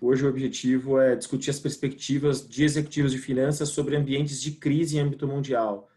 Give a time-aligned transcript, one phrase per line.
[0.00, 4.98] Hoje o objetivo é discutir as perspectivas de executivos de finanças sobre ambientes de crise
[4.98, 5.88] em âmbito mundial.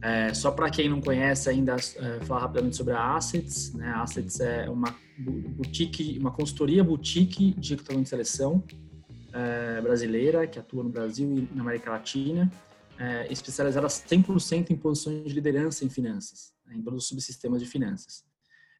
[0.00, 3.74] É, só para quem não conhece ainda, é, falar rapidamente sobre a Assets.
[3.74, 3.86] Né?
[3.88, 8.64] A Assets é uma boutique, uma consultoria boutique de recrutamento de seleção
[9.34, 12.50] é, brasileira que atua no Brasil e na América Latina,
[12.98, 16.74] é, especializada 100% em posições de liderança em finanças, né?
[16.76, 18.27] em todos os subsistemas de finanças.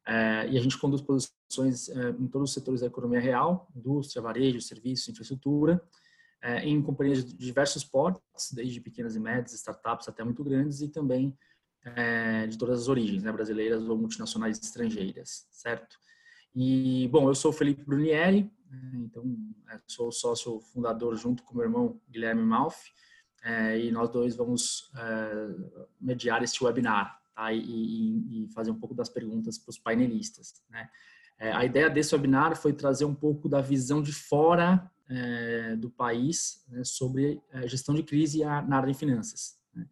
[0.07, 4.21] É, e a gente conduz posições é, em todos os setores da economia real, indústria,
[4.21, 5.81] varejo, serviços, infraestrutura,
[6.41, 10.87] é, em companhias de diversos portes, desde pequenas e médias, startups até muito grandes, e
[10.87, 11.37] também
[12.49, 15.97] de todas as origens, né, brasileiras ou multinacionais estrangeiras, certo?
[16.53, 19.23] E, bom, eu sou Felipe Brunieri, né, então
[19.87, 22.91] sou sócio fundador junto com meu irmão Guilherme Malfi,
[23.81, 24.91] e nós dois vamos
[25.99, 27.18] mediar este webinar,
[27.53, 30.89] E, e, e, fazer um pouco das perguntas para os painelistas, né?
[31.39, 35.89] É, a ideia desse webinar foi trazer um pouco da visão de fora é, do
[35.89, 39.57] país né, sobre a gestão de crise na área de finanças.
[39.73, 39.87] Né?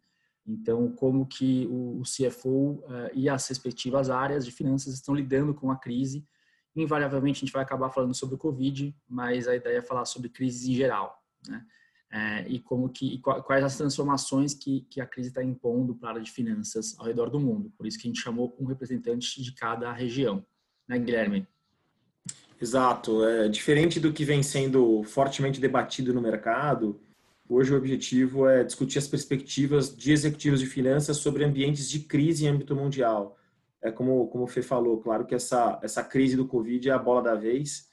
[0.46, 5.54] Então, como que o, o CFO é, e as respectivas áreas de finanças estão lidando
[5.54, 6.26] com a crise.
[6.76, 10.28] Invariavelmente, a gente vai acabar falando sobre o Covid, mas a ideia é falar sobre
[10.28, 11.18] crises em geral.
[11.48, 11.64] Né?
[12.10, 16.08] É, e como que e quais as transformações que, que a crise está impondo para
[16.08, 17.70] a área de finanças ao redor do mundo.
[17.76, 20.42] Por isso que a gente chamou um representante de cada região,
[20.88, 21.46] né, Guilherme?
[22.60, 23.24] Exato.
[23.24, 26.98] É, diferente do que vem sendo fortemente debatido no mercado,
[27.48, 32.46] hoje o objetivo é discutir as perspectivas de executivos de finanças sobre ambientes de crise
[32.46, 33.36] em âmbito mundial.
[33.80, 36.98] É como, como o Fê falou, claro que essa, essa crise do Covid é a
[36.98, 37.86] bola da vez,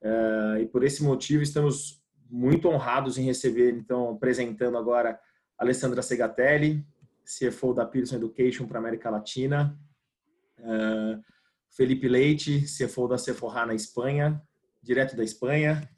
[0.00, 2.03] é, e por esse motivo estamos
[2.34, 5.20] muito honrados em receber, então, apresentando agora
[5.56, 6.84] a Alessandra Segatelli,
[7.24, 9.78] CFO da Pearson Education para América Latina.
[10.58, 11.18] É,
[11.70, 14.42] Felipe Leite, CFO da Sephora na Espanha,
[14.82, 15.88] direto da Espanha,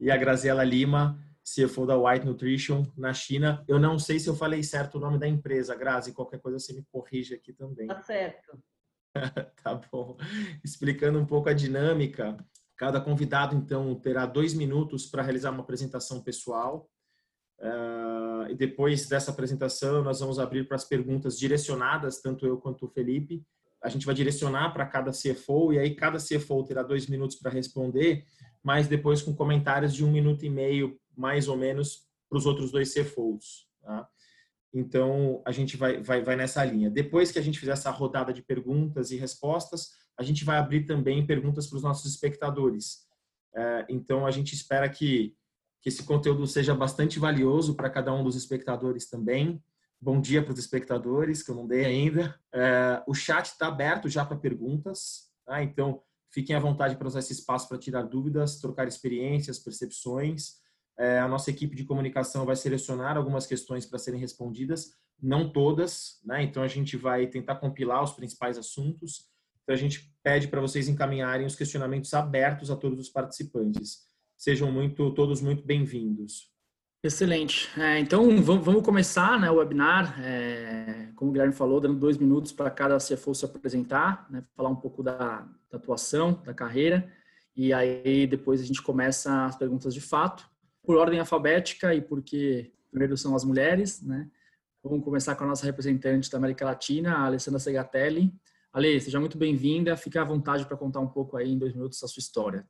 [0.00, 3.64] e a Graziela Lima, CFO da White Nutrition na China.
[3.68, 6.72] Eu não sei se eu falei certo o nome da empresa, Grazi, qualquer coisa você
[6.72, 7.86] me corrige aqui também.
[7.86, 8.60] Tá certo.
[9.62, 10.16] tá bom.
[10.64, 12.36] Explicando um pouco a dinâmica,
[12.82, 16.90] cada convidado, então, terá dois minutos para realizar uma apresentação pessoal.
[17.60, 22.84] Uh, e depois dessa apresentação, nós vamos abrir para as perguntas direcionadas, tanto eu quanto
[22.86, 23.46] o Felipe,
[23.80, 27.52] a gente vai direcionar para cada CFO e aí cada CFO terá dois minutos para
[27.52, 28.24] responder,
[28.64, 32.72] mas depois com comentários de um minuto e meio, mais ou menos, para os outros
[32.72, 33.68] dois CFOs.
[33.80, 34.08] Tá?
[34.74, 36.90] Então, a gente vai, vai, vai nessa linha.
[36.90, 40.84] Depois que a gente fizer essa rodada de perguntas e respostas, a gente vai abrir
[40.84, 43.06] também perguntas para os nossos espectadores.
[43.54, 45.34] É, então, a gente espera que,
[45.80, 49.62] que esse conteúdo seja bastante valioso para cada um dos espectadores também.
[50.00, 52.38] Bom dia para os espectadores, que eu não dei ainda.
[52.52, 55.62] É, o chat está aberto já para perguntas, tá?
[55.62, 56.02] então
[56.32, 60.60] fiquem à vontade para usar esse espaço para tirar dúvidas, trocar experiências, percepções.
[60.98, 66.20] É, a nossa equipe de comunicação vai selecionar algumas questões para serem respondidas, não todas,
[66.24, 66.42] né?
[66.42, 69.30] então a gente vai tentar compilar os principais assuntos.
[69.62, 74.06] Então a gente pede para vocês encaminharem os questionamentos abertos a todos os participantes.
[74.36, 76.52] Sejam muito todos muito bem-vindos.
[77.04, 77.68] Excelente.
[77.80, 82.52] É, então, vamos, começar né, o webinar, é, como o Guilherme falou, dando dois minutos
[82.52, 87.10] para cada CFO se apresentar, né, falar um pouco da, da, atuação, da carreira,
[87.56, 90.48] e aí depois a gente começa as perguntas de fato,
[90.80, 94.00] por ordem alfabética e porque primeiro são as mulheres.
[94.02, 94.28] Né?
[94.82, 98.32] Vamos começar com a nossa representante da América Latina, a Alessandra Segatelli.
[98.72, 102.02] Ale, seja muito bem-vinda, fique à vontade para contar um pouco aí em dois minutos
[102.02, 102.66] a sua história.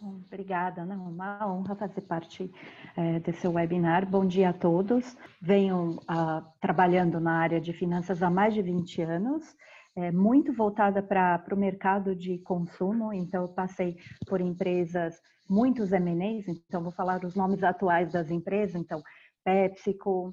[0.00, 2.48] Obrigada, não, uma honra fazer parte
[2.96, 4.08] é, desse webinar.
[4.08, 5.16] Bom dia a todos.
[5.42, 9.56] Venho ah, trabalhando na área de finanças há mais de 20 anos,
[9.96, 13.96] é, muito voltada para o mercado de consumo, então eu passei
[14.28, 19.02] por empresas, muitos M&As, então vou falar os nomes atuais das empresas, então
[19.44, 20.32] PepsiCo,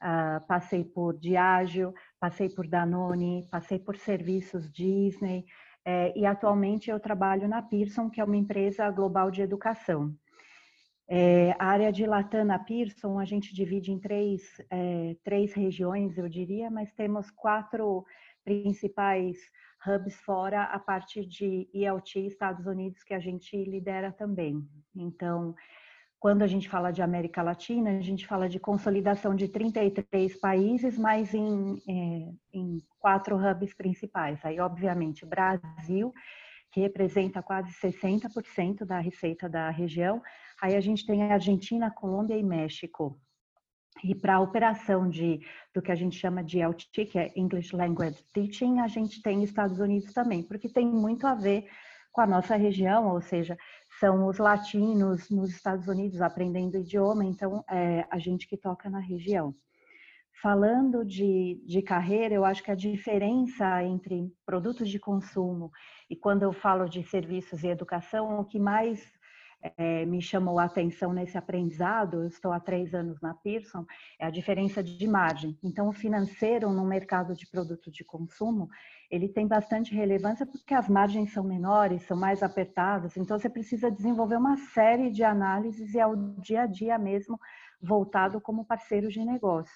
[0.00, 5.44] ah, passei por Diageo, passei por Danone, passei por serviços Disney,
[5.84, 10.14] é, e atualmente eu trabalho na Pearson, que é uma empresa global de educação.
[11.08, 14.40] É, a área de Latam na Pearson a gente divide em três,
[14.70, 18.06] é, três regiões, eu diria, mas temos quatro
[18.44, 19.36] principais
[19.84, 24.64] hubs fora a parte de ELT Estados Unidos que a gente lidera também.
[24.94, 25.56] Então,
[26.22, 30.96] quando a gente fala de América Latina, a gente fala de consolidação de 33 países,
[30.96, 34.38] mas em, é, em quatro hubs principais.
[34.44, 36.14] Aí, obviamente, Brasil,
[36.70, 40.22] que representa quase 60% da receita da região.
[40.62, 43.18] Aí a gente tem Argentina, Colômbia e México.
[44.04, 45.40] E para a operação de,
[45.74, 49.42] do que a gente chama de LT, que é English Language Teaching, a gente tem
[49.42, 51.68] Estados Unidos também, porque tem muito a ver
[52.12, 53.56] com a nossa região, ou seja,
[54.02, 58.98] são os latinos nos Estados Unidos aprendendo idioma, então é a gente que toca na
[58.98, 59.54] região.
[60.42, 65.70] Falando de, de carreira, eu acho que a diferença entre produtos de consumo
[66.10, 69.00] e quando eu falo de serviços e educação, o que mais
[69.62, 73.86] é, me chamou a atenção nesse aprendizado, eu estou há três anos na Pearson,
[74.18, 75.56] é a diferença de margem.
[75.62, 78.68] Então, o financeiro no mercado de produtos de consumo,
[79.10, 83.90] ele tem bastante relevância porque as margens são menores, são mais apertadas, então você precisa
[83.90, 87.38] desenvolver uma série de análises e ao dia a dia mesmo
[87.80, 89.74] voltado como parceiro de negócio.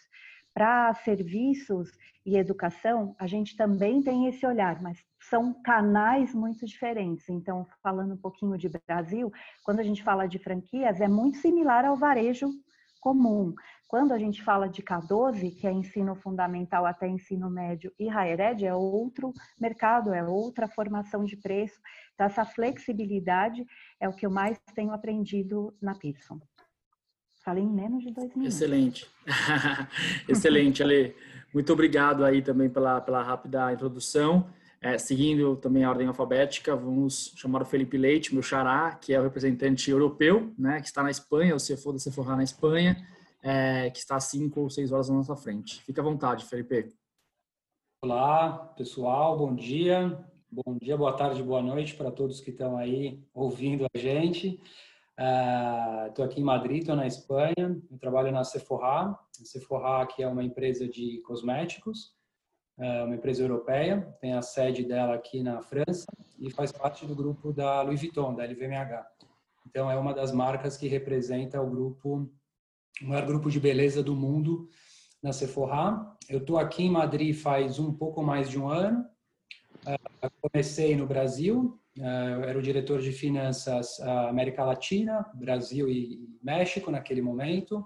[0.57, 1.91] Para serviços
[2.25, 7.29] e educação, a gente também tem esse olhar, mas são canais muito diferentes.
[7.29, 9.31] Então, falando um pouquinho de Brasil,
[9.63, 12.49] quando a gente fala de franquias, é muito similar ao varejo
[13.03, 13.53] comum.
[13.87, 18.41] Quando a gente fala de K12, que é ensino fundamental até ensino médio, e Higher
[18.41, 21.79] Ed, é outro mercado, é outra formação de preço.
[22.15, 23.63] Então, essa flexibilidade
[24.01, 26.41] é o que eu mais tenho aprendido na Pearson.
[27.47, 28.57] Falei em menos de dois minutos.
[28.57, 29.07] Excelente.
[30.29, 31.15] Excelente, Ale.
[31.55, 34.51] Muito obrigado aí também pela, pela rápida introdução.
[34.81, 39.21] É, seguindo também a ordem alfabética, vamos chamar o Felipe Leite, meu xará, que é
[39.21, 42.97] o representante europeu, né, que está na Espanha, o CFO da Sephora na Espanha,
[43.41, 45.81] é, que está cinco ou seis horas na nossa frente.
[45.85, 46.93] Fique à vontade, Felipe.
[48.03, 50.19] Olá, pessoal, bom dia.
[50.51, 54.61] Bom dia, boa tarde, boa noite para todos que estão aí ouvindo a gente.
[55.19, 57.81] Estou uh, aqui em Madrid, estou na Espanha.
[57.91, 59.13] Eu trabalho na Sephora.
[59.13, 62.15] A Sephora que é uma empresa de cosméticos,
[62.79, 64.15] uh, uma empresa europeia.
[64.21, 66.07] Tem a sede dela aqui na França
[66.39, 69.07] e faz parte do grupo da Louis Vuitton, da LVMH.
[69.67, 72.31] Então é uma das marcas que representa o grupo,
[73.01, 74.69] o maior grupo de beleza do mundo
[75.23, 76.15] na Sephora.
[76.29, 79.03] Eu estou aqui em Madrid faz um pouco mais de um ano.
[79.87, 86.91] Uh, comecei no Brasil, eu era o diretor de finanças América Latina, Brasil e México
[86.91, 87.85] naquele momento.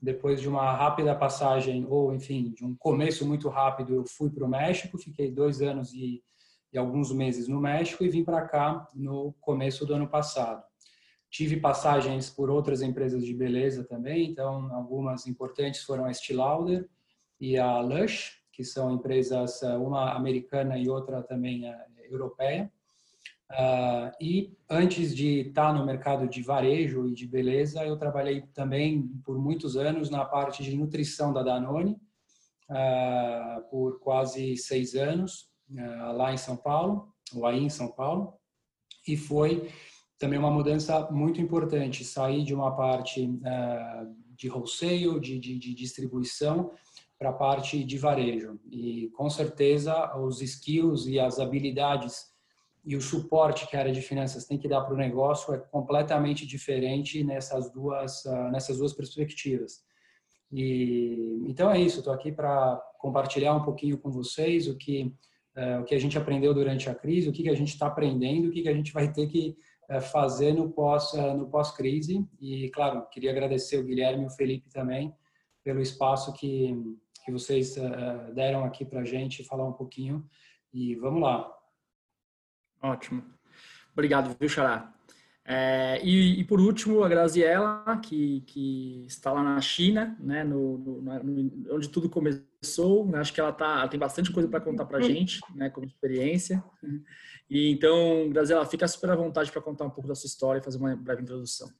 [0.00, 4.44] Depois de uma rápida passagem, ou enfim, de um começo muito rápido, eu fui para
[4.44, 6.22] o México, fiquei dois anos e,
[6.72, 10.62] e alguns meses no México e vim para cá no começo do ano passado.
[11.30, 16.36] Tive passagens por outras empresas de beleza também, então algumas importantes foram a Estée
[17.40, 22.72] e a Lush, que são empresas, uma americana e outra também eh, europeia.
[23.50, 29.06] Uh, e antes de estar no mercado de varejo e de beleza, eu trabalhei também
[29.24, 31.92] por muitos anos na parte de nutrição da Danone,
[32.70, 38.34] uh, por quase seis anos, uh, lá em São Paulo, ou aí em São Paulo,
[39.06, 39.70] e foi
[40.18, 43.28] também uma mudança muito importante, sair de uma parte
[44.34, 46.70] de wholesale, de, de, de distribuição,
[47.18, 48.58] para a parte de varejo.
[48.70, 52.33] E com certeza os skills e as habilidades
[52.86, 55.58] e o suporte que a área de finanças tem que dar para o negócio é
[55.58, 59.82] completamente diferente nessas duas ah, nessas duas perspectivas.
[60.52, 61.98] E então é isso.
[61.98, 65.12] Estou aqui para compartilhar um pouquinho com vocês o que
[65.56, 67.86] uh, o que a gente aprendeu durante a crise, o que, que a gente está
[67.86, 69.56] aprendendo, o que, que a gente vai ter que
[69.90, 72.24] uh, fazer no pós uh, no pós crise.
[72.40, 75.12] E claro, queria agradecer o Guilherme e o Felipe também
[75.64, 76.74] pelo espaço que
[77.24, 77.76] que vocês
[78.34, 80.22] deram aqui para a gente falar um pouquinho.
[80.74, 81.50] E vamos lá.
[82.84, 83.24] Ótimo.
[83.94, 84.92] Obrigado, viu, Xará?
[85.42, 90.76] É, e, e, por último, a Graziella, que, que está lá na China, né, no,
[90.76, 93.06] no, no onde tudo começou.
[93.06, 95.70] Né, acho que ela, tá, ela tem bastante coisa para contar para a gente, né,
[95.70, 96.62] como experiência.
[97.48, 100.64] E então, Graziella, fica super à vontade para contar um pouco da sua história e
[100.64, 101.70] fazer uma breve introdução.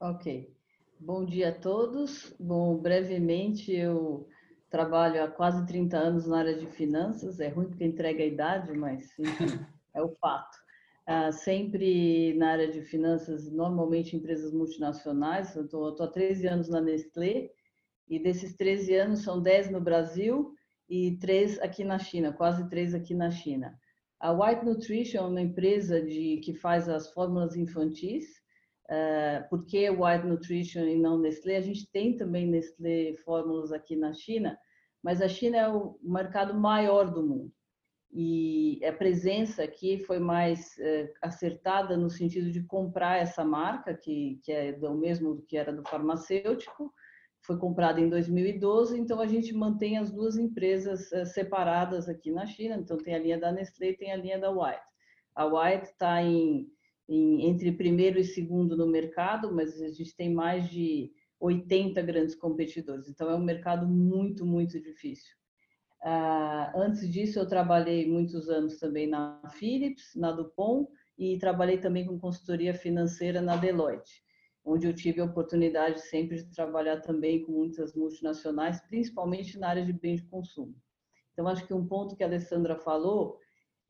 [0.00, 0.50] Ok.
[0.98, 2.34] Bom dia a todos.
[2.40, 4.28] Bom, brevemente, eu
[4.72, 8.72] trabalho há quase 30 anos na área de finanças, é ruim porque entrega a idade,
[8.72, 9.46] mas enfim,
[9.94, 10.56] é o fato.
[11.08, 16.80] Uh, sempre na área de finanças, normalmente empresas multinacionais, eu estou há 13 anos na
[16.80, 17.50] Nestlé,
[18.08, 20.54] e desses 13 anos são 10 no Brasil
[20.88, 23.78] e 3 aqui na China, quase 3 aqui na China.
[24.18, 28.41] A White Nutrition é uma empresa de, que faz as fórmulas infantis,
[28.90, 31.56] Uh, por que White Nutrition e não Nestlé?
[31.56, 34.58] A gente tem também Nestlé fórmulas aqui na China,
[35.02, 37.52] mas a China é o mercado maior do mundo.
[38.14, 44.38] E a presença aqui foi mais uh, acertada no sentido de comprar essa marca, que,
[44.44, 46.92] que é do mesmo que era do farmacêutico,
[47.44, 52.46] foi comprada em 2012, então a gente mantém as duas empresas uh, separadas aqui na
[52.46, 54.82] China, então tem a linha da Nestlé e tem a linha da White.
[55.34, 56.68] A White está em
[57.12, 62.34] em, entre primeiro e segundo no mercado, mas a gente tem mais de 80 grandes
[62.34, 63.08] competidores.
[63.08, 65.36] Então, é um mercado muito, muito difícil.
[66.02, 70.88] Uh, antes disso, eu trabalhei muitos anos também na Philips, na Dupont,
[71.18, 74.22] e trabalhei também com consultoria financeira na Deloitte,
[74.64, 79.84] onde eu tive a oportunidade sempre de trabalhar também com muitas multinacionais, principalmente na área
[79.84, 80.74] de bens de consumo.
[81.32, 83.38] Então, acho que um ponto que a Alessandra falou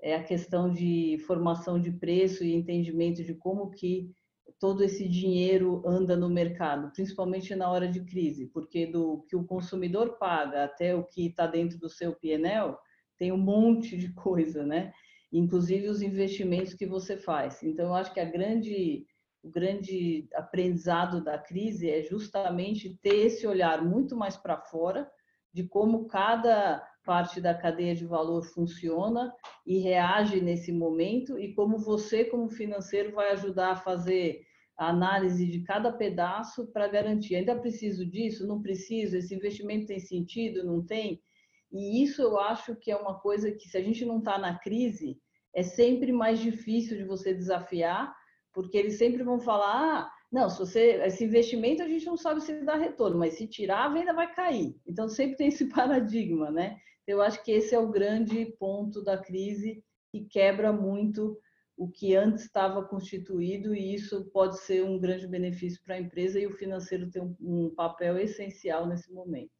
[0.02, 4.10] é a questão de formação de preço e entendimento de como que
[4.58, 9.44] todo esse dinheiro anda no mercado, principalmente na hora de crise, porque do que o
[9.44, 12.76] consumidor paga até o que está dentro do seu PNL,
[13.16, 14.92] tem um monte de coisa, né?
[15.32, 17.62] Inclusive os investimentos que você faz.
[17.62, 19.06] Então, eu acho que a grande,
[19.42, 25.08] o grande aprendizado da crise é justamente ter esse olhar muito mais para fora
[25.52, 29.32] de como cada parte da cadeia de valor funciona
[29.66, 34.42] e reage nesse momento e como você, como financeiro, vai ajudar a fazer
[34.76, 37.36] a análise de cada pedaço para garantir.
[37.36, 38.46] Ainda preciso disso?
[38.46, 39.16] Não preciso?
[39.16, 40.64] Esse investimento tem sentido?
[40.64, 41.22] Não tem?
[41.70, 44.58] E isso eu acho que é uma coisa que, se a gente não está na
[44.58, 45.18] crise,
[45.54, 48.14] é sempre mais difícil de você desafiar,
[48.52, 52.40] porque eles sempre vão falar: ah, não, se você esse investimento a gente não sabe
[52.40, 54.74] se dá retorno, mas se tirar a venda vai cair.
[54.86, 56.78] Então sempre tem esse paradigma, né?
[57.06, 61.38] Eu acho que esse é o grande ponto da crise que quebra muito
[61.76, 66.38] o que antes estava constituído e isso pode ser um grande benefício para a empresa
[66.38, 69.50] e o financeiro tem um, um papel essencial nesse momento.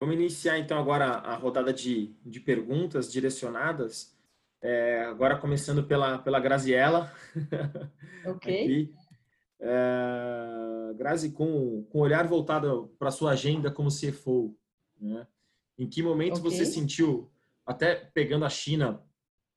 [0.00, 4.16] Vamos iniciar então agora a rodada de, de perguntas direcionadas.
[4.62, 7.12] É, agora começando pela, pela Graziella.
[8.22, 8.64] Ok.
[8.64, 8.94] Aqui.
[9.60, 14.56] É, Grazi, com, com olhar voltado para a sua agenda como CFO,
[15.00, 15.26] né?
[15.78, 16.50] em que momento okay.
[16.50, 17.30] você sentiu,
[17.64, 19.02] até pegando a China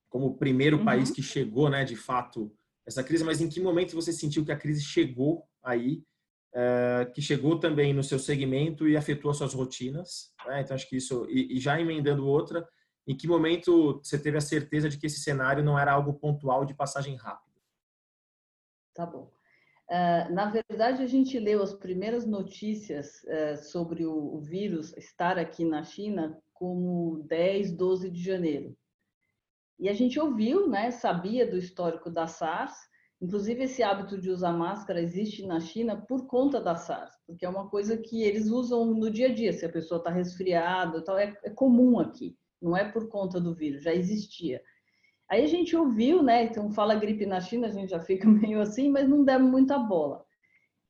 [0.09, 0.85] como o primeiro uhum.
[0.85, 2.55] país que chegou, né, de fato,
[2.85, 6.03] essa crise, mas em que momento você sentiu que a crise chegou aí,
[6.53, 10.31] é, que chegou também no seu segmento e afetou as suas rotinas?
[10.45, 10.61] Né?
[10.61, 12.67] Então, acho que isso, e, e, já emendando outra,
[13.07, 16.63] em que momento você teve a certeza de que esse cenário não era algo pontual
[16.63, 17.59] de passagem rápida?
[18.93, 19.31] Tá bom.
[19.89, 25.37] Uh, na verdade, a gente leu as primeiras notícias uh, sobre o, o vírus estar
[25.37, 28.75] aqui na China como 10, 12 de janeiro.
[29.79, 32.73] E a gente ouviu, né, sabia do histórico da SARS,
[33.21, 37.49] inclusive esse hábito de usar máscara existe na China por conta da SARS, porque é
[37.49, 41.17] uma coisa que eles usam no dia a dia, se a pessoa está resfriada, tal,
[41.17, 44.61] é, é comum aqui, não é por conta do vírus, já existia.
[45.33, 46.43] Aí a gente ouviu, né?
[46.43, 49.79] Então fala gripe na China, a gente já fica meio assim, mas não demos muita
[49.79, 50.23] bola.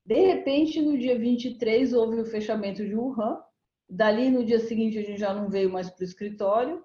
[0.05, 3.41] De repente, no dia 23, houve o fechamento de Wuhan.
[3.89, 6.83] Dali, no dia seguinte, a gente já não veio mais para o escritório.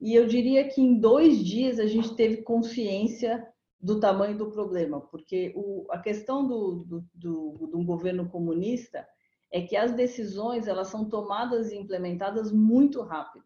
[0.00, 3.46] E eu diria que em dois dias a gente teve consciência
[3.78, 9.06] do tamanho do problema, porque o, a questão do, do, do, do governo comunista
[9.52, 13.44] é que as decisões elas são tomadas e implementadas muito rápido.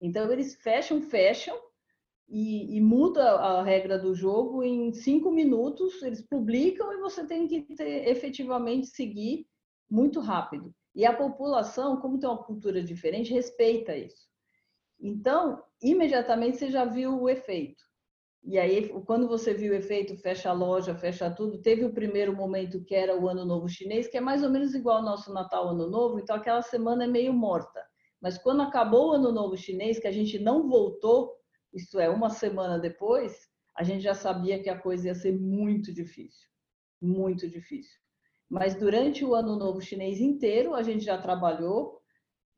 [0.00, 1.58] Então eles fecham, fecham
[2.28, 6.02] e, e, muda a regra do jogo em cinco minutos.
[6.02, 9.46] Eles publicam e você tem que ter, efetivamente seguir
[9.90, 10.74] muito rápido.
[10.94, 14.28] E a população, como tem uma cultura diferente, respeita isso.
[15.00, 17.82] Então, imediatamente você já viu o efeito.
[18.44, 21.60] E aí, quando você viu o efeito, fecha a loja, fecha tudo.
[21.60, 24.74] Teve o primeiro momento que era o Ano Novo Chinês, que é mais ou menos
[24.74, 27.82] igual ao nosso Natal, Ano Novo, então aquela semana é meio morta.
[28.20, 31.37] Mas quando acabou o Ano Novo Chinês, que a gente não voltou,
[31.72, 35.92] isto é, uma semana depois, a gente já sabia que a coisa ia ser muito
[35.92, 36.48] difícil.
[37.00, 37.98] Muito difícil.
[38.48, 42.00] Mas durante o Ano Novo Chinês inteiro, a gente já trabalhou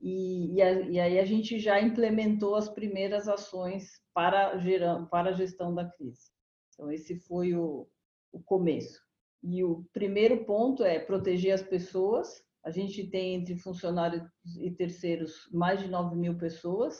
[0.01, 5.31] e, e, a, e, aí a gente já implementou as primeiras ações para, gerar, para
[5.31, 6.31] a gestão da crise.
[6.73, 7.87] Então, esse foi o,
[8.33, 9.01] o começo.
[9.43, 12.43] E o primeiro ponto é proteger as pessoas.
[12.65, 14.23] A gente tem entre funcionários
[14.59, 16.99] e terceiros mais de 9 mil pessoas.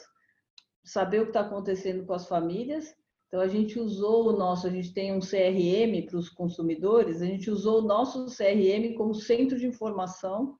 [0.83, 2.95] Saber o que está acontecendo com as famílias.
[3.27, 7.25] Então, a gente usou o nosso, a gente tem um CRM para os consumidores, a
[7.25, 10.57] gente usou o nosso CRM como centro de informação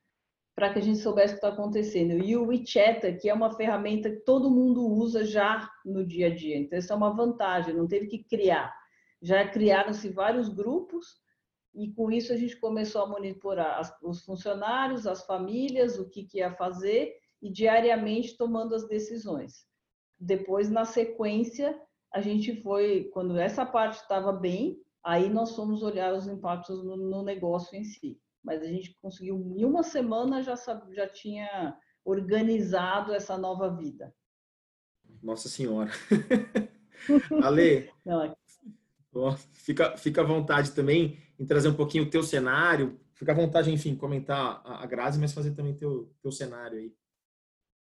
[0.56, 2.24] para que a gente soubesse o que está acontecendo.
[2.24, 6.36] E o WeChat, que é uma ferramenta que todo mundo usa já no dia a
[6.36, 6.58] dia.
[6.58, 8.74] Então, isso é uma vantagem, não teve que criar.
[9.22, 11.22] Já criaram-se vários grupos
[11.74, 16.40] e com isso a gente começou a monitorar os funcionários, as famílias, o que, que
[16.40, 19.66] ia fazer e diariamente tomando as decisões.
[20.22, 21.78] Depois, na sequência,
[22.14, 26.96] a gente foi, quando essa parte estava bem, aí nós fomos olhar os impactos no,
[26.96, 30.56] no negócio em si mas a gente conseguiu, em uma semana, já,
[30.92, 34.14] já tinha organizado essa nova vida.
[35.22, 35.92] Nossa Senhora.
[37.44, 39.38] Ale, Não, é...
[39.54, 43.00] fica, fica à vontade também em trazer um pouquinho o teu cenário.
[43.14, 46.96] Fica à vontade, enfim, comentar a, Grazi, mas fazer também teu teu cenário aí.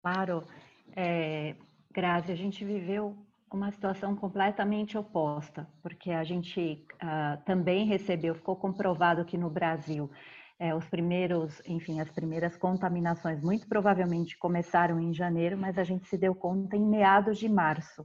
[0.02, 0.46] Claro.
[0.94, 1.56] É,
[1.94, 3.16] Grazi, a gente viveu
[3.52, 10.10] uma situação completamente oposta, porque a gente uh, também recebeu, ficou comprovado que no Brasil
[10.58, 16.08] é, os primeiros, enfim, as primeiras contaminações muito provavelmente começaram em janeiro, mas a gente
[16.08, 18.04] se deu conta em meados de março.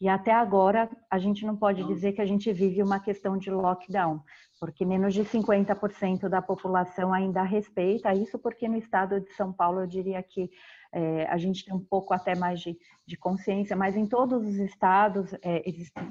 [0.00, 3.50] E até agora a gente não pode dizer que a gente vive uma questão de
[3.50, 4.22] lockdown,
[4.60, 9.80] porque menos de 50% da população ainda respeita isso, porque no estado de São Paulo
[9.80, 10.48] eu diria que
[10.96, 12.74] é, a gente tem um pouco até mais de,
[13.06, 15.62] de consciência, mas em todos os estados, é,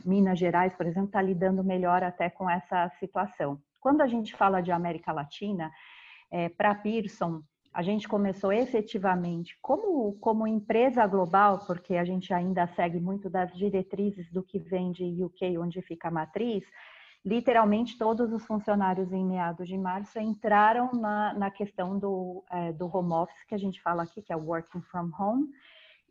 [0.06, 3.60] Minas Gerais, por exemplo, está lidando melhor até com essa situação.
[3.80, 5.72] Quando a gente fala de América Latina,
[6.32, 7.42] é, para Pearson,
[7.74, 13.52] a gente começou efetivamente como, como empresa global, porque a gente ainda segue muito das
[13.58, 16.64] diretrizes do que vem de UK, onde fica a matriz,
[17.26, 22.86] literalmente todos os funcionários em meados de março entraram na, na questão do, é, do
[22.86, 25.48] home office, que a gente fala aqui, que é o working from home,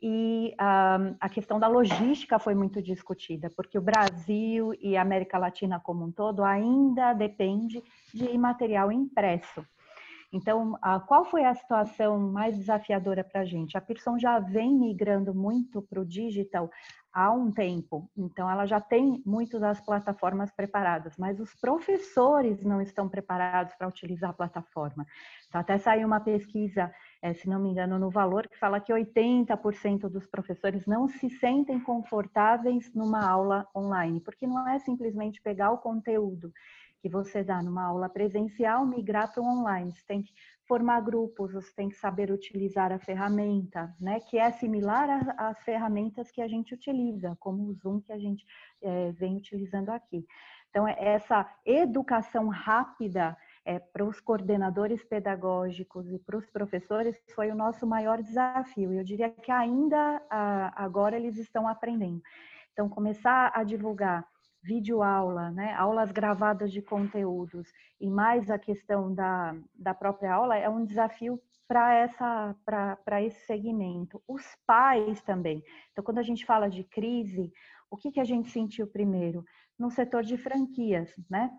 [0.02, 5.38] e um, a questão da logística foi muito discutida, porque o Brasil e a América
[5.38, 9.64] Latina como um todo ainda depende de material impresso.
[10.32, 13.78] Então, qual foi a situação mais desafiadora para a gente?
[13.78, 16.68] A Pearson já vem migrando muito para o digital
[17.14, 22.80] há um tempo, então ela já tem muitas das plataformas preparadas, mas os professores não
[22.80, 25.06] estão preparados para utilizar a plataforma.
[25.48, 26.92] Então, até saiu uma pesquisa,
[27.22, 31.30] é, se não me engano, no Valor, que fala que 80% dos professores não se
[31.30, 36.52] sentem confortáveis numa aula online, porque não é simplesmente pegar o conteúdo
[37.04, 39.92] que você dá numa aula presencial, migrar para o online.
[39.92, 40.32] Você tem que
[40.66, 44.20] formar grupos, você tem que saber utilizar a ferramenta, né?
[44.20, 48.44] Que é similar às ferramentas que a gente utiliza, como o Zoom que a gente
[48.82, 50.26] é, vem utilizando aqui.
[50.70, 57.50] Então, é essa educação rápida é, para os coordenadores pedagógicos e para os professores foi
[57.50, 58.92] o nosso maior desafio.
[58.92, 60.20] Eu diria que ainda
[60.74, 62.20] agora eles estão aprendendo.
[62.72, 64.26] Então, começar a divulgar
[64.64, 70.68] videoaula, né, aulas gravadas de conteúdos e mais a questão da, da própria aula é
[70.68, 74.22] um desafio para essa para esse segmento.
[74.28, 75.62] Os pais também.
[75.92, 77.52] Então, quando a gente fala de crise,
[77.90, 79.44] o que, que a gente sentiu primeiro?
[79.78, 81.50] No setor de franquias, né?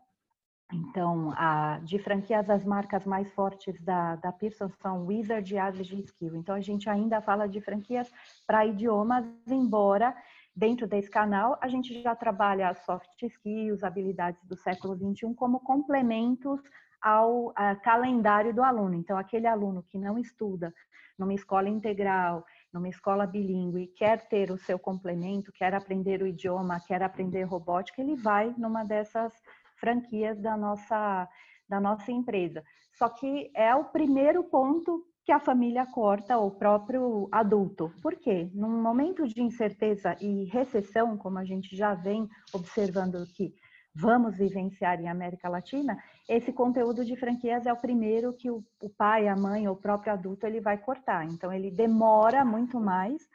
[0.74, 6.00] Então, a, de franquias, as marcas mais fortes da, da Pearson são Wizard e Adage
[6.02, 6.36] Skill.
[6.36, 8.12] Então, a gente ainda fala de franquias
[8.48, 10.16] para idiomas, embora
[10.56, 16.62] Dentro desse canal, a gente já trabalha soft skills, habilidades do século XXI, como complementos
[17.02, 18.96] ao calendário do aluno.
[18.96, 20.74] Então, aquele aluno que não estuda
[21.20, 26.80] numa escola integral, numa escola bilíngue, quer ter o seu complemento, quer aprender o idioma,
[26.80, 29.34] quer aprender robótica, ele vai numa dessas
[29.76, 31.28] franquias da nossa,
[31.68, 32.64] da nossa empresa.
[32.94, 37.92] Só que é o primeiro ponto que a família corta o próprio adulto.
[38.00, 38.48] Por quê?
[38.54, 43.52] Num momento de incerteza e recessão, como a gente já vem observando que
[43.96, 45.98] vamos vivenciar em América Latina,
[46.30, 49.82] esse conteúdo de franquias é o primeiro que o, o pai, a mãe ou o
[49.82, 51.26] próprio adulto ele vai cortar.
[51.26, 53.28] Então ele demora muito mais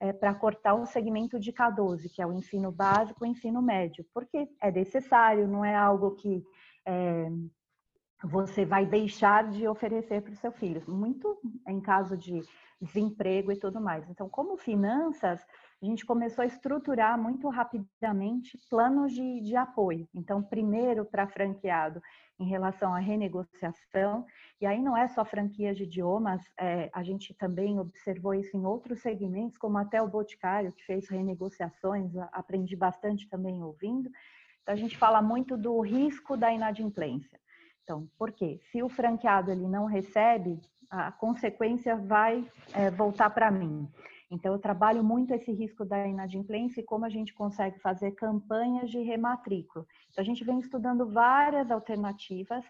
[0.00, 4.04] é, para cortar o segmento de K12, que é o ensino básico o ensino médio,
[4.12, 6.42] porque é necessário, não é algo que
[6.84, 7.28] é,
[8.24, 12.42] você vai deixar de oferecer para o seu filho, muito em caso de
[12.80, 14.08] desemprego e tudo mais.
[14.08, 15.44] Então, como finanças,
[15.80, 20.08] a gente começou a estruturar muito rapidamente planos de, de apoio.
[20.14, 22.00] Então, primeiro para franqueado
[22.38, 24.24] em relação à renegociação,
[24.60, 28.64] e aí não é só franquia de idiomas, é, a gente também observou isso em
[28.64, 34.08] outros segmentos, como até o Boticário, que fez renegociações, aprendi bastante também ouvindo.
[34.62, 37.38] Então, a gente fala muito do risco da inadimplência.
[37.88, 38.60] Então, por quê?
[38.70, 43.88] Se o franqueado ele não recebe, a consequência vai é, voltar para mim.
[44.30, 48.90] Então, eu trabalho muito esse risco da inadimplência e como a gente consegue fazer campanhas
[48.90, 49.86] de rematrícula.
[50.10, 52.62] Então, a gente vem estudando várias alternativas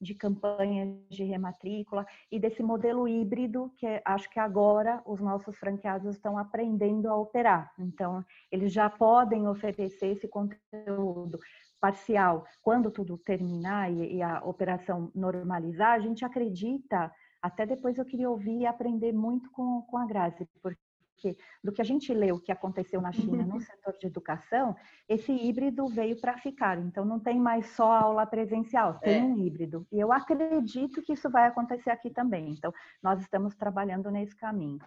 [0.00, 6.16] de campanhas de rematrícula e desse modelo híbrido que acho que agora os nossos franqueados
[6.16, 7.72] estão aprendendo a operar.
[7.78, 11.38] Então, eles já podem oferecer esse conteúdo
[11.84, 18.06] parcial, quando tudo terminar e, e a operação normalizar, a gente acredita, até depois eu
[18.06, 22.40] queria ouvir e aprender muito com, com a Grazi, porque do que a gente leu
[22.40, 24.74] que aconteceu na China no setor de educação,
[25.06, 26.78] esse híbrido veio para ficar.
[26.78, 29.22] Então não tem mais só aula presencial, tem é.
[29.22, 29.86] um híbrido.
[29.92, 32.52] E eu acredito que isso vai acontecer aqui também.
[32.52, 34.78] Então nós estamos trabalhando nesse caminho.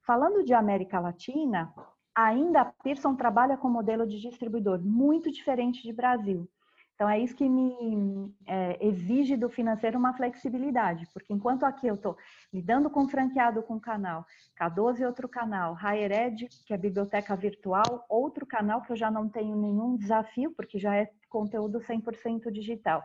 [0.00, 1.70] Falando de América Latina,
[2.18, 6.48] ainda a Pearson trabalha com modelo de distribuidor muito diferente de Brasil.
[6.92, 11.94] Então, é isso que me é, exige do financeiro uma flexibilidade, porque enquanto aqui eu
[11.94, 12.16] estou
[12.52, 14.26] lidando com franqueado com canal,
[14.60, 19.28] K12 outro canal, Higher Ed, que é biblioteca virtual, outro canal que eu já não
[19.28, 23.00] tenho nenhum desafio, porque já é conteúdo 100% digital.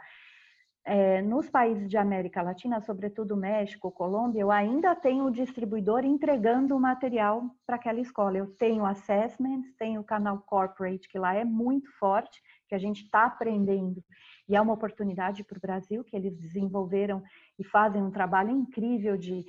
[0.85, 6.75] É, nos países de América Latina, sobretudo México, Colômbia, eu ainda tenho o distribuidor entregando
[6.75, 8.37] o material para aquela escola.
[8.37, 13.03] Eu tenho assessments, tenho o canal corporate, que lá é muito forte, que a gente
[13.03, 14.03] está aprendendo.
[14.47, 17.23] E é uma oportunidade para o Brasil, que eles desenvolveram
[17.57, 19.45] e fazem um trabalho incrível de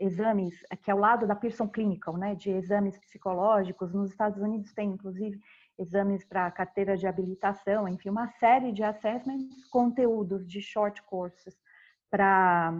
[0.00, 3.92] exames, que é o lado da Pearson Clinical, né, de exames psicológicos.
[3.92, 5.38] Nos Estados Unidos tem, inclusive,
[5.78, 11.56] exames para carteira de habilitação, enfim, uma série de assessments, conteúdos de short courses
[12.10, 12.74] para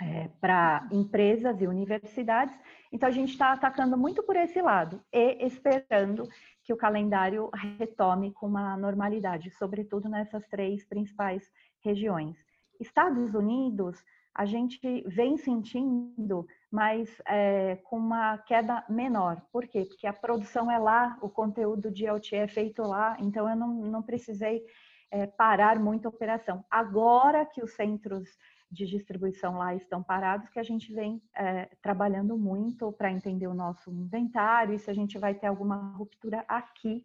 [0.00, 2.56] é, para empresas e universidades.
[2.92, 6.28] Então, a gente está atacando muito por esse lado e esperando
[6.62, 12.36] que o calendário retome com uma normalidade, sobretudo nessas três principais regiões.
[12.80, 14.00] Estados Unidos,
[14.32, 19.40] a gente vem sentindo, mas é, com uma queda menor.
[19.50, 19.84] Por quê?
[19.86, 23.74] Porque a produção é lá, o conteúdo de LTE é feito lá, então eu não,
[23.74, 24.62] não precisei
[25.10, 26.64] é, parar muito a operação.
[26.70, 28.28] Agora que os centros
[28.70, 33.54] de distribuição lá estão parados, que a gente vem é, trabalhando muito para entender o
[33.54, 37.04] nosso inventário e se a gente vai ter alguma ruptura aqui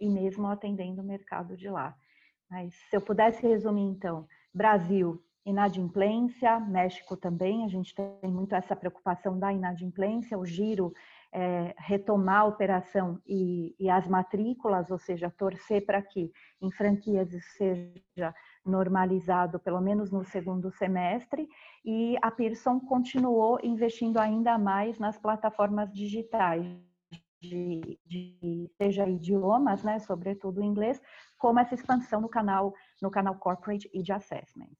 [0.00, 1.94] e mesmo atendendo o mercado de lá.
[2.48, 8.74] Mas se eu pudesse resumir, então, Brasil, inadimplência, México também, a gente tem muito essa
[8.74, 10.92] preocupação da inadimplência, o giro
[11.32, 17.32] é, retomar a operação e, e, as matrículas, ou seja, torcer para que em franquias
[17.32, 21.48] isso seja normalizado, pelo menos no segundo semestre,
[21.84, 26.66] e a Pearson continuou investindo ainda mais nas plataformas digitais,
[27.40, 31.00] de, de, seja idiomas, né, sobretudo inglês,
[31.38, 34.70] como essa expansão no canal, no canal corporate e de assessment.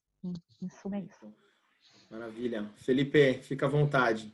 [0.63, 1.33] Isso é isso.
[2.11, 2.71] Maravilha.
[2.77, 4.33] Felipe, fica à vontade.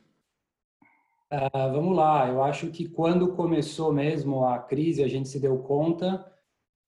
[1.31, 5.57] Uh, vamos lá, eu acho que quando começou mesmo a crise, a gente se deu
[5.57, 6.23] conta,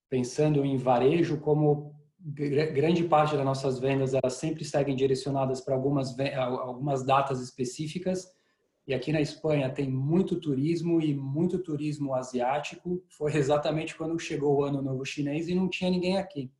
[0.07, 6.15] pensando em varejo, como grande parte das nossas vendas elas sempre seguem direcionadas para algumas
[6.35, 8.27] algumas datas específicas
[8.87, 14.57] e aqui na Espanha tem muito turismo e muito turismo asiático foi exatamente quando chegou
[14.57, 16.51] o ano novo chinês e não tinha ninguém aqui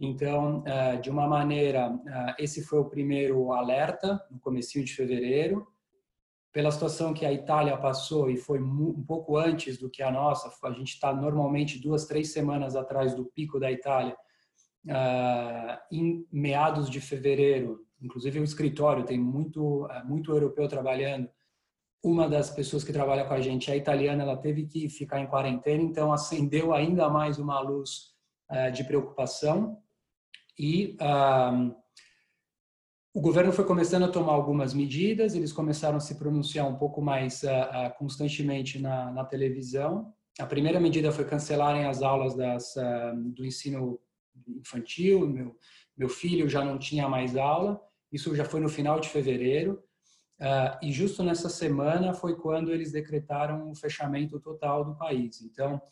[0.00, 5.68] então eh, de uma maneira eh, esse foi o primeiro alerta no comecinho de fevereiro.
[6.50, 10.50] Pela situação que a Itália passou e foi um pouco antes do que a nossa
[10.66, 14.16] a gente está normalmente duas três semanas atrás do pico da Itália
[14.86, 21.28] uh, em meados de fevereiro, inclusive o escritório tem muito muito europeu trabalhando.
[22.02, 25.28] Uma das pessoas que trabalha com a gente é italiana, ela teve que ficar em
[25.28, 28.12] quarentena, então acendeu ainda mais uma luz
[28.72, 29.80] de preocupação
[30.60, 30.96] e
[33.12, 37.02] o governo foi começando a tomar algumas medidas, eles começaram a se pronunciar um pouco
[37.02, 40.12] mais uh, constantemente na, na, televisão.
[40.38, 43.98] A primeira medida foi cancelarem as aulas das, uh, do ensino
[44.46, 45.56] infantil, meu,
[45.96, 47.80] meu filho já não tinha mais aula,
[48.12, 49.82] isso já foi no final de fevereiro,
[50.40, 55.42] uh, e justo nessa semana foi quando eles decretaram o fechamento total do país.
[55.42, 55.82] Então,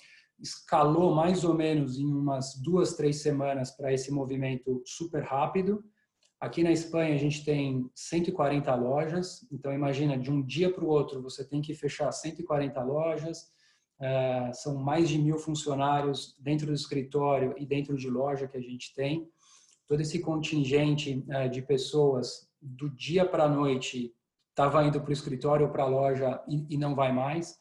[0.41, 5.85] escalou mais ou menos em umas duas, três semanas para esse movimento super rápido.
[6.41, 10.89] Aqui na Espanha a gente tem 140 lojas, então imagina de um dia para o
[10.89, 13.53] outro você tem que fechar 140 lojas,
[13.99, 18.61] Uh, são mais de mil funcionários dentro do escritório e dentro de loja que a
[18.61, 19.29] gente tem.
[19.89, 24.15] Todo esse contingente uh, de pessoas do dia para a noite
[24.51, 27.59] estava indo para o escritório ou para a loja e, não vai mais.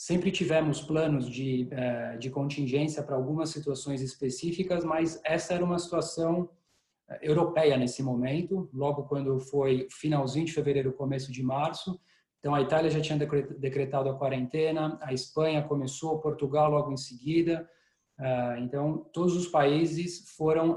[0.00, 5.78] Sempre tivemos planos de, uh, de contingência para algumas situações específicas, mas essa era uma
[5.78, 6.48] situação
[7.20, 12.00] europeia nesse momento, logo quando foi finalzinho de fevereiro, começo de março,
[12.40, 17.68] então, a Itália já tinha decretado a quarentena, a Espanha começou, Portugal logo em seguida.
[18.18, 20.76] Ah, então, todos os países foram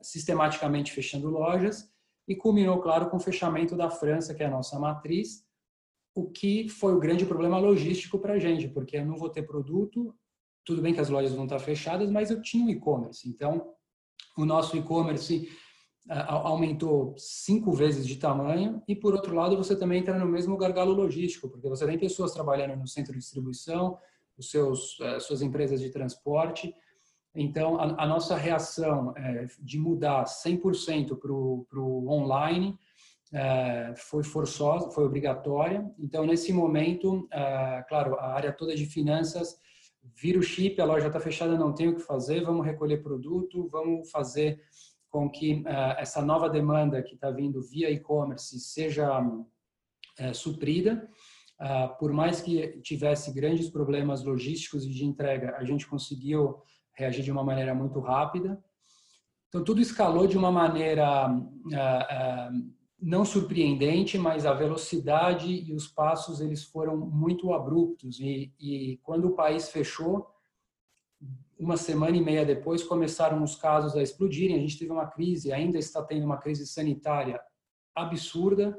[0.00, 1.90] sistematicamente fechando lojas
[2.28, 5.44] e culminou, claro, com o fechamento da França, que é a nossa matriz,
[6.20, 9.42] o que foi o grande problema logístico para a gente, porque eu não vou ter
[9.42, 10.14] produto,
[10.64, 13.28] tudo bem que as lojas vão estar fechadas, mas eu tinha um e-commerce.
[13.28, 13.72] Então,
[14.36, 15.48] o nosso e-commerce
[16.08, 20.92] aumentou cinco vezes de tamanho e por outro lado você também entra no mesmo gargalo
[20.92, 23.98] logístico porque você tem pessoas trabalhando no centro de distribuição
[24.36, 26.74] os seus eh, suas empresas de transporte
[27.34, 32.76] então a, a nossa reação é, de mudar 100% para o online
[33.96, 39.56] foi forçosa foi obrigatória então nesse momento é, claro a área toda de finanças
[40.02, 43.68] vira o chip, a loja está fechada, não tem o que fazer, vamos recolher produto,
[43.68, 44.60] vamos fazer
[45.08, 49.20] com que uh, essa nova demanda que está vindo via e-commerce seja
[50.34, 51.08] suprida.
[51.98, 56.62] Por mais que tivesse grandes problemas logísticos e de entrega, a gente conseguiu
[56.94, 58.62] reagir de uma maneira muito rápida.
[59.48, 61.28] Então, tudo escalou de uma maneira
[63.00, 68.20] não surpreendente, mas a velocidade e os passos eles foram muito abruptos.
[68.20, 70.26] E, e quando o país fechou,
[71.58, 74.56] uma semana e meia depois começaram os casos a explodirem.
[74.56, 77.40] A gente teve uma crise, ainda está tendo uma crise sanitária
[77.94, 78.78] absurda.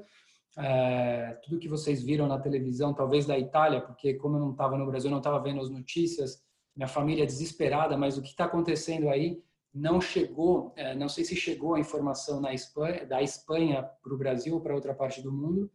[0.58, 4.78] É, tudo que vocês viram na televisão, talvez da Itália, porque como eu não estava
[4.78, 6.44] no Brasil, não estava vendo as notícias,
[6.76, 9.42] minha família é desesperada, mas o que está acontecendo aí
[9.74, 14.54] não chegou, é, não sei se chegou a informação Espanha, da Espanha para o Brasil
[14.54, 15.72] ou para outra parte do mundo,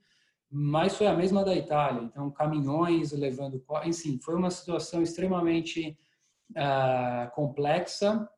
[0.51, 2.03] mas foi a mesma da Itália.
[2.03, 5.99] Então, caminhões levando, enfim, foi uma situação extremamente
[6.51, 8.29] uh, complexa.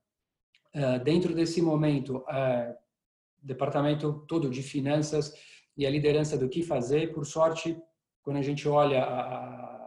[0.75, 2.75] Uh, dentro desse momento, uh,
[3.43, 5.35] departamento todo de finanças
[5.77, 7.81] e a liderança do que fazer, por sorte,
[8.23, 9.78] quando a gente olha a,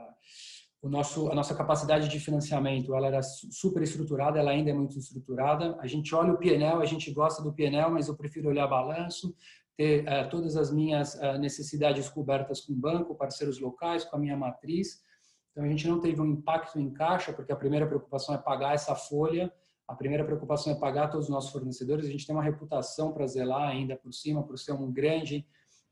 [0.81, 4.97] o nosso, a nossa capacidade de financiamento, ela era super estruturada, ela ainda é muito
[4.97, 5.77] estruturada.
[5.79, 9.35] A gente olha o PNL, a gente gosta do PNL, mas eu prefiro olhar balanço,
[9.77, 14.35] ter uh, todas as minhas uh, necessidades cobertas com banco, parceiros locais, com a minha
[14.35, 15.03] matriz.
[15.51, 18.73] Então, a gente não teve um impacto em caixa, porque a primeira preocupação é pagar
[18.73, 19.53] essa folha,
[19.87, 22.05] a primeira preocupação é pagar todos os nossos fornecedores.
[22.05, 25.45] A gente tem uma reputação para zelar ainda por cima, por ser um grande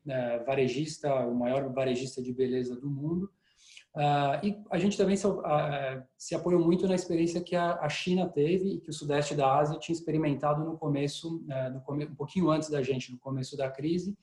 [0.08, 3.30] uh, varejista, o maior varejista de beleza do mundo.
[3.96, 5.42] Uh, e a gente também se, uh,
[6.16, 9.58] se, apoiou muito na experiência que a, a, China teve e que o Sudeste da
[9.58, 13.70] Ásia tinha experimentado no começo, no come, um pouquinho antes da gente, no começo da
[13.70, 14.16] crise,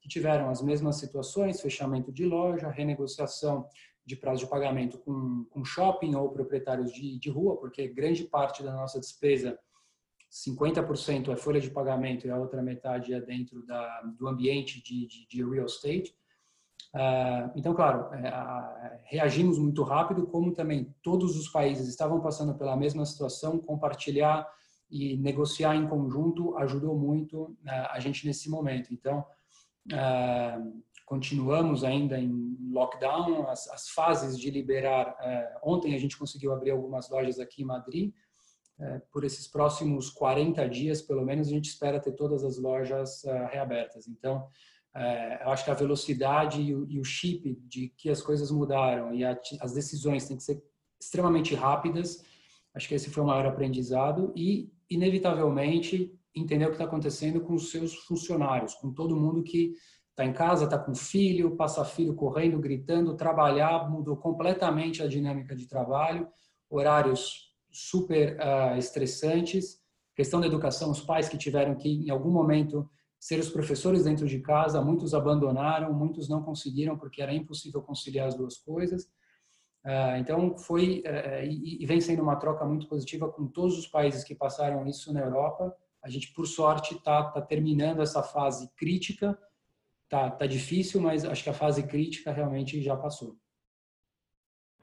[0.00, 3.68] que tiveram as mesmas situações, fechamento de loja, renegociação
[4.04, 8.62] de prazo de pagamento com, com shopping ou proprietários de, de rua, porque grande parte
[8.62, 9.58] da nossa despesa,
[10.30, 15.06] 50% é folha de pagamento e a outra metade é dentro da, do ambiente de,
[15.06, 16.14] de, de real estate.
[16.94, 22.76] Uh, então, claro, é, reagimos muito rápido, como também todos os países estavam passando pela
[22.76, 24.46] mesma situação, compartilhar
[24.90, 28.92] e negociar em conjunto ajudou muito uh, a gente nesse momento.
[28.92, 29.24] Então,
[29.90, 35.16] uh, continuamos ainda em lockdown, as, as fases de liberar.
[35.62, 38.14] Ontem a gente conseguiu abrir algumas lojas aqui em Madrid.
[39.12, 44.08] Por esses próximos 40 dias, pelo menos, a gente espera ter todas as lojas reabertas.
[44.08, 44.48] Então,
[44.94, 48.50] é, eu acho que a velocidade e o, e o, chip de que as coisas
[48.50, 50.62] mudaram e a, as decisões têm que ser
[51.00, 52.22] extremamente rápidas.
[52.74, 57.54] Acho que esse foi o maior aprendizado e, inevitavelmente, entender o que está acontecendo com
[57.54, 59.74] os seus funcionários, com todo mundo que
[60.12, 65.56] Está em casa, está com filho, passa filho correndo, gritando, trabalhar, mudou completamente a dinâmica
[65.56, 66.28] de trabalho,
[66.68, 69.80] horários super uh, estressantes.
[70.14, 72.86] Questão da educação, os pais que tiveram que, em algum momento,
[73.22, 78.26] ser os professores dentro de casa, muitos abandonaram, muitos não conseguiram porque era impossível conciliar
[78.26, 79.04] as duas coisas.
[79.84, 83.86] Uh, então, foi uh, e, e vem sendo uma troca muito positiva com todos os
[83.86, 85.72] países que passaram isso na Europa.
[86.02, 89.38] A gente, por sorte, está tá terminando essa fase crítica
[90.08, 93.38] tá, tá difícil, mas acho que a fase crítica realmente já passou.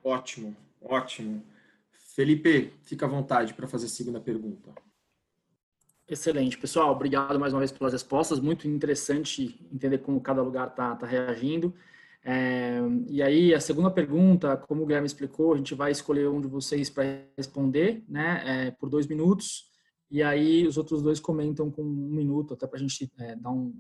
[0.02, 1.43] Ótimo, ótimo.
[1.91, 4.73] Felipe, fica à vontade para fazer a segunda pergunta.
[6.10, 6.91] Excelente, pessoal.
[6.91, 8.39] Obrigado mais uma vez pelas respostas.
[8.39, 11.72] Muito interessante entender como cada lugar está tá reagindo.
[12.26, 16.41] É, e aí, a segunda pergunta, como o Guilherme explicou, a gente vai escolher um
[16.41, 17.04] de vocês para
[17.38, 19.69] responder, né, é, por dois minutos.
[20.10, 23.52] E aí, os outros dois comentam com um minuto, até para a gente é, dar
[23.52, 23.72] um,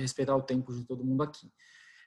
[0.00, 1.48] respeitar o tempo de todo mundo aqui.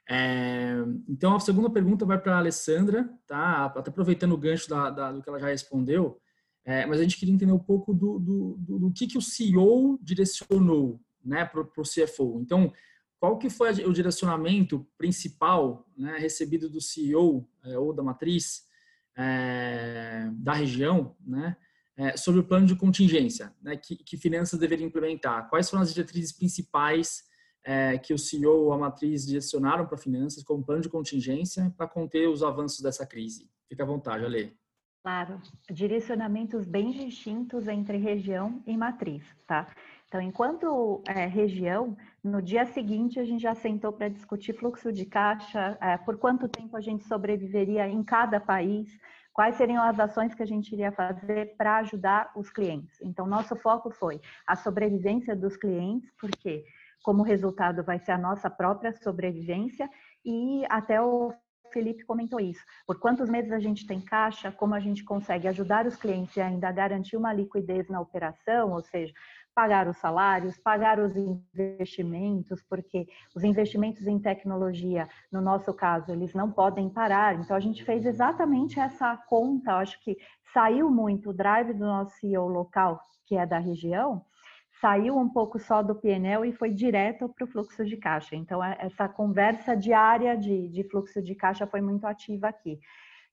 [0.06, 0.76] É,
[1.08, 3.64] então, a segunda pergunta vai para a Alessandra, tá?
[3.64, 6.20] Até aproveitando o gancho da, da, do que ela já respondeu,
[6.64, 9.22] é, mas a gente queria entender um pouco do, do, do, do que, que o
[9.22, 12.40] CEO direcionou né, para o CFO.
[12.40, 12.72] Então,
[13.20, 18.64] qual que foi o direcionamento principal né, recebido do CEO é, ou da matriz
[19.16, 21.56] é, da região, né,
[21.96, 25.48] é, sobre o plano de contingência, né, que, que finanças deveriam implementar?
[25.48, 27.24] Quais foram as diretrizes principais
[27.64, 31.86] é, que o CEO ou a matriz direcionaram para finanças como plano de contingência para
[31.86, 33.50] conter os avanços dessa crise?
[33.68, 34.56] Fica à vontade, Ale.
[35.04, 35.38] Claro,
[35.70, 39.68] direcionamentos bem distintos entre região e matriz, tá?
[40.08, 45.04] Então, enquanto é, região, no dia seguinte a gente já sentou para discutir fluxo de
[45.04, 48.98] caixa, é, por quanto tempo a gente sobreviveria em cada país,
[49.30, 52.98] quais seriam as ações que a gente iria fazer para ajudar os clientes.
[53.02, 56.64] Então, nosso foco foi a sobrevivência dos clientes, porque
[57.02, 59.86] como resultado vai ser a nossa própria sobrevivência
[60.24, 61.30] e até o
[61.74, 62.64] Felipe comentou isso.
[62.86, 66.40] Por quantos meses a gente tem caixa, como a gente consegue ajudar os clientes e
[66.40, 69.12] ainda garantir uma liquidez na operação, ou seja,
[69.52, 76.32] pagar os salários, pagar os investimentos, porque os investimentos em tecnologia, no nosso caso, eles
[76.32, 77.34] não podem parar.
[77.34, 80.16] Então, a gente fez exatamente essa conta, acho que
[80.52, 84.24] saiu muito o drive do nosso CEO local, que é da região,
[84.80, 88.34] saiu um pouco só do PNL e foi direto para o fluxo de caixa.
[88.34, 92.78] Então, é, essa conversa diária de, de fluxo de caixa foi muito ativa aqui.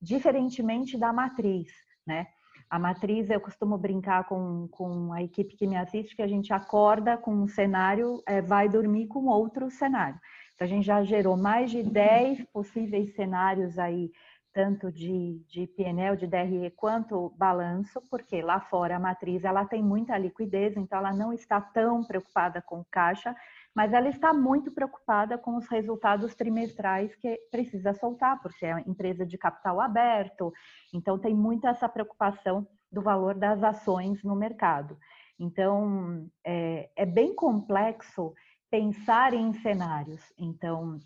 [0.01, 1.71] Diferentemente da matriz,
[2.06, 2.27] né?
[2.69, 6.54] A matriz, eu costumo brincar com, com a equipe que me assiste, que a gente
[6.54, 10.17] acorda com um cenário, é, vai dormir com outro cenário.
[10.56, 14.10] Então, a gente já gerou mais de 10 possíveis cenários aí,
[14.53, 19.81] tanto de, de PNL, de DRE, quanto balanço, porque lá fora a matriz ela tem
[19.81, 23.35] muita liquidez, então ela não está tão preocupada com caixa,
[23.73, 28.81] mas ela está muito preocupada com os resultados trimestrais que precisa soltar, porque é uma
[28.81, 30.51] empresa de capital aberto,
[30.93, 34.97] então tem muita essa preocupação do valor das ações no mercado.
[35.39, 38.33] Então, é, é bem complexo
[38.69, 40.21] pensar em cenários.
[40.37, 40.99] Então,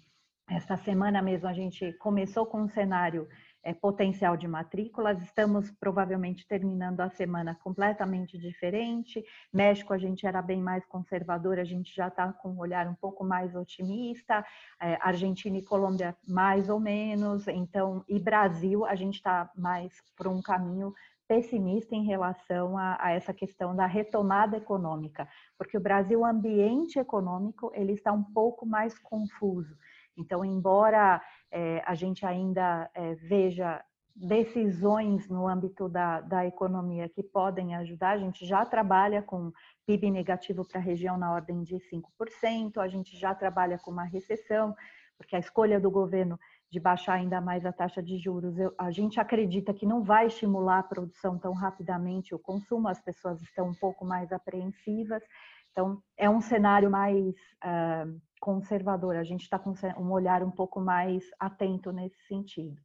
[0.49, 3.27] esta semana mesmo a gente começou com um cenário
[3.63, 5.21] é, potencial de matrículas.
[5.23, 9.23] Estamos provavelmente terminando a semana completamente diferente.
[9.51, 12.93] México a gente era bem mais conservador, a gente já está com um olhar um
[12.93, 14.45] pouco mais otimista.
[14.79, 17.47] É, Argentina e Colômbia mais ou menos.
[17.47, 20.93] Então, e Brasil a gente está mais por um caminho
[21.27, 25.27] pessimista em relação a, a, essa questão da retomada econômica,
[25.58, 29.75] porque o Brasil, o ambiente econômico, ele está um pouco mais confuso.
[30.17, 33.84] Então, embora é, a gente ainda é, veja
[34.15, 39.51] decisões no âmbito da, da economia que podem ajudar, a gente já trabalha com
[39.86, 44.06] PIB negativo para a região na ordem de 5%, a gente já trabalha com uma
[44.06, 44.73] recessão,
[45.17, 46.39] porque a escolha do governo
[46.71, 50.28] de baixar ainda mais a taxa de juros, eu, a gente acredita que não vai
[50.28, 55.23] estimular a produção tão rapidamente, o consumo, as pessoas estão um pouco mais apreensivas,
[55.71, 60.80] então é um cenário mais uh, conservador, a gente está com um olhar um pouco
[60.80, 62.82] mais atento nesse sentido.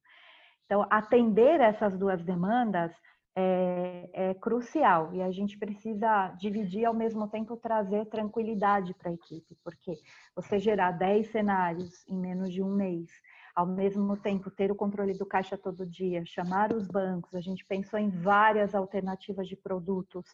[0.64, 2.92] Então, atender essas duas demandas
[3.34, 9.14] é, é, crucial e a gente precisa dividir ao mesmo tempo trazer tranquilidade para a
[9.14, 9.94] equipe, porque
[10.34, 13.08] você gerar 10 cenários em menos de um mês,
[13.54, 17.64] ao mesmo tempo ter o controle do caixa todo dia, chamar os bancos, a gente
[17.64, 20.26] pensou em várias alternativas de produtos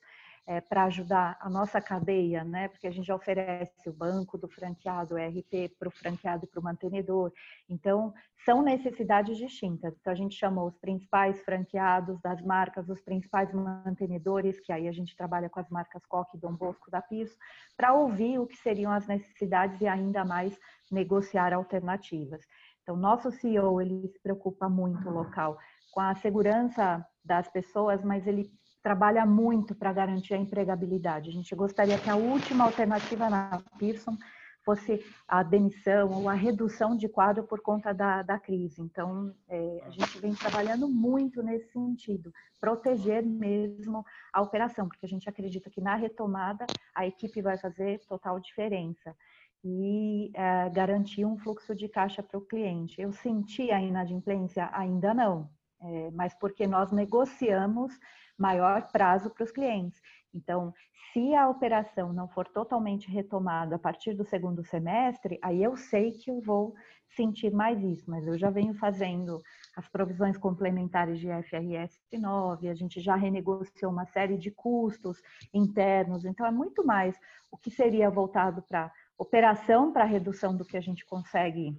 [0.47, 2.69] é, para ajudar a nossa cadeia, né?
[2.69, 6.47] Porque a gente já oferece o banco do franqueado, o RP para o franqueado e
[6.47, 7.33] para o mantenedor.
[7.69, 9.93] Então, são necessidades distintas.
[9.99, 14.93] Então, a gente chamou os principais franqueados das marcas, os principais mantenedores, que aí a
[14.93, 17.37] gente trabalha com as marcas Coque Dom Bosco da Piso,
[17.77, 20.57] para ouvir o que seriam as necessidades e ainda mais
[20.93, 22.47] negociar alternativas.
[22.83, 25.59] Então, nosso CEO, ele se preocupa muito local
[25.91, 28.53] com a segurança das pessoas, mas ele
[28.87, 31.29] trabalha muito para garantir a empregabilidade.
[31.29, 34.17] A gente gostaria que a última alternativa na Pearson
[34.65, 38.81] fosse a demissão ou a redução de quadro por conta da, da crise.
[38.81, 45.09] Então, é, a gente vem trabalhando muito nesse sentido, proteger mesmo a operação, porque a
[45.09, 49.17] gente acredita que na retomada a equipe vai fazer total diferença
[49.65, 53.01] e é, garantir um fluxo de caixa para o cliente.
[53.01, 54.71] Eu senti a inadimplência?
[54.73, 57.93] Ainda não, é, mas porque nós negociamos
[58.39, 60.01] maior prazo para os clientes.
[60.35, 60.75] Então,
[61.13, 66.13] se a operação não for totalmente retomada a partir do segundo semestre, aí eu sei
[66.13, 66.75] que eu vou
[67.09, 69.43] sentir mais isso, mas eu já venho fazendo
[69.75, 75.23] as provisões complementares de FRS 9, a gente já renegociou uma série de custos
[75.55, 77.19] internos, então é muito mais
[77.51, 81.75] o que seria voltado para operação, para redução do que a gente consegue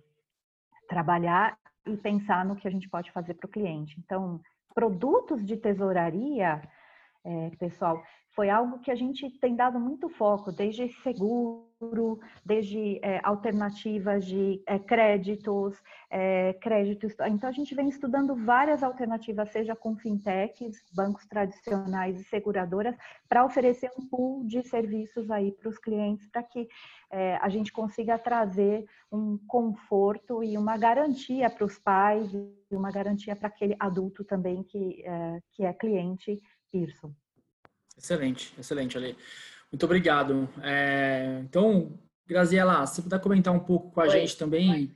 [0.87, 3.99] trabalhar e pensar no que a gente pode fazer para o cliente.
[3.99, 4.41] Então,
[4.77, 6.61] produtos de tesouraria,
[7.27, 8.01] é, pessoal,
[8.33, 14.61] foi algo que a gente tem dado muito foco, desde seguro, desde é, alternativas de
[14.65, 15.75] é, créditos,
[16.09, 17.15] é, créditos.
[17.27, 22.95] Então, a gente vem estudando várias alternativas, seja com fintechs, bancos tradicionais e seguradoras,
[23.27, 26.67] para oferecer um pool de serviços aí para os clientes, para que
[27.09, 32.91] é, a gente consiga trazer um conforto e uma garantia para os pais e uma
[32.91, 36.39] garantia para aquele adulto também que, é, que é cliente
[36.71, 37.13] Pearson.
[37.97, 39.17] Excelente, excelente, Ale.
[39.71, 40.47] Muito obrigado.
[40.61, 44.09] É, então, Graziela, se puder comentar um pouco com a Oi.
[44.11, 44.95] gente também, Oi.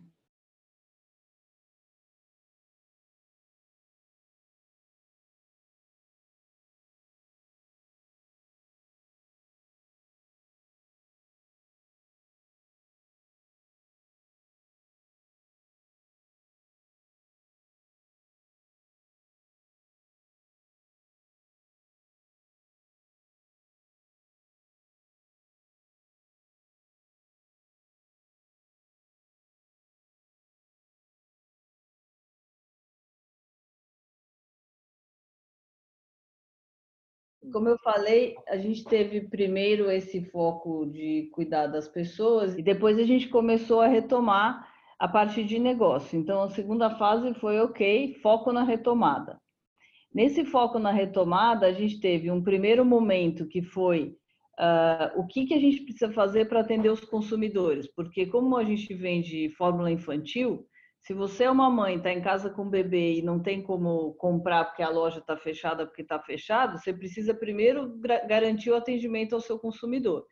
[37.52, 42.97] Como eu falei, a gente teve primeiro esse foco de cuidar das pessoas e depois
[42.97, 46.18] a gente começou a retomar a parte de negócio.
[46.18, 49.39] Então, a segunda fase foi ok, foco na retomada.
[50.14, 54.16] Nesse foco na retomada, a gente teve um primeiro momento que foi
[54.60, 58.64] uh, o que, que a gente precisa fazer para atender os consumidores, porque como a
[58.64, 60.66] gente vende fórmula infantil,
[61.04, 64.14] se você é uma mãe, está em casa com o bebê e não tem como
[64.14, 67.97] comprar porque a loja está fechada porque está fechado, você precisa primeiro
[68.28, 70.28] garantir o atendimento ao seu consumidor.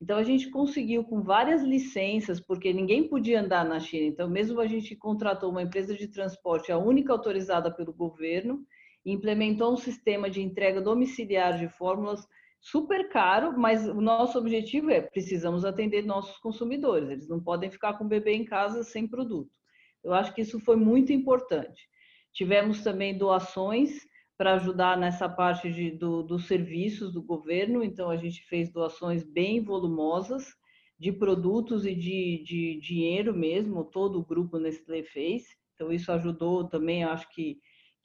[0.00, 4.06] Então a gente conseguiu com várias licenças, porque ninguém podia andar na China.
[4.06, 8.64] Então mesmo a gente contratou uma empresa de transporte, a única autorizada pelo governo,
[9.04, 12.26] e implementou um sistema de entrega domiciliar de fórmulas
[12.60, 17.08] super caro, mas o nosso objetivo é precisamos atender nossos consumidores.
[17.08, 19.59] Eles não podem ficar com o bebê em casa sem produto.
[20.02, 21.88] Eu acho que isso foi muito importante.
[22.32, 28.16] Tivemos também doações para ajudar nessa parte de, do, dos serviços do governo, então a
[28.16, 30.54] gente fez doações bem volumosas
[30.98, 35.44] de produtos e de, de dinheiro mesmo, todo o grupo Nestlé fez.
[35.74, 37.58] Então isso ajudou também, acho que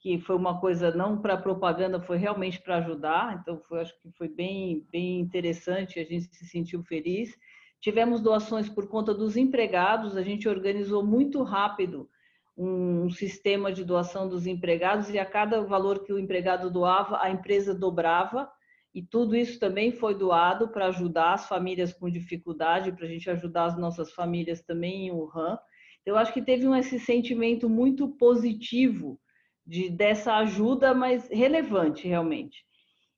[0.06, 3.40] que foi uma coisa não para propaganda, foi realmente para ajudar.
[3.40, 7.36] Então, foi, acho que foi bem, bem interessante, a gente se sentiu feliz.
[7.80, 12.08] Tivemos doações por conta dos empregados, a gente organizou muito rápido
[12.56, 17.30] um sistema de doação dos empregados e a cada valor que o empregado doava, a
[17.30, 18.50] empresa dobrava.
[18.94, 23.28] E tudo isso também foi doado para ajudar as famílias com dificuldade, para a gente
[23.28, 25.58] ajudar as nossas famílias também em Wuhan.
[26.00, 29.20] Então, eu acho que teve um, esse sentimento muito positivo
[29.66, 32.64] de, dessa ajuda, mas relevante realmente.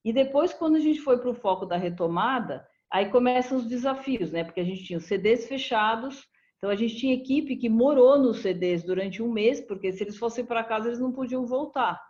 [0.05, 4.33] E depois, quando a gente foi para o foco da retomada, Aí começam os desafios,
[4.33, 4.45] né?
[4.45, 6.27] Porque a gente tinha os CDs fechados,
[6.57, 10.17] então a gente tinha equipe que morou nos CDs durante um mês, porque se eles
[10.17, 12.01] fossem para casa eles não podiam voltar.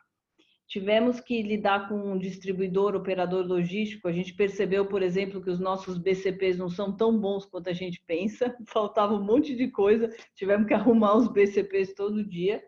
[0.69, 4.07] Tivemos que lidar com um distribuidor, operador logístico.
[4.07, 7.73] A gente percebeu, por exemplo, que os nossos BCPs não são tão bons quanto a
[7.73, 8.55] gente pensa.
[8.69, 10.15] Faltava um monte de coisa.
[10.35, 12.63] Tivemos que arrumar os BCPs todo dia.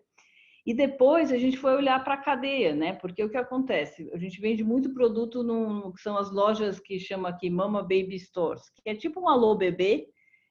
[0.70, 2.92] E depois a gente foi olhar para a cadeia, né?
[2.92, 4.08] Porque o que acontece?
[4.14, 8.16] A gente vende muito produto no que são as lojas que chama aqui Mama Baby
[8.20, 10.06] Stores, que é tipo um alô bebê,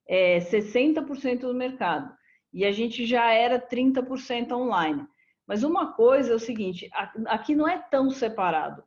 [0.05, 2.13] é 60% do mercado.
[2.51, 5.07] E a gente já era 30% online.
[5.47, 6.89] Mas uma coisa é o seguinte,
[7.27, 8.83] aqui não é tão separado.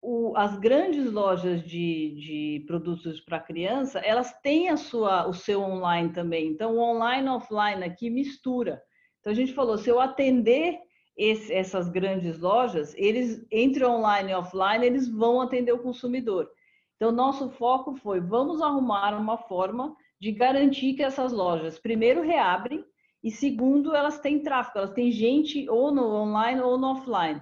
[0.00, 5.62] O, as grandes lojas de, de produtos para criança, elas têm a sua, o seu
[5.62, 6.46] online também.
[6.46, 8.80] Então, o online e offline aqui mistura.
[9.20, 10.78] Então a gente falou, se eu atender
[11.16, 16.48] esse, essas grandes lojas, eles entre online e offline, eles vão atender o consumidor.
[16.96, 22.84] Então nosso foco foi, vamos arrumar uma forma de garantir que essas lojas primeiro reabrem
[23.22, 27.40] e segundo elas têm tráfego, elas têm gente ou no online ou no offline,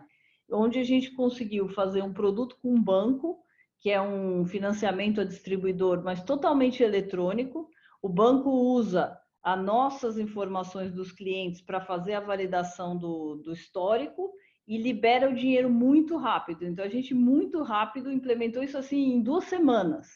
[0.51, 3.39] onde a gente conseguiu fazer um produto com banco
[3.81, 7.69] que é um financiamento a distribuidor, mas totalmente eletrônico.
[8.03, 14.33] O banco usa as nossas informações dos clientes para fazer a validação do, do histórico
[14.67, 16.65] e libera o dinheiro muito rápido.
[16.65, 20.09] Então, a gente muito rápido implementou isso assim em duas semanas.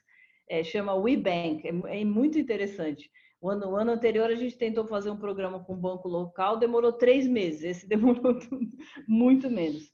[0.49, 3.11] É, chama WeBank, é, é muito interessante.
[3.41, 6.59] O ano, o ano, anterior a gente tentou fazer um programa com um banco local,
[6.59, 8.39] demorou três meses, esse demorou
[9.09, 9.91] muito menos.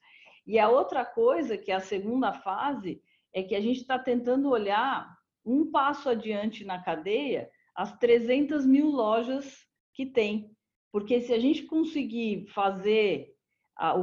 [0.47, 3.01] E a outra coisa, que é a segunda fase,
[3.33, 5.09] é que a gente está tentando olhar
[5.45, 7.49] um passo adiante na cadeia
[7.79, 9.65] as 300 mil lojas
[9.95, 10.51] que tem.
[10.91, 13.37] Porque se a gente conseguir fazer
[13.77, 13.95] a,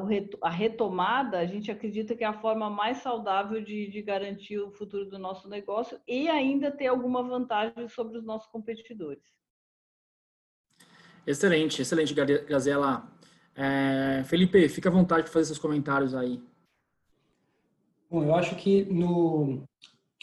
[0.43, 4.71] a, retomada, a gente acredita que é a forma mais saudável de, de, garantir o
[4.71, 9.25] futuro do nosso negócio e ainda ter alguma vantagem sobre os nossos competidores.
[11.27, 13.11] Excelente, excelente, Gazela.
[13.53, 16.41] É, Felipe, fica à vontade para fazer seus comentários aí.
[18.09, 19.67] Bom, eu acho que no,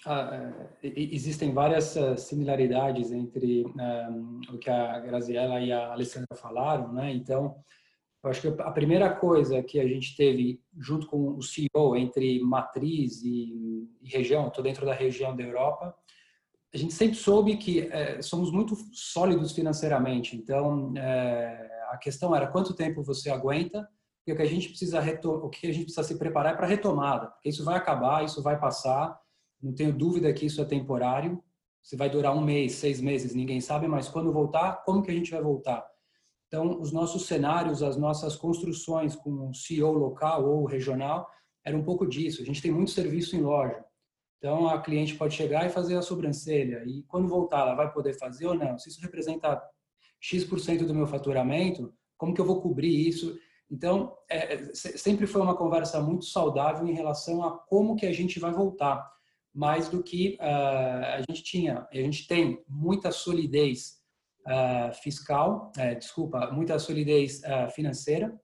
[0.05, 5.93] ah, é, existem várias ah, similaridades entre um, ah, o que a Graziella e a
[5.93, 7.13] Alessandra falaram, né?
[7.13, 7.57] Então,
[8.25, 12.41] eu acho que a primeira coisa que a gente teve junto com o CEO entre
[12.41, 15.95] matriz e, e região, estou dentro da região da Europa,
[16.75, 20.37] a gente sempre soube que é, somos muito sólidos financeiramente.
[20.37, 23.87] Então, é, a questão era quanto tempo você aguenta
[24.27, 26.67] e o que a gente precisa o que a gente precisa se preparar é para
[26.67, 29.21] retomada, porque isso vai acabar, isso vai passar
[29.63, 31.43] não tenho dúvida que isso é temporário.
[31.83, 35.15] Se vai durar um mês, seis meses, ninguém sabe, mas quando voltar, como que a
[35.15, 35.87] gente vai voltar?
[36.47, 41.27] Então, os nossos cenários, as nossas construções com o CEO local ou regional,
[41.65, 42.43] era um pouco disso.
[42.43, 43.83] A gente tem muito serviço em loja.
[44.39, 46.83] Então, a cliente pode chegar e fazer a sobrancelha.
[46.85, 48.77] E quando voltar, ela vai poder fazer ou não?
[48.79, 49.63] Se isso representa
[50.21, 53.39] X% do meu faturamento, como que eu vou cobrir isso?
[53.71, 58.39] Então, é, sempre foi uma conversa muito saudável em relação a como que a gente
[58.39, 59.11] vai voltar,
[59.55, 61.87] mais do que uh, a gente tinha.
[61.91, 64.01] A gente tem muita solidez
[64.47, 67.43] uh, fiscal, uh, desculpa, muita solidez
[67.75, 68.35] financeira.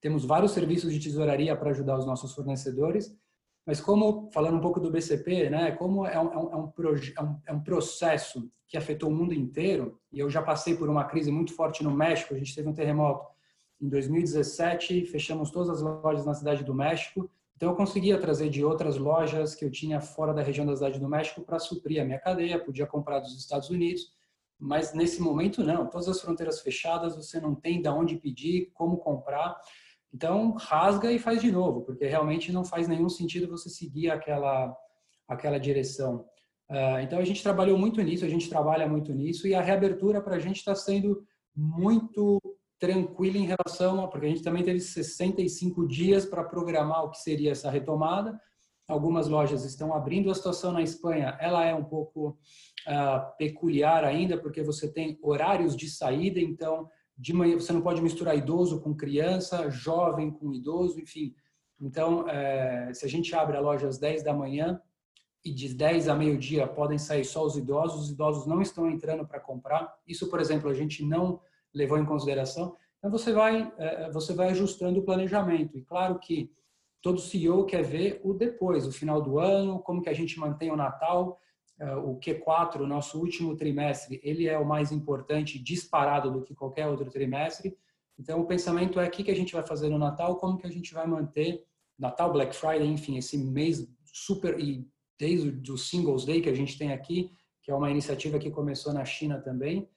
[0.00, 3.12] temos vários serviços de tesouraria para ajudar os nossos fornecedores,
[3.66, 6.72] mas como, falando um pouco do BCP, né, como é um, é um,
[7.16, 10.88] é um, é um processo que afetou o mundo inteiro, e eu já passei por
[10.88, 13.26] uma crise muito forte no México, a gente teve um terremoto
[13.80, 17.30] em 2017, fechamos todas as lojas na cidade do México.
[17.58, 21.00] Então, eu conseguia trazer de outras lojas que eu tinha fora da região da cidade
[21.00, 24.12] do México para suprir a minha cadeia, podia comprar dos Estados Unidos,
[24.56, 25.88] mas nesse momento não.
[25.88, 29.60] Todas as fronteiras fechadas, você não tem de onde pedir, como comprar.
[30.14, 34.72] Então, rasga e faz de novo, porque realmente não faz nenhum sentido você seguir aquela,
[35.26, 36.24] aquela direção.
[36.70, 40.20] Uh, então, a gente trabalhou muito nisso, a gente trabalha muito nisso, e a reabertura
[40.22, 42.40] para a gente está sendo muito
[42.78, 47.18] tranquila em relação a, porque a gente também teve 65 dias para programar o que
[47.18, 48.40] seria essa retomada.
[48.86, 50.30] Algumas lojas estão abrindo.
[50.30, 52.38] A situação na Espanha, ela é um pouco
[52.86, 58.00] uh, peculiar ainda, porque você tem horários de saída, então de manhã você não pode
[58.00, 61.34] misturar idoso com criança, jovem com idoso, enfim.
[61.80, 64.80] Então, é, se a gente abre a loja às 10 da manhã
[65.44, 69.26] e de 10 a meio-dia podem sair só os idosos, os idosos não estão entrando
[69.26, 69.92] para comprar.
[70.06, 71.40] Isso, por exemplo, a gente não
[71.78, 72.76] levou em consideração.
[72.98, 75.78] Então você vai é, é, você vai ajustando o planejamento.
[75.78, 76.50] E claro que
[77.00, 80.70] todo CEO quer ver o depois, o final do ano, como que a gente mantém
[80.70, 81.40] o Natal,
[81.78, 86.54] é, o Q4, o nosso último trimestre, ele é o mais importante disparado do que
[86.54, 87.76] qualquer outro trimestre.
[88.18, 90.70] Então o pensamento é o que a gente vai fazer no Natal, como que a
[90.70, 91.64] gente vai manter
[91.96, 94.84] Natal, Black Friday, enfim, esse mês super e
[95.18, 97.30] desde o Singles Day que a gente tem aqui,
[97.62, 99.88] que é uma iniciativa que começou na China também,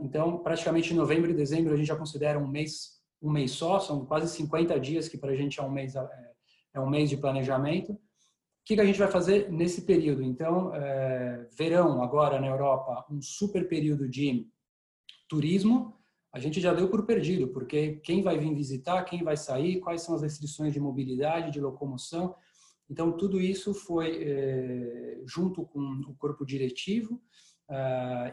[0.00, 3.78] então, praticamente em novembro e dezembro a gente já considera um mês um mês só,
[3.78, 6.08] são quase 50 dias que para a gente é um mês é,
[6.74, 7.92] é, um mês de planejamento.
[7.92, 7.98] O
[8.64, 10.22] que, que a gente vai fazer nesse período?
[10.22, 14.46] Então, é, verão agora na Europa, um super período de
[15.28, 15.96] turismo,
[16.32, 20.02] a gente já deu por perdido, porque quem vai vir visitar, quem vai sair, quais
[20.02, 22.34] são as restrições de mobilidade, de locomoção.
[22.88, 27.20] Então, tudo isso foi é, junto com o corpo diretivo,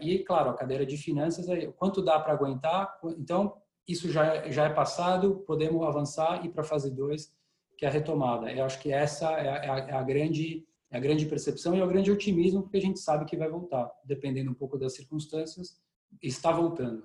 [0.02, 1.46] e, claro, a cadeira de finanças,
[1.78, 3.00] quanto dá para aguentar?
[3.18, 3.56] Então,
[3.88, 7.34] isso já, já é passado, podemos avançar e ir para a fase 2,
[7.78, 8.52] que é a retomada.
[8.52, 11.76] Eu acho que essa é a, é a, é a grande, é a grande percepção
[11.76, 14.78] e é o grande otimismo, porque a gente sabe que vai voltar, dependendo um pouco
[14.78, 15.80] das circunstâncias,
[16.22, 17.04] está voltando.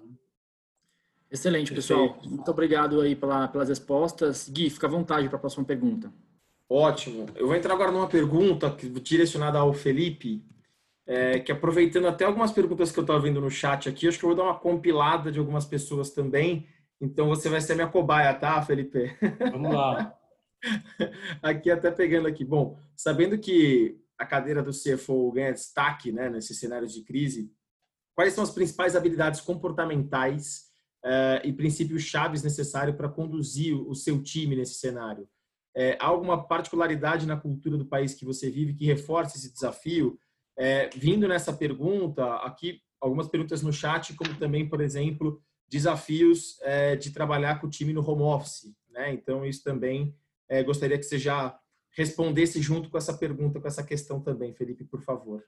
[1.31, 2.19] Excelente, pessoal.
[2.25, 4.49] Muito obrigado aí pela, pelas respostas.
[4.49, 6.13] Gui, fica à vontade para a próxima pergunta.
[6.69, 7.27] Ótimo.
[7.35, 8.71] Eu vou entrar agora numa pergunta
[9.03, 10.45] direcionada ao Felipe
[11.07, 14.25] é, que aproveitando até algumas perguntas que eu estava vendo no chat aqui, acho que
[14.25, 16.67] eu vou dar uma compilada de algumas pessoas também.
[17.01, 19.15] Então você vai ser minha cobaia, tá, Felipe?
[19.51, 20.17] Vamos lá.
[21.43, 22.45] aqui até pegando aqui.
[22.45, 27.53] Bom, sabendo que a cadeira do CFO ganha destaque, né, nesse cenário de crise,
[28.15, 30.71] quais são as principais habilidades comportamentais
[31.05, 35.29] uh, e princípios chaves necessários para conduzir o seu time nesse cenário?
[35.77, 40.19] É, há alguma particularidade na cultura do país que você vive que reforce esse desafio?
[40.57, 46.97] É, vindo nessa pergunta, aqui algumas perguntas no chat, como também, por exemplo, desafios é,
[46.97, 48.73] de trabalhar com o time no home office.
[48.91, 49.13] Né?
[49.13, 50.15] Então, isso também
[50.49, 51.59] é, gostaria que você já
[51.91, 55.43] respondesse junto com essa pergunta, com essa questão também, Felipe, por favor.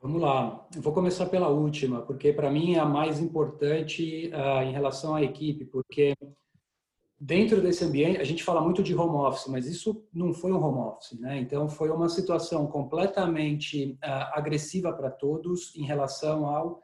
[0.00, 0.66] Vamos lá.
[0.74, 5.14] Eu vou começar pela última, porque para mim é a mais importante uh, em relação
[5.14, 6.14] à equipe, porque
[7.20, 10.62] dentro desse ambiente, a gente fala muito de home office, mas isso não foi um
[10.62, 11.38] home office, né?
[11.38, 16.82] Então foi uma situação completamente uh, agressiva para todos em relação ao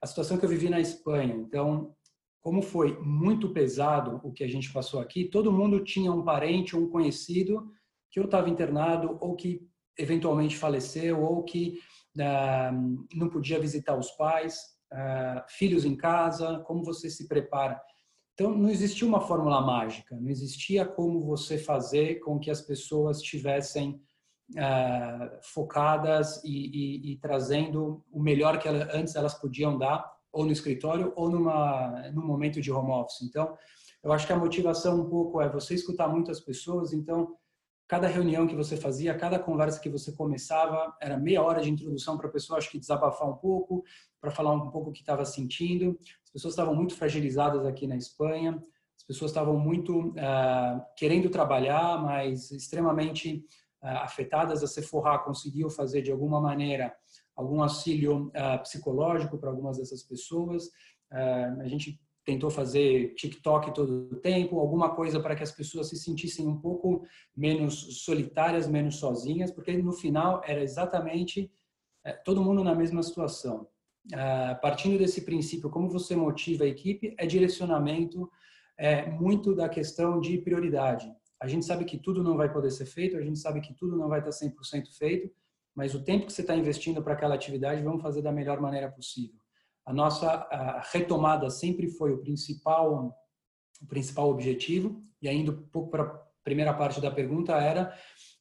[0.00, 1.34] a situação que eu vivi na Espanha.
[1.34, 1.94] Então,
[2.42, 6.76] como foi muito pesado o que a gente passou aqui, todo mundo tinha um parente
[6.76, 7.72] ou um conhecido
[8.10, 9.66] que ou estava internado ou que
[9.98, 11.78] eventualmente faleceu ou que
[12.18, 14.58] uh, não podia visitar os pais,
[14.92, 17.80] uh, filhos em casa, como você se prepara
[18.34, 23.18] então, não existia uma fórmula mágica, não existia como você fazer com que as pessoas
[23.18, 24.02] estivessem
[24.50, 30.44] uh, focadas e, e, e, trazendo o melhor que ela, antes elas podiam dar, ou
[30.44, 33.22] no escritório, ou numa, num momento de home office.
[33.22, 33.56] Então,
[34.02, 37.36] eu acho que a motivação um pouco é você escutar muitas pessoas, então,
[37.86, 42.18] cada reunião que você fazia, cada conversa que você começava, era meia hora de introdução
[42.18, 43.84] para a pessoa, acho que desabafar um pouco,
[44.20, 45.96] para falar um pouco o que estava sentindo
[46.34, 48.60] pessoas estavam muito fragilizadas aqui na Espanha,
[48.96, 53.44] as pessoas estavam muito uh, querendo trabalhar, mas extremamente
[53.82, 54.62] uh, afetadas.
[54.62, 56.94] A Sephora conseguiu fazer de alguma maneira
[57.36, 60.70] algum auxílio uh, psicológico para algumas dessas pessoas.
[61.10, 65.96] a gente tentou fazer TikTok todo o tempo, alguma coisa para que as pessoas se
[65.96, 67.06] sentissem um pouco
[67.36, 71.52] menos solitárias, menos sozinhas, porque no final era exatamente
[72.04, 73.68] é, todo mundo na mesma situação.
[74.12, 78.30] Ah, partindo desse princípio, como você motiva a equipe, é direcionamento,
[78.76, 81.10] é muito da questão de prioridade.
[81.40, 83.96] A gente sabe que tudo não vai poder ser feito, a gente sabe que tudo
[83.96, 85.30] não vai estar 100% feito,
[85.74, 88.90] mas o tempo que você está investindo para aquela atividade, vamos fazer da melhor maneira
[88.90, 89.40] possível.
[89.86, 93.14] A nossa a retomada sempre foi o principal,
[93.82, 97.94] o principal objetivo, e ainda um pouco para a primeira parte da pergunta era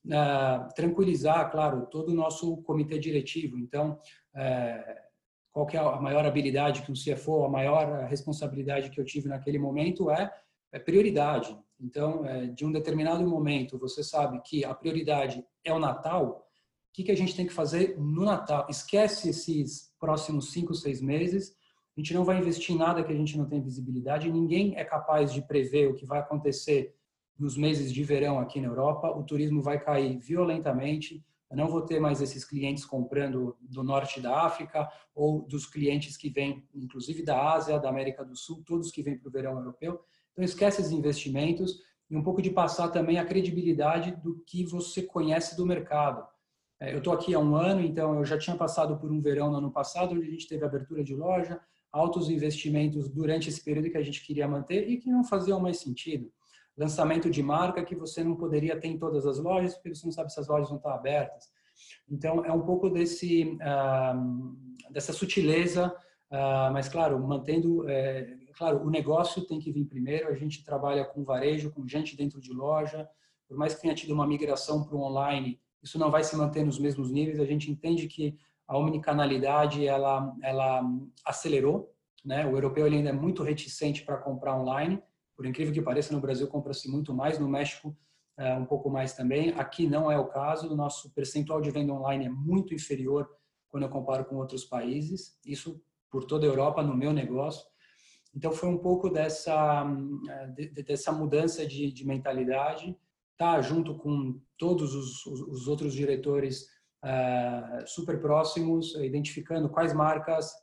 [0.05, 3.57] uh, tranquilizar, claro, todo o nosso comitê diretivo.
[3.57, 3.99] Então,
[4.35, 5.03] uh,
[5.53, 9.59] qual é a maior habilidade que um CFO, a maior responsabilidade que eu tive naquele
[9.59, 10.33] momento é,
[10.71, 11.55] é prioridade.
[11.79, 16.49] Então, é, de um determinado momento, você sabe que a prioridade é o Natal,
[16.89, 18.65] o que, que a gente tem que fazer no Natal?
[18.67, 21.55] Esquece esses próximos cinco, seis meses.
[21.95, 24.31] A gente não vai investir em nada que a gente não tem visibilidade.
[24.31, 26.95] Ninguém é capaz de prever o que vai acontecer
[27.37, 29.09] nos meses de verão aqui na Europa.
[29.09, 31.23] O turismo vai cair violentamente.
[31.53, 36.17] Eu não vou ter mais esses clientes comprando do norte da África ou dos clientes
[36.17, 39.59] que vêm, inclusive da Ásia, da América do Sul, todos que vêm para o verão
[39.59, 40.01] europeu.
[40.31, 41.79] Então, esquece esses investimentos
[42.09, 46.27] e um pouco de passar também a credibilidade do que você conhece do mercado.
[46.79, 49.51] É, eu estou aqui há um ano, então eu já tinha passado por um verão
[49.51, 53.91] no ano passado, onde a gente teve abertura de loja, altos investimentos durante esse período
[53.91, 56.33] que a gente queria manter e que não faziam mais sentido.
[56.77, 60.11] Lançamento de marca que você não poderia ter em todas as lojas, porque você não
[60.11, 61.49] sabe se as lojas vão estar abertas.
[62.09, 65.95] Então, é um pouco desse, uh, dessa sutileza,
[66.31, 67.87] uh, mas, claro, mantendo...
[67.89, 72.15] É, claro, o negócio tem que vir primeiro, a gente trabalha com varejo, com gente
[72.15, 73.07] dentro de loja,
[73.47, 76.65] por mais que tenha tido uma migração para o online, isso não vai se manter
[76.65, 77.39] nos mesmos níveis.
[77.39, 80.81] A gente entende que a omnicanalidade ela ela
[81.25, 81.93] acelerou,
[82.23, 82.45] né?
[82.45, 85.01] O europeu ele ainda é muito reticente para comprar online.
[85.43, 87.93] Por incrível que pareça, no Brasil compra-se muito mais, no México
[88.37, 89.49] é, um pouco mais também.
[89.57, 90.71] Aqui não é o caso.
[90.71, 93.29] O nosso percentual de venda online é muito inferior
[93.67, 95.37] quando eu comparo com outros países.
[95.45, 97.61] Isso por toda a Europa no meu negócio.
[98.33, 99.85] Então foi um pouco dessa
[100.29, 102.97] é, dessa mudança de, de mentalidade
[103.37, 106.69] tá junto com todos os, os outros diretores
[107.03, 110.53] uh, super próximos, identificando quais marcas.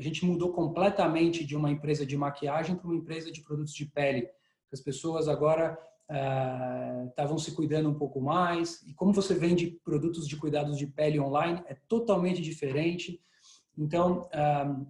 [0.00, 3.84] A gente mudou completamente de uma empresa de maquiagem para uma empresa de produtos de
[3.84, 4.26] pele.
[4.72, 5.78] As pessoas agora
[7.06, 8.80] estavam uh, se cuidando um pouco mais.
[8.86, 13.20] E como você vende produtos de cuidados de pele online, é totalmente diferente.
[13.76, 14.86] Então, uh,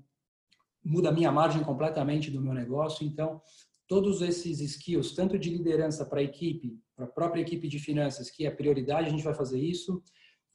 [0.84, 3.04] muda a minha margem completamente do meu negócio.
[3.04, 3.42] Então,
[3.88, 8.30] todos esses skills, tanto de liderança para a equipe, para a própria equipe de finanças,
[8.30, 10.00] que é prioridade, a gente vai fazer isso.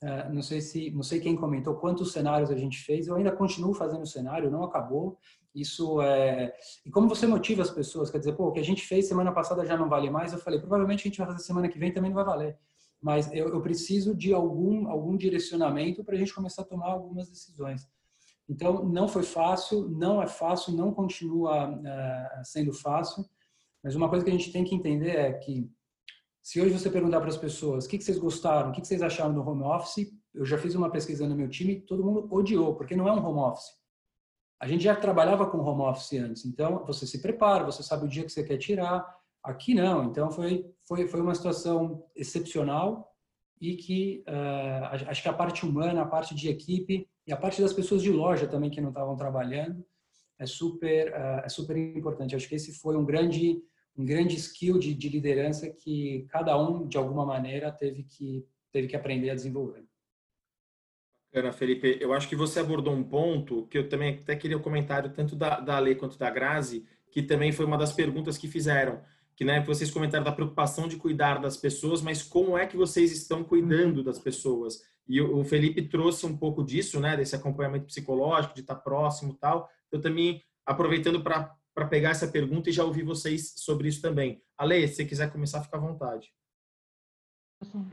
[0.05, 3.07] Uh, não sei se, não sei quem comentou quantos cenários a gente fez.
[3.07, 5.17] Eu ainda continuo fazendo cenário, não acabou.
[5.53, 6.53] Isso é
[6.85, 9.31] e como você motiva as pessoas, quer dizer, pô, o que a gente fez semana
[9.31, 10.31] passada já não vale mais.
[10.31, 12.55] Eu falei, provavelmente a gente vai fazer semana que vem também não vai valer.
[13.01, 17.27] Mas eu, eu preciso de algum algum direcionamento para a gente começar a tomar algumas
[17.27, 17.89] decisões.
[18.47, 23.25] Então, não foi fácil, não é fácil, não continua uh, sendo fácil,
[23.83, 25.67] mas uma coisa que a gente tem que entender é que
[26.45, 29.01] se hoje você perguntar para as pessoas o que, vocês gostaram, o que, que vocês
[29.01, 32.75] acharam do home office, eu já fiz uma pesquisa no meu time, todo mundo odiou,
[32.75, 33.65] porque não é um home office.
[34.61, 38.07] A gente já trabalhava com home office antes, então você se prepara, você sabe o
[38.07, 39.03] dia que você quer tirar.
[39.43, 43.11] Aqui não, então foi foi foi uma situação excepcional
[43.59, 47.59] e que uh, acho que a parte humana, a parte de equipe e a parte
[47.59, 49.83] das pessoas de loja também que não estavam trabalhando
[50.37, 52.35] é super uh, é super importante.
[52.35, 53.63] Acho que esse foi um grande
[53.97, 58.87] um grande skill de, de liderança que cada um de alguma maneira teve que teve
[58.87, 59.85] que aprender a desenvolver.
[61.31, 61.97] Bacana, Felipe.
[62.01, 65.33] Eu acho que você abordou um ponto que eu também até queria um comentário tanto
[65.33, 69.01] da, da Ale quanto da Grazi, que também foi uma das perguntas que fizeram
[69.35, 73.11] que né, vocês comentaram da preocupação de cuidar das pessoas, mas como é que vocês
[73.11, 74.81] estão cuidando das pessoas?
[75.07, 79.69] E o Felipe trouxe um pouco disso, né, desse acompanhamento psicológico, de estar próximo, tal.
[79.91, 84.41] Eu também aproveitando para para pegar essa pergunta e já ouvir vocês sobre isso também.
[84.57, 86.33] Ale, se você quiser começar, fica à vontade.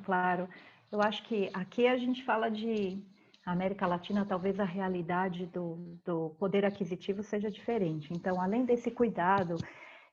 [0.05, 0.49] Claro.
[0.91, 3.03] Eu acho que aqui a gente fala de
[3.45, 8.13] América Latina, talvez a realidade do, do poder aquisitivo seja diferente.
[8.13, 9.57] Então, além desse cuidado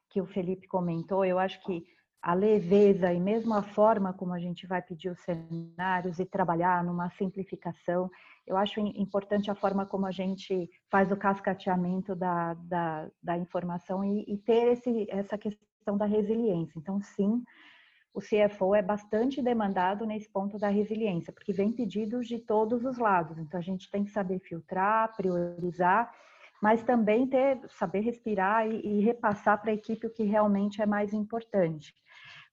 [0.10, 1.86] que o Felipe comentou, eu acho que
[2.22, 6.84] a leveza e mesmo a forma como a gente vai pedir os cenários e trabalhar
[6.84, 8.10] numa simplificação,
[8.46, 14.04] eu acho importante a forma como a gente faz o cascateamento da, da, da informação
[14.04, 16.78] e, e, ter esse, essa questão da resiliência.
[16.78, 17.42] Então, sim,
[18.14, 22.98] o CFO é bastante demandado nesse ponto da resiliência, porque vem pedidos de todos os
[22.98, 23.38] lados.
[23.38, 26.12] Então, a gente tem que saber filtrar, priorizar
[26.62, 30.86] mas também ter saber respirar e, e repassar para a equipe o que realmente é
[30.86, 31.94] mais importante.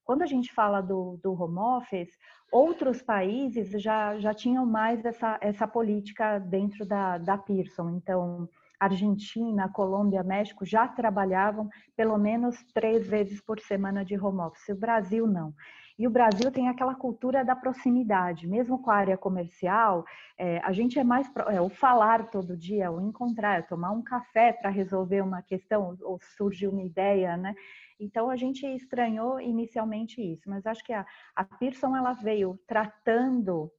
[0.07, 2.17] Quando a gente fala do, do home office,
[2.49, 7.89] outros países já, já tinham mais essa, essa política dentro da, da Pearson.
[7.89, 8.47] Então,
[8.79, 14.69] Argentina, Colômbia, México já trabalhavam pelo menos três vezes por semana de home office.
[14.69, 15.53] O Brasil não.
[15.99, 20.05] E o Brasil tem aquela cultura da proximidade, mesmo com a área comercial,
[20.37, 24.53] é, a gente é mais é, o falar todo dia, o encontrar, tomar um café
[24.53, 27.55] para resolver uma questão ou surge uma ideia, né?
[27.99, 33.71] Então a gente estranhou inicialmente isso, mas acho que a, a Pearson ela veio tratando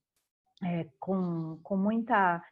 [0.63, 2.43] é, com, com muita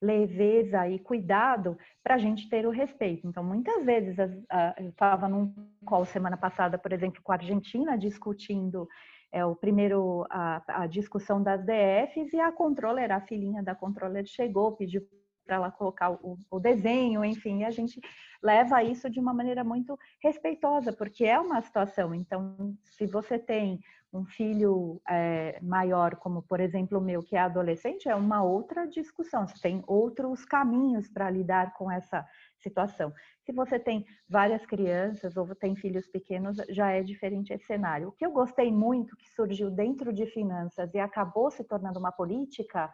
[0.00, 3.26] leveza e cuidado para a gente ter o respeito.
[3.26, 5.52] Então, muitas vezes, eu estava num
[5.84, 8.86] call semana passada, por exemplo, com a Argentina, discutindo
[9.32, 14.26] é, o primeiro a, a discussão das DFs e a controller, a filhinha da controller
[14.26, 15.02] chegou, pediu
[15.46, 18.00] para ela colocar o, o, desenho, enfim, a gente
[18.42, 22.14] leva isso de uma maneira muito respeitosa, porque é uma situação.
[22.14, 23.80] Então, se você tem
[24.12, 28.86] um filho é, maior, como por exemplo o meu, que é adolescente, é uma outra
[28.86, 29.46] discussão.
[29.46, 32.26] Você tem outros caminhos para lidar com essa
[32.58, 33.12] situação.
[33.44, 38.08] Se você tem várias crianças ou tem filhos pequenos, já é diferente esse cenário.
[38.08, 42.10] O que eu gostei muito que surgiu dentro de finanças e acabou se tornando uma
[42.10, 42.92] política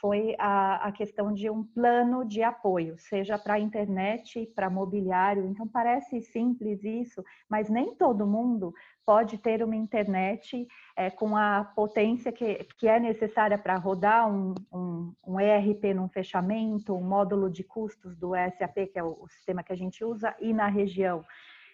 [0.00, 5.46] foi a, a questão de um plano de apoio, seja para a internet, para mobiliário.
[5.46, 8.72] Então, parece simples isso, mas nem todo mundo
[9.04, 14.54] pode ter uma internet é, com a potência que, que é necessária para rodar um,
[14.72, 19.28] um, um, ERP num fechamento, um módulo de custos do SAP, que é o, o
[19.28, 21.24] sistema que a gente usa, e na região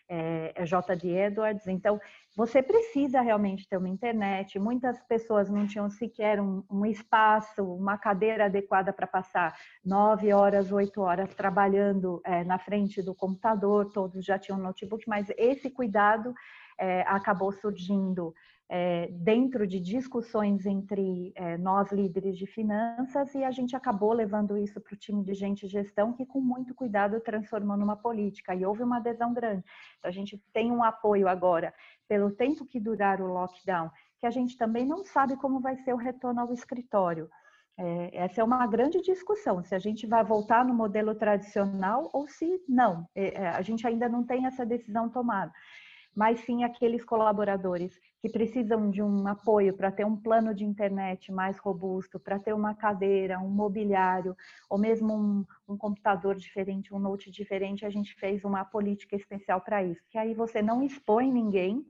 [0.09, 1.66] é, é JD Edwards.
[1.66, 2.00] Então,
[2.36, 4.59] você precisa realmente ter uma internet.
[4.59, 10.70] Muitas pessoas não tinham sequer um, um espaço, uma cadeira adequada para passar nove horas,
[10.70, 13.90] oito horas trabalhando é, na frente do computador.
[13.92, 16.34] Todos já tinham notebook, mas esse cuidado
[16.78, 18.34] é, acabou surgindo
[18.69, 24.59] é, dentro de discussões entre é, nós líderes de finanças e a gente acabou levando
[24.59, 28.67] isso para o time de gente gestão que com muito cuidado transformou numa política e
[28.67, 29.64] houve uma adesão grande.
[29.99, 31.73] Então a gente tem um apoio agora
[32.09, 35.95] pelo tempo que durar o lockdown, que a gente também não sabe como vai ser
[35.95, 37.31] o retorno ao escritório.
[37.79, 42.27] É, essa é uma grande discussão, se a gente vai voltar no modelo tradicional ou
[42.27, 43.07] se não.
[43.14, 45.53] É, é, a gente ainda não tem essa decisão tomada
[46.17, 51.31] mas sim aqueles colaboradores que precisam de um apoio para ter um plano de internet
[51.31, 54.35] mais robusto, para ter uma cadeira, um mobiliário,
[54.71, 59.61] ou mesmo um, um, computador diferente, um note diferente, a gente fez uma política especial
[59.61, 60.03] para isso.
[60.09, 61.87] Que aí você não expõe ninguém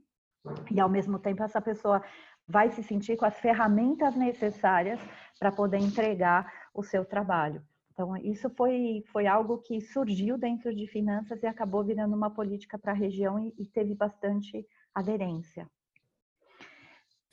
[0.69, 2.03] e ao mesmo tempo essa pessoa
[2.45, 4.99] vai se sentir com as ferramentas necessárias
[5.39, 7.61] para poder entregar o seu trabalho.
[7.97, 12.77] Então, isso foi, foi algo que surgiu dentro de finanças e acabou virando uma política
[12.77, 15.67] para a região e, e, teve bastante aderência.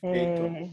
[0.02, 0.70] É,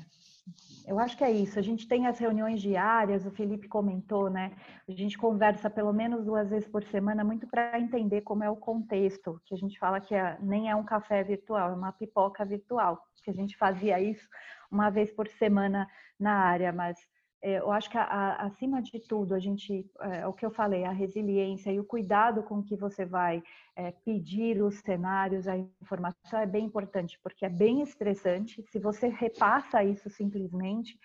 [0.87, 1.59] eu acho que é isso.
[1.59, 4.55] A gente tem as reuniões diárias, o Felipe comentou, né?
[4.87, 8.55] A gente conversa pelo menos duas vezes por semana, muito para entender como é o
[8.55, 12.45] contexto, que a gente fala que é, nem é um café virtual, é uma pipoca
[12.45, 14.25] virtual, que a gente fazia isso
[14.71, 15.85] uma vez por semana
[16.17, 16.97] na área, mas
[17.41, 20.83] eu acho que a, a, acima de tudo a gente é, o que eu falei
[20.83, 23.43] a resiliência e o cuidado com que você vai
[23.75, 28.63] é, pedir os cenários a informação é bem importante porque é bem estressante.
[28.69, 30.99] Se você repassa isso simplesmente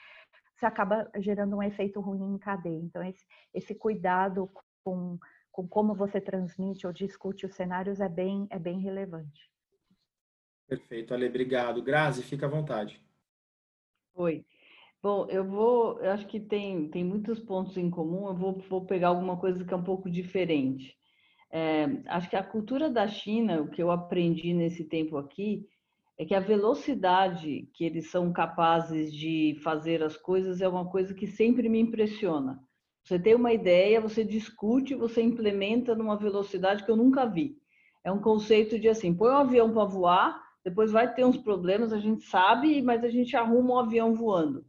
[0.55, 2.80] você acaba gerando um efeito ruim em cadeia.
[2.82, 3.24] Então esse,
[3.55, 4.51] esse cuidado
[4.84, 5.18] com,
[5.51, 9.51] com como você transmite ou discute os cenários é bem é bem relevante.
[10.68, 11.82] Perfeito Ale obrigado.
[11.82, 13.01] Grazi fica à vontade.
[14.14, 14.45] Oi
[15.03, 18.84] Bom, eu vou, eu acho que tem, tem muitos pontos em comum, eu vou, vou
[18.84, 20.97] pegar alguma coisa que é um pouco diferente.
[21.51, 25.64] É, acho que a cultura da China, o que eu aprendi nesse tempo aqui,
[26.18, 31.14] é que a velocidade que eles são capazes de fazer as coisas é uma coisa
[31.14, 32.59] que sempre me impressiona.
[33.05, 37.57] Você tem uma ideia, você discute, você implementa numa velocidade que eu nunca vi.
[38.03, 41.92] É um conceito de assim, põe um avião para voar, depois vai ter uns problemas,
[41.92, 44.64] a gente sabe, mas a gente arruma um avião voando.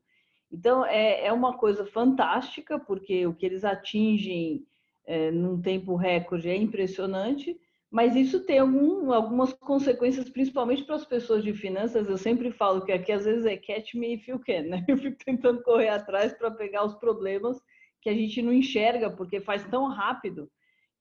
[0.51, 4.65] Então, é, é uma coisa fantástica, porque o que eles atingem
[5.05, 11.05] é, num tempo recorde é impressionante, mas isso tem algum, algumas consequências, principalmente para as
[11.05, 12.09] pessoas de finanças.
[12.09, 14.85] Eu sempre falo que aqui às vezes é catch me if you can, né?
[14.87, 17.57] Eu fico tentando correr atrás para pegar os problemas
[18.01, 20.49] que a gente não enxerga, porque faz tão rápido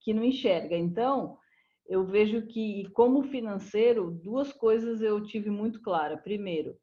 [0.00, 0.76] que não enxerga.
[0.76, 1.36] Então,
[1.88, 6.16] eu vejo que, como financeiro, duas coisas eu tive muito clara.
[6.16, 6.76] Primeiro,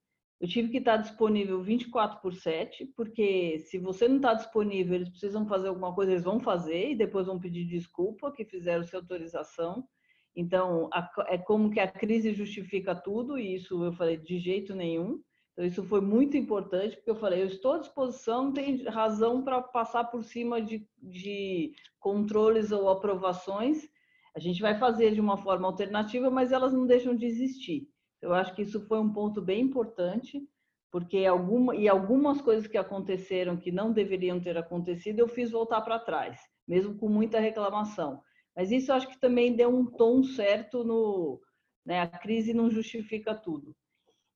[0.44, 5.08] eu tive que estar disponível 24 por 7, porque se você não está disponível, eles
[5.08, 9.00] precisam fazer alguma coisa, eles vão fazer e depois vão pedir desculpa que fizeram sem
[9.00, 9.88] autorização.
[10.36, 10.90] Então,
[11.30, 15.24] é como que a crise justifica tudo, e isso eu falei de jeito nenhum.
[15.54, 19.46] Então, isso foi muito importante, porque eu falei, eu estou à disposição, não tem razão
[19.46, 21.72] para passar por cima de, de
[22.02, 23.88] controles ou aprovações.
[24.36, 27.88] A gente vai fazer de uma forma alternativa, mas elas não deixam de existir.
[28.24, 30.42] Eu acho que isso foi um ponto bem importante,
[30.90, 35.82] porque alguma, e algumas coisas que aconteceram que não deveriam ter acontecido, eu fiz voltar
[35.82, 38.22] para trás, mesmo com muita reclamação.
[38.56, 41.42] Mas isso eu acho que também deu um tom certo no.
[41.86, 43.76] Né, a crise não justifica tudo.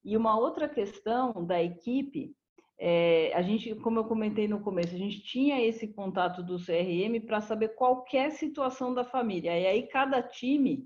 [0.03, 2.35] E uma outra questão da equipe,
[2.77, 7.25] é, a gente, como eu comentei no começo, a gente tinha esse contato do CRM
[7.25, 9.57] para saber qualquer situação da família.
[9.57, 10.85] E aí cada time,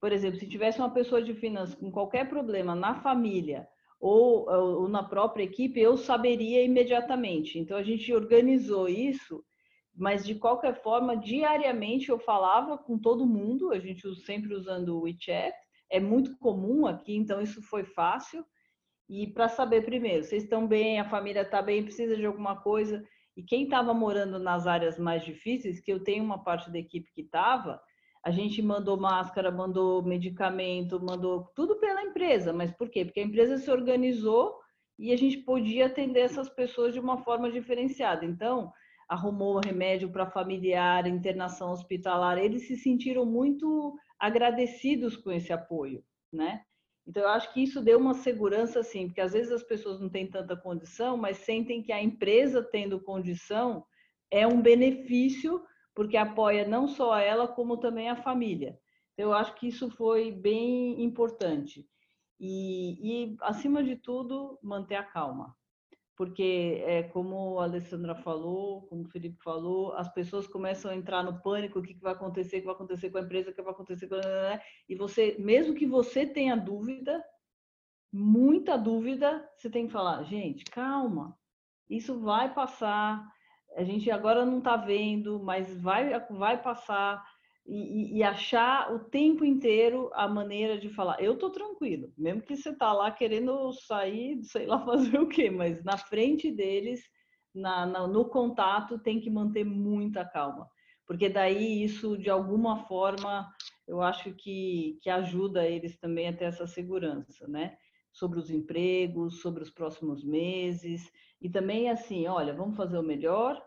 [0.00, 3.68] por exemplo, se tivesse uma pessoa de finanças com qualquer problema na família
[4.00, 7.58] ou, ou na própria equipe, eu saberia imediatamente.
[7.58, 9.44] Então a gente organizou isso
[10.00, 15.02] mas de qualquer forma, diariamente eu falava com todo mundo, a gente sempre usando o
[15.02, 15.54] WeChat,
[15.90, 18.44] é muito comum aqui, então isso foi fácil.
[19.08, 23.04] E para saber primeiro, vocês estão bem, a família está bem, precisa de alguma coisa.
[23.36, 27.12] E quem estava morando nas áreas mais difíceis, que eu tenho uma parte da equipe
[27.12, 27.80] que estava,
[28.22, 32.52] a gente mandou máscara, mandou medicamento, mandou tudo pela empresa.
[32.52, 33.04] Mas por quê?
[33.04, 34.58] Porque a empresa se organizou
[34.98, 38.24] e a gente podia atender essas pessoas de uma forma diferenciada.
[38.24, 38.70] Então,
[39.08, 46.62] arrumou remédio para familiar, internação hospitalar, eles se sentiram muito agradecidos com esse apoio, né?
[47.06, 50.08] Então, eu acho que isso deu uma segurança, assim, porque às vezes as pessoas não
[50.08, 53.84] têm tanta condição, mas sentem que a empresa tendo condição
[54.30, 55.60] é um benefício,
[56.00, 58.80] porque apoia não só ela, como também a família.
[59.12, 61.86] Então, eu acho que isso foi bem importante.
[62.40, 65.54] E, e acima de tudo, manter a calma
[66.16, 71.22] porque é como a Alessandra falou, como o Felipe falou, as pessoas começam a entrar
[71.22, 73.62] no pânico, o que, vai acontecer, o que vai acontecer com a empresa, o que
[73.62, 74.60] vai acontecer com a...
[74.86, 77.24] e você, mesmo que você tenha dúvida,
[78.12, 81.38] muita dúvida, você tem que falar, gente, calma,
[81.88, 83.26] isso vai passar,
[83.76, 87.24] a gente agora não está vendo, mas vai, vai passar,
[87.66, 91.20] e, e, achar o tempo inteiro a maneira de falar.
[91.22, 95.50] Eu tô tranquilo, mesmo que você tá lá querendo sair, sei lá fazer o quê,
[95.50, 97.00] mas na frente deles,
[97.54, 100.68] na, na, no contato, tem que manter muita calma,
[101.06, 103.48] porque daí isso de alguma forma
[103.86, 107.76] eu acho que, que ajuda eles também a ter essa segurança, né?
[108.20, 111.10] Sobre os empregos, sobre os próximos meses
[111.40, 113.60] e também assim, olha, vamos fazer o melhor.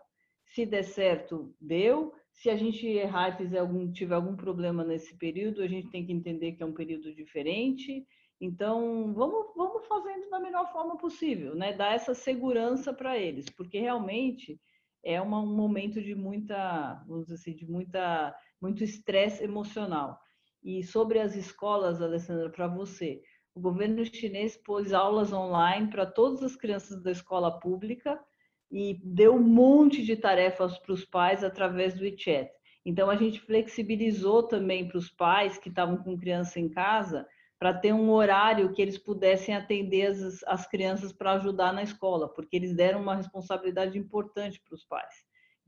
[0.46, 5.62] Se der certo, deu se a gente errar e algum, tiver algum problema nesse período,
[5.62, 8.04] a gente tem que entender que é um período diferente.
[8.40, 11.72] Então, vamos, vamos fazendo da melhor forma possível, né?
[11.72, 14.60] Dar essa segurança para eles, porque realmente
[15.04, 20.18] é uma, um momento de muita, vamos dizer assim, de muita, muito estresse emocional.
[20.62, 23.22] E sobre as escolas, Alessandra, para você,
[23.54, 28.20] o governo chinês pôs aulas online para todas as crianças da escola pública
[28.70, 32.50] e deu um monte de tarefas para os pais através do WeChat.
[32.84, 37.26] Então, a gente flexibilizou também para os pais que estavam com criança em casa,
[37.58, 42.28] para ter um horário que eles pudessem atender as, as crianças para ajudar na escola,
[42.28, 45.14] porque eles deram uma responsabilidade importante para os pais.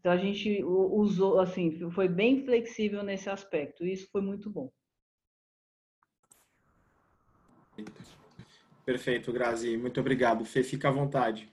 [0.00, 4.70] Então, a gente usou, assim, foi bem flexível nesse aspecto, e isso foi muito bom.
[8.86, 9.76] Perfeito, Grazi.
[9.76, 10.44] Muito obrigado.
[10.44, 11.52] Fê, fica à vontade.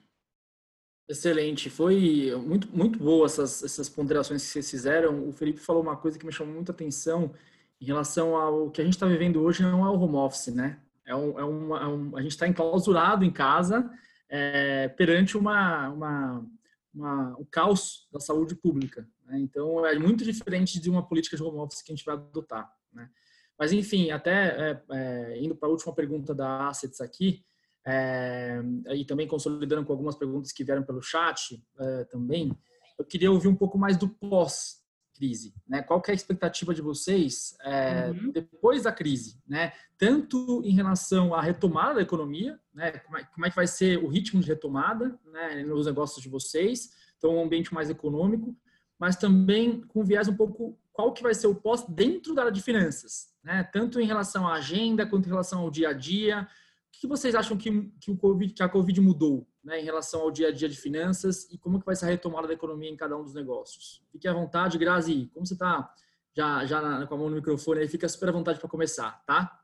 [1.10, 5.28] Excelente, foi muito, muito boa essas, essas ponderações que vocês fizeram.
[5.28, 7.34] O Felipe falou uma coisa que me chamou muita atenção
[7.82, 10.80] em relação ao que a gente está vivendo hoje não é o home office, né?
[11.06, 13.92] É um, é uma, é um a gente está enclausurado em casa
[14.30, 16.46] é, perante uma, uma,
[16.94, 19.06] uma, o caos da saúde pública.
[19.26, 19.40] Né?
[19.40, 22.72] Então, é muito diferente de uma política de home office que a gente vai adotar.
[22.94, 23.10] Né?
[23.64, 27.46] Mas, enfim, até é, é indo para a última pergunta da Assets aqui,
[27.88, 28.62] é,
[28.94, 32.52] e também consolidando com algumas perguntas que vieram pelo chat é, também,
[33.00, 35.82] eu queria ouvir um pouco mais do pós-crise, né?
[35.82, 38.34] Qual é a expectativa de vocês é, uhum.
[38.34, 39.72] depois da crise, né?
[39.98, 42.92] Tanto em relação à retomada da economia, né?
[43.00, 45.64] Como é, como é, que vai ser o ritmo de retomada, né?
[45.64, 48.54] Nos negócios de vocês, então um ambiente mais econômico,
[49.00, 52.52] mas também com viés um pouco qual que vai ser o pós dentro da área
[52.52, 53.64] de finanças, né?
[53.64, 56.48] Tanto em relação à agenda quanto em relação ao dia a dia,
[56.92, 60.32] que vocês acham que, que, o COVID, que a Covid mudou né, em relação ao
[60.32, 62.96] dia a dia de finanças e como que vai ser a retomada da economia em
[62.96, 64.02] cada um dos negócios?
[64.12, 65.30] Fique à vontade, Grazi.
[65.34, 65.94] Como você está
[66.36, 69.24] já, já na, com a mão no microfone aí, fica super à vontade para começar,
[69.26, 69.60] tá?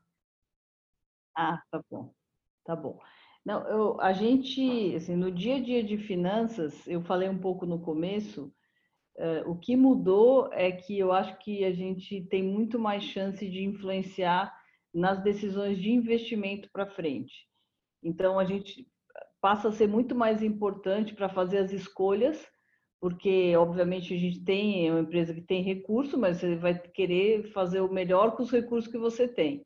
[1.34, 2.12] Ah, tá bom.
[2.64, 3.00] Tá bom.
[3.44, 7.64] Não, eu, a gente, assim, no dia a dia de finanças, eu falei um pouco
[7.64, 8.52] no começo,
[9.46, 13.62] o que mudou é que eu acho que a gente tem muito mais chance de
[13.62, 14.52] influenciar
[14.92, 17.46] nas decisões de investimento para frente.
[18.02, 18.86] Então, a gente
[19.40, 22.44] passa a ser muito mais importante para fazer as escolhas,
[23.00, 27.50] porque, obviamente, a gente tem é uma empresa que tem recurso, mas você vai querer
[27.52, 29.64] fazer o melhor com os recursos que você tem.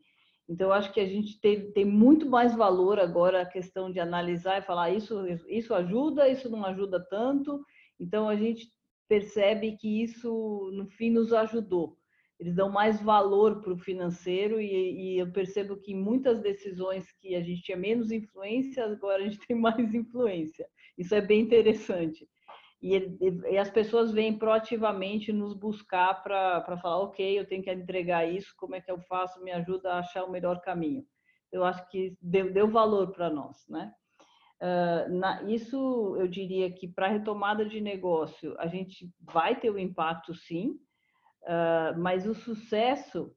[0.48, 4.58] Então, acho que a gente tem, tem muito mais valor agora a questão de analisar
[4.58, 7.64] e falar isso, isso ajuda, isso não ajuda tanto.
[7.98, 8.68] Então, a gente
[9.08, 11.96] percebe que isso, no fim, nos ajudou.
[12.38, 17.34] Eles dão mais valor para o financeiro e, e, eu percebo que muitas decisões que
[17.34, 20.66] a gente tinha menos influência, agora a gente tem mais influência.
[20.98, 22.28] Isso é bem interessante.
[22.82, 22.96] E,
[23.50, 28.52] e as pessoas vêm proativamente nos buscar para falar, ok, eu tenho que entregar isso,
[28.58, 29.42] como é que eu faço?
[29.42, 31.02] Me ajuda a achar o melhor caminho.
[31.50, 33.90] Eu acho que deu, deu valor para nós, né?
[34.64, 39.74] Uh, na, isso eu diria que para retomada de negócio a gente vai ter o
[39.74, 40.78] um impacto sim,
[41.42, 43.30] uh, mas o sucesso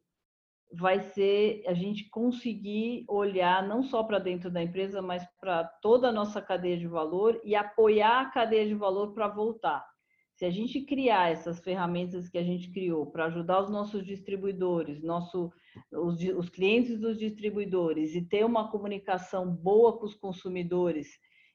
[0.71, 6.07] vai ser a gente conseguir olhar não só para dentro da empresa, mas para toda
[6.07, 9.85] a nossa cadeia de valor e apoiar a cadeia de valor para voltar.
[10.37, 15.01] Se a gente criar essas ferramentas que a gente criou para ajudar os nossos distribuidores,
[15.01, 15.51] nosso,
[15.91, 21.07] os, os clientes dos distribuidores e ter uma comunicação boa com os consumidores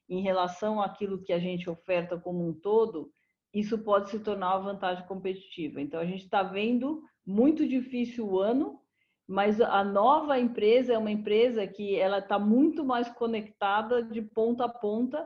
[0.08, 3.08] em relação àquilo que a gente oferta como um todo,
[3.54, 5.80] isso pode se tornar uma vantagem competitiva.
[5.80, 8.80] Então, a gente está vendo muito difícil o ano,
[9.28, 14.64] mas a nova empresa é uma empresa que ela está muito mais conectada de ponta
[14.64, 15.24] a ponta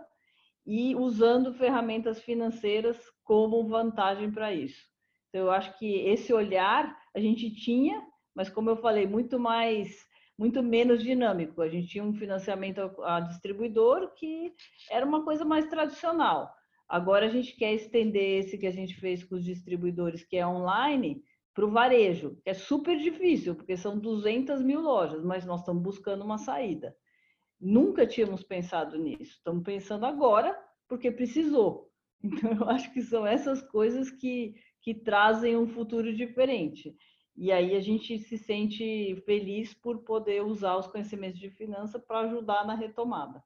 [0.67, 4.85] e usando ferramentas financeiras como vantagem para isso.
[5.29, 8.03] Então, eu acho que esse olhar a gente tinha,
[8.35, 10.05] mas como eu falei, muito mais,
[10.39, 11.63] muito menos dinâmico.
[11.63, 14.53] A gente tinha um financiamento a distribuidor que
[14.91, 16.53] era uma coisa mais tradicional.
[16.89, 20.47] Agora a gente quer estender esse que a gente fez com os distribuidores, que é
[20.47, 21.23] online,
[21.55, 25.83] para o varejo, que é super difícil, porque são 200 mil lojas, mas nós estamos
[25.83, 26.95] buscando uma saída.
[27.61, 30.57] Nunca tínhamos pensado nisso, estamos pensando agora,
[30.89, 31.87] porque precisou.
[32.25, 36.97] Então, eu acho que são essas coisas que, que trazem um futuro diferente.
[37.37, 42.21] E aí a gente se sente feliz por poder usar os conhecimentos de finança para
[42.21, 43.45] ajudar na retomada.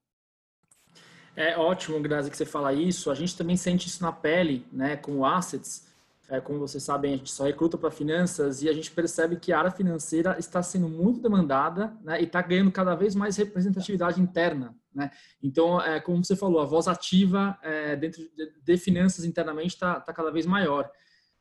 [1.35, 3.11] É ótimo, Grazi, que você fala isso.
[3.11, 5.90] A gente também sente isso na pele, né, com assets
[6.31, 9.53] é, como vocês sabem, a gente só recruta para finanças e a gente percebe que
[9.53, 14.21] a área financeira está sendo muito demandada né, e está ganhando cada vez mais representatividade
[14.23, 14.73] interna.
[14.95, 15.11] Né?
[15.43, 19.99] Então, é, como você falou, a voz ativa é, dentro de, de, finanças internamente está
[19.99, 20.89] tá cada vez maior.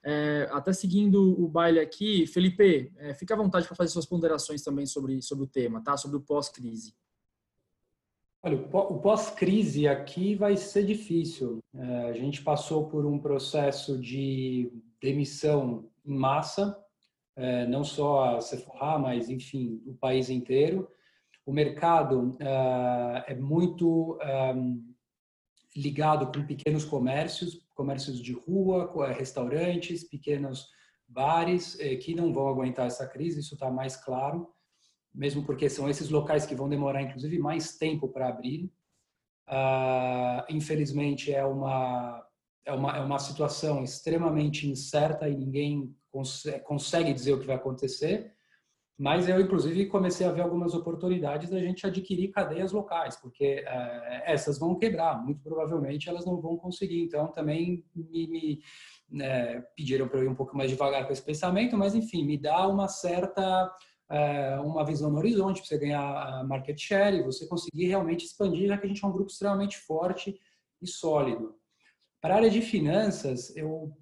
[0.04, 4.64] É, até seguindo o baile aqui, Felipe, é, fica à vontade para fazer suas ponderações
[4.64, 5.98] também sobre, sobre o tema, tá?
[5.98, 6.96] sobre o pós-crise.
[8.42, 11.60] Olha, o pós-crise aqui vai ser difícil.
[11.76, 14.72] É, a gente passou por um processo de
[15.02, 16.78] demissão em massa,
[17.36, 20.90] é, não só a Sephora, mas, enfim, o país inteiro.
[21.46, 24.18] O mercado é, é muito
[25.76, 30.70] ligado com pequenos comércios, comércios de rua, restaurantes, pequenos
[31.06, 34.48] bares, que não vão aguentar essa crise, isso está mais claro
[35.14, 38.72] mesmo porque são esses locais que vão demorar, inclusive, mais tempo para abrir.
[39.48, 42.24] Uh, infelizmente, é uma,
[42.66, 47.56] é, uma, é uma situação extremamente incerta e ninguém cons consegue dizer o que vai
[47.56, 48.34] acontecer.
[48.98, 54.22] Mas eu, inclusive, comecei a ver algumas oportunidades da gente adquirir cadeias locais, porque uh,
[54.26, 57.02] essas vão quebrar, muito provavelmente elas não vão conseguir.
[57.04, 58.62] Então, também me, me
[59.10, 62.38] né, pediram para eu ir um pouco mais devagar com esse pensamento, mas, enfim, me
[62.38, 63.74] dá uma certa
[64.64, 68.78] uma visão no horizonte, para você ganhar market share e você conseguir realmente expandir, já
[68.78, 70.40] que a gente é um grupo extremamente forte
[70.82, 71.56] e sólido.
[72.22, 73.96] Para a área de finanças, eu,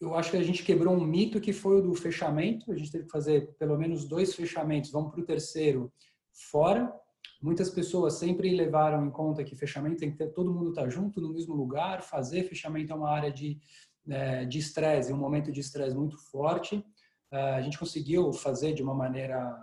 [0.00, 2.70] eu acho que a gente quebrou um mito que foi o do fechamento.
[2.72, 5.92] A gente teve que fazer pelo menos dois fechamentos, vamos para o terceiro
[6.32, 6.92] fora.
[7.42, 10.88] Muitas pessoas sempre levaram em conta que fechamento tem que ter todo mundo estar tá
[10.88, 12.02] junto no mesmo lugar.
[12.02, 13.60] Fazer fechamento é uma área de
[14.08, 16.84] é, de estresse, um momento de estresse muito forte.
[17.30, 19.62] Ah, a gente conseguiu fazer de uma maneira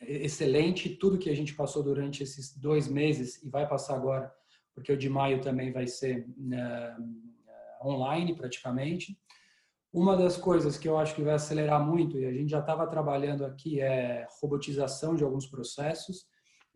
[0.00, 4.32] eh, excelente tudo que a gente passou durante esses dois meses e vai passar agora,
[4.74, 9.18] porque o de maio também vai ser uh, online praticamente.
[9.92, 12.86] Uma das coisas que eu acho que vai acelerar muito, e a gente já estava
[12.86, 16.26] trabalhando aqui, é robotização de alguns processos.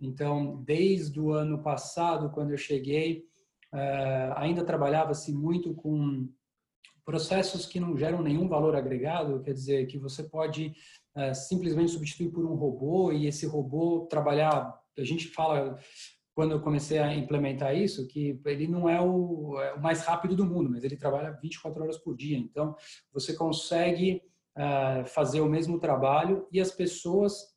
[0.00, 3.24] Então, desde o ano passado, quando eu cheguei,
[3.72, 6.28] uh, ainda trabalhava-se muito com
[7.04, 10.74] processos que não geram nenhum valor agregado, quer dizer, que você pode
[11.16, 15.78] é, simplesmente substituir por um robô e esse robô trabalhar, a gente fala
[16.34, 20.34] quando eu comecei a implementar isso, que ele não é o, é o mais rápido
[20.34, 22.38] do mundo, mas ele trabalha 24 horas por dia.
[22.38, 22.74] Então,
[23.12, 24.22] você consegue
[24.56, 27.52] uh, fazer o mesmo trabalho e as pessoas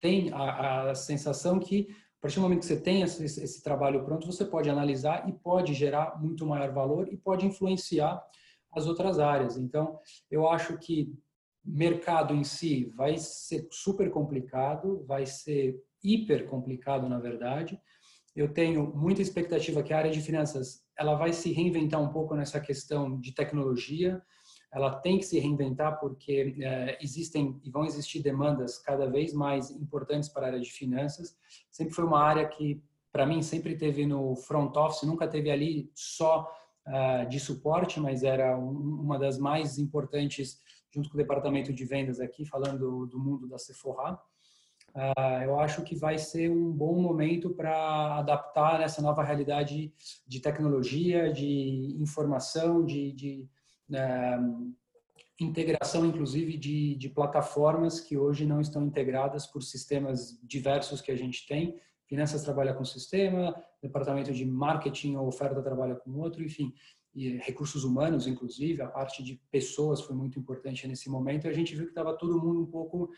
[0.00, 1.88] têm a, a sensação que,
[2.18, 5.32] a partir do momento que você tem esse, esse trabalho pronto, você pode analisar e
[5.32, 8.22] pode gerar muito maior valor e pode influenciar
[8.78, 9.56] as outras áreas.
[9.56, 9.98] Então,
[10.30, 11.14] eu acho que
[11.64, 17.78] mercado em si vai ser super complicado, vai ser hiper complicado, na verdade.
[18.34, 22.34] Eu tenho muita expectativa que a área de finanças ela vai se reinventar um pouco
[22.34, 24.22] nessa questão de tecnologia.
[24.72, 29.70] Ela tem que se reinventar porque é, existem e vão existir demandas cada vez mais
[29.70, 31.36] importantes para a área de finanças.
[31.70, 35.90] Sempre foi uma área que, para mim, sempre teve no front office, nunca teve ali
[35.94, 36.48] só
[37.28, 40.60] de suporte, mas era um, uma das mais importantes
[40.90, 44.18] junto com o departamento de vendas aqui, falando do mundo da Sephora.
[44.94, 49.92] Uh, eu acho que vai ser um bom momento para adaptar essa nova realidade
[50.26, 53.48] de tecnologia, de informação, de, de
[53.90, 54.74] uh,
[55.38, 61.16] integração, inclusive, de, de, plataformas que hoje não estão integradas por sistemas diversos que a
[61.16, 61.78] gente tem.
[62.08, 66.72] Finanças trabalha com sistema, departamento de marketing ou oferta trabalha com outro, enfim,
[67.14, 71.46] e recursos humanos, inclusive, a parte de pessoas foi muito importante nesse momento.
[71.46, 73.10] E a gente viu que estava todo mundo um pouco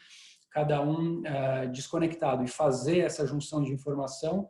[0.50, 2.42] cada um uh, desconectado.
[2.42, 4.48] E fazer essa junção de informação,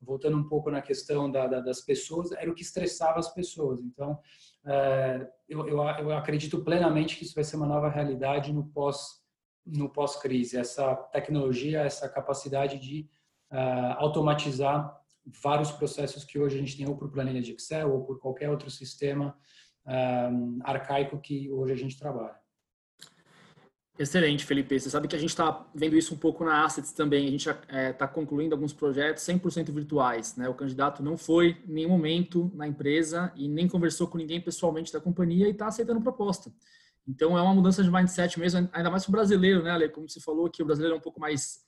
[0.00, 3.80] voltando um pouco na questão da, da, das pessoas, era o que estressava as pessoas.
[3.80, 4.18] Então,
[4.64, 9.26] uh, eu, eu, eu, acredito plenamente que isso vai ser uma nova realidade no pós
[9.64, 10.56] no pós-crise.
[10.56, 13.06] Essa tecnologia, essa capacidade de
[13.50, 14.96] uh, automatizar
[15.42, 18.50] vários processos que hoje a gente tem ou por planilha de Excel ou por qualquer
[18.50, 19.36] outro sistema
[20.64, 22.36] arcaico que hoje a gente trabalha.
[23.98, 24.78] Excelente, Felipe.
[24.78, 27.26] Você sabe que a gente está vendo isso um pouco na Assets também.
[27.26, 30.36] A gente está é, tá concluindo alguns projetos 100% virtuais.
[30.36, 30.48] Né?
[30.48, 34.92] O candidato não foi em nenhum momento na empresa e nem conversou com ninguém pessoalmente
[34.92, 36.52] da companhia e está aceitando proposta.
[37.08, 39.88] Então é uma mudança de mindset mesmo, ainda mais para o brasileiro, né, Ale?
[39.88, 41.58] Como você falou, que o brasileiro é um pouco mais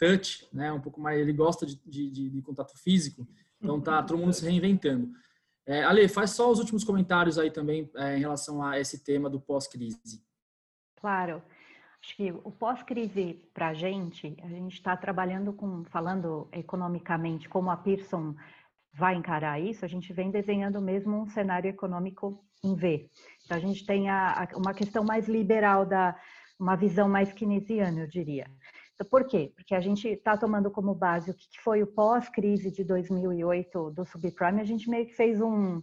[0.00, 0.72] touch, né?
[0.72, 3.28] Um pouco mais, ele gosta de, de, de contato físico.
[3.60, 5.10] Então tá todo mundo se reinventando.
[5.66, 9.28] É, Ale, faz só os últimos comentários aí também é, em relação a esse tema
[9.28, 10.24] do pós-crise.
[10.96, 11.42] Claro.
[12.02, 17.70] Acho que o pós-crise para a gente, a gente está trabalhando com, falando economicamente, como
[17.70, 18.34] a Pearson
[18.94, 23.10] vai encarar isso, a gente vem desenhando mesmo um cenário econômico em V.
[23.44, 26.18] Então, a gente tem a, a, uma questão mais liberal, da,
[26.58, 28.50] uma visão mais keynesiana, eu diria.
[29.00, 29.50] Então, por quê?
[29.56, 34.04] Porque a gente está tomando como base o que foi o pós-crise de 2008 do
[34.04, 35.80] subprime, a gente meio que fez um,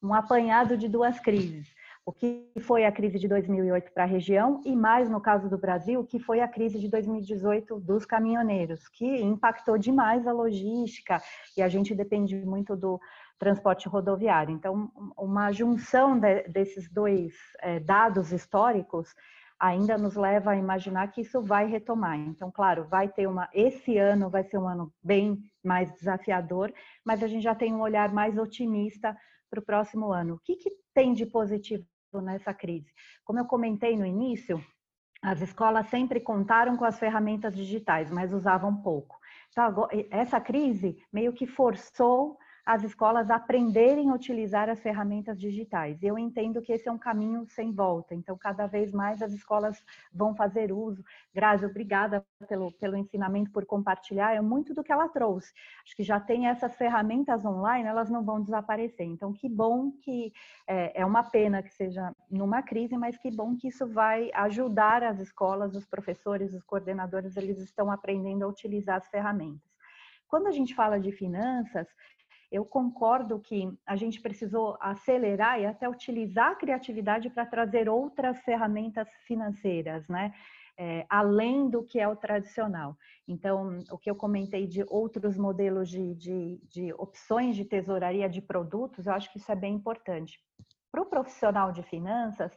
[0.00, 1.66] um apanhado de duas crises
[2.04, 5.56] o que foi a crise de 2008 para a região e mais no caso do
[5.56, 11.22] Brasil, o que foi a crise de 2018 dos caminhoneiros, que impactou demais a logística
[11.56, 13.00] e a gente depende muito do
[13.38, 14.52] transporte rodoviário.
[14.52, 19.14] Então, uma junção de, desses dois é, dados históricos
[19.62, 22.18] ainda nos leva a imaginar que isso vai retomar.
[22.18, 27.22] Então, claro, vai ter uma esse ano vai ser um ano bem mais desafiador, mas
[27.22, 29.16] a gente já tem um olhar mais otimista
[29.48, 30.34] para o próximo ano.
[30.34, 31.86] O que, que tem de positivo
[32.22, 32.92] nessa crise.
[33.24, 34.62] Como eu comentei no início,
[35.22, 39.16] as escolas sempre contaram com as ferramentas digitais, mas usavam pouco.
[39.50, 46.02] Então, essa crise meio que forçou as escolas aprenderem a utilizar as ferramentas digitais.
[46.02, 49.84] Eu entendo que esse é um caminho sem volta, então cada vez mais as escolas
[50.12, 51.04] vão fazer uso.
[51.34, 55.52] Grazi, obrigada pelo, pelo ensinamento, por compartilhar, é muito do que ela trouxe.
[55.84, 59.06] Acho que já tem essas ferramentas online, elas não vão desaparecer.
[59.06, 60.32] Então, que bom que,
[60.66, 65.02] é, é uma pena que seja numa crise, mas que bom que isso vai ajudar
[65.02, 69.72] as escolas, os professores, os coordenadores, eles estão aprendendo a utilizar as ferramentas.
[70.28, 71.86] Quando a gente fala de finanças,
[72.52, 78.38] eu concordo que a gente precisou acelerar e até utilizar a criatividade para trazer outras
[78.42, 80.34] ferramentas financeiras, né?
[80.76, 82.96] É, além do que é o tradicional.
[83.26, 88.42] Então, o que eu comentei de outros modelos de, de, de opções de tesouraria de
[88.42, 90.38] produtos, eu acho que isso é bem importante.
[90.90, 92.52] Para o profissional de finanças,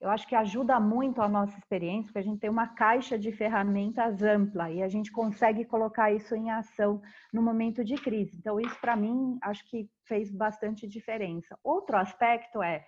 [0.00, 3.32] eu acho que ajuda muito a nossa experiência, porque a gente tem uma caixa de
[3.32, 7.00] ferramentas ampla e a gente consegue colocar isso em ação
[7.32, 8.36] no momento de crise.
[8.36, 11.58] Então, isso para mim acho que fez bastante diferença.
[11.64, 12.84] Outro aspecto é,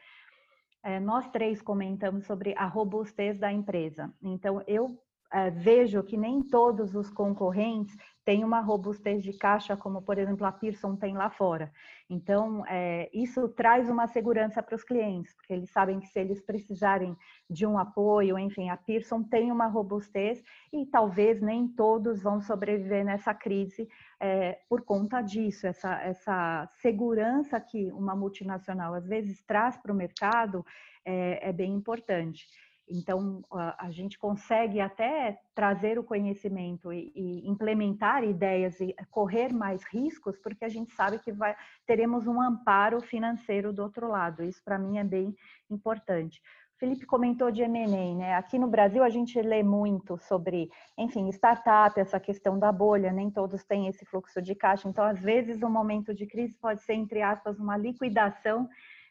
[0.85, 4.12] é, nós três comentamos sobre a robustez da empresa.
[4.22, 5.01] Então, eu
[5.32, 10.46] é, vejo que nem todos os concorrentes têm uma robustez de caixa, como, por exemplo,
[10.46, 11.72] a Pearson tem lá fora.
[12.10, 16.40] Então, é, isso traz uma segurança para os clientes, porque eles sabem que se eles
[16.40, 17.16] precisarem
[17.48, 20.42] de um apoio, enfim, a Pearson tem uma robustez
[20.72, 23.88] e talvez nem todos vão sobreviver nessa crise
[24.20, 25.66] é, por conta disso.
[25.66, 30.64] Essa, essa segurança que uma multinacional às vezes traz para o mercado
[31.05, 32.46] é, é bem importante.
[32.90, 39.82] Então, a, gente consegue até trazer o conhecimento e, e, implementar ideias e correr mais
[39.85, 41.55] riscos, porque a gente sabe que vai,
[41.86, 44.43] teremos um amparo financeiro do outro lado.
[44.43, 45.35] Isso, para mim, é bem
[45.70, 46.40] importante.
[46.77, 48.35] O Felipe comentou de M&A, né?
[48.36, 53.31] Aqui no Brasil, a gente lê muito sobre, enfim, startup, essa questão da bolha, nem
[53.31, 54.89] todos têm esse fluxo de caixa.
[54.89, 58.69] Então, às vezes, um momento de crise pode ser, entre aspas, uma liquidação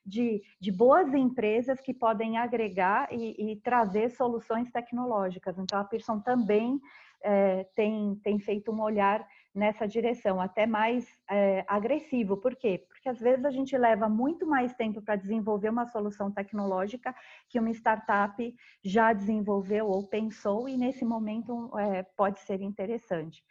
[0.08, 5.60] de, de boas empresas que podem agregar e, e trazer soluções tecnológicas.
[5.60, 6.80] Então, a Pearson também
[7.22, 12.38] é, tem, tem feito um olhar nessa direção, até mais é, agressivo.
[12.38, 12.86] Por quê?
[12.88, 17.14] Porque às vezes a gente leva muito mais tempo para desenvolver uma solução tecnológica
[17.50, 23.44] que uma startup já desenvolveu ou pensou, e nesse momento é, pode ser interessante.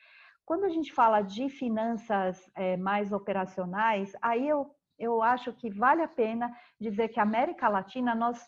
[0.45, 6.02] Quando a gente fala de finanças é, mais operacionais, aí eu eu acho que vale
[6.02, 6.51] a pena
[6.81, 8.39] dizer que a América Latina nós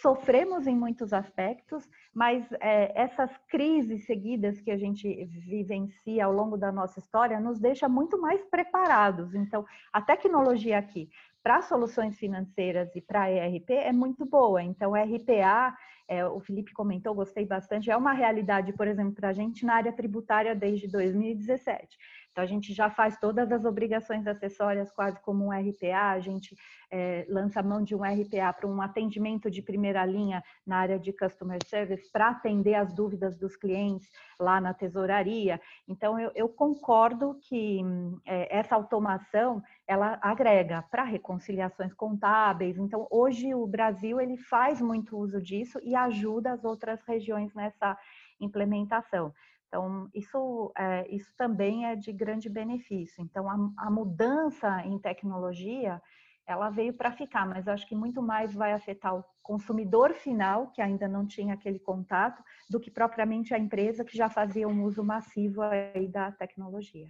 [0.00, 6.56] sofremos em muitos aspectos, mas é, essas crises seguidas que a gente vivencia ao longo
[6.56, 9.34] da nossa história nos deixa muito mais preparados.
[9.34, 11.08] Então, a tecnologia aqui
[11.42, 14.62] para soluções financeiras e para ERP é muito boa.
[14.62, 15.76] Então, RPA,
[16.08, 19.74] é, o Felipe comentou, gostei bastante, é uma realidade, por exemplo, para a gente na
[19.74, 21.96] área tributária desde 2017.
[22.36, 26.54] Então, a gente já faz todas as obrigações acessórias quase como um RPA, a gente
[26.90, 31.14] é, lança mão de um RPA para um atendimento de primeira linha na área de
[31.14, 35.58] Customer Service para atender as dúvidas dos clientes lá na tesouraria.
[35.88, 37.80] Então, eu, eu concordo que
[38.26, 42.76] é, essa automação, ela agrega para reconciliações contábeis.
[42.76, 47.96] Então, hoje o Brasil, ele faz muito uso disso e ajuda as outras regiões nessa
[48.38, 49.32] implementação.
[49.68, 53.22] Então, isso, é, isso também é de grande benefício.
[53.22, 56.00] Então, a, a mudança em tecnologia,
[56.46, 60.80] ela veio para ficar, mas acho que muito mais vai afetar o consumidor final, que
[60.80, 65.02] ainda não tinha aquele contato, do que propriamente a empresa que já fazia um uso
[65.02, 67.08] massivo aí da tecnologia.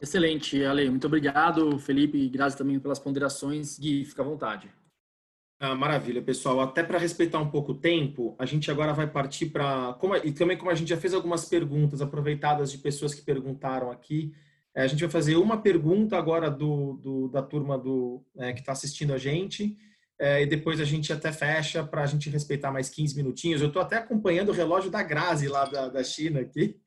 [0.00, 0.88] Excelente, Ale.
[0.88, 3.78] Muito obrigado, Felipe e Grazi também pelas ponderações.
[3.78, 4.72] Gui, fica à vontade.
[5.60, 6.60] Ah, maravilha, pessoal.
[6.60, 9.98] Até para respeitar um pouco o tempo, a gente agora vai partir para.
[10.22, 14.32] E também, como a gente já fez algumas perguntas aproveitadas de pessoas que perguntaram aqui,
[14.72, 18.60] eh, a gente vai fazer uma pergunta agora do, do da turma do, é, que
[18.60, 19.76] está assistindo a gente,
[20.16, 23.60] é, e depois a gente até fecha para a gente respeitar mais 15 minutinhos.
[23.60, 26.80] Eu estou até acompanhando o relógio da Grazi lá da, da China aqui,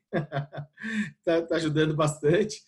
[1.19, 2.61] está tá ajudando bastante.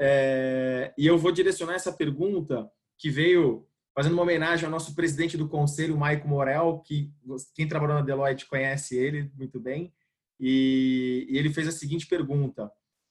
[0.00, 5.36] É, e eu vou direcionar essa pergunta que veio fazendo uma homenagem ao nosso presidente
[5.36, 7.12] do conselho, Maico Morel, que
[7.54, 9.92] quem trabalhou na Deloitte conhece ele muito bem,
[10.40, 12.70] e, e ele fez a seguinte pergunta: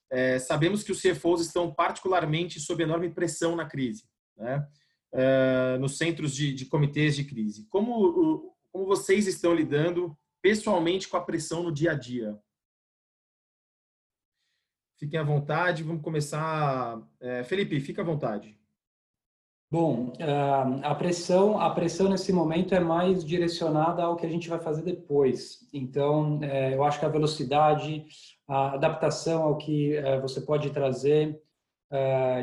[0.10, 4.04] é, sabemos que os CFOs estão particularmente sob enorme pressão na crise,
[4.38, 4.68] né?
[5.14, 7.66] É, nos centros de, de, comitês de crise.
[7.70, 12.38] Como, como vocês estão lidando pessoalmente com a pressão no dia a dia?
[14.98, 17.02] Fiquem à vontade, vamos começar.
[17.20, 18.60] É, Felipe, fica à vontade.
[19.70, 24.48] Bom, ah, a pressão, a pressão nesse momento é mais direcionada ao que a gente
[24.48, 25.68] vai fazer depois.
[25.74, 28.06] Então, é, eu acho que a velocidade,
[28.48, 31.42] a adaptação ao que é, você pode trazer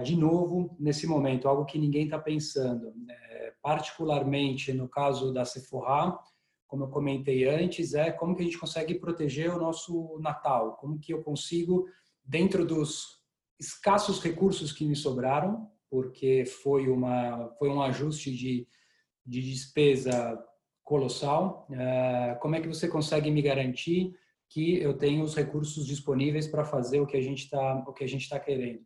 [0.02, 2.94] de novo nesse momento, algo que ninguém está pensando.
[3.62, 6.18] particularmente no caso da Sephora,
[6.66, 10.98] como eu comentei antes, é como que a gente consegue proteger o nosso Natal, como
[10.98, 11.86] que eu consigo,
[12.24, 13.20] dentro dos
[13.60, 18.66] escassos recursos que me sobraram, porque foi, uma, foi um ajuste de,
[19.24, 20.36] de despesa
[20.82, 21.68] colossal.
[21.70, 24.12] Uh, como é que você consegue me garantir
[24.48, 28.02] que eu tenho os recursos disponíveis para fazer o que a gente está o que
[28.02, 28.80] a gente está querendo?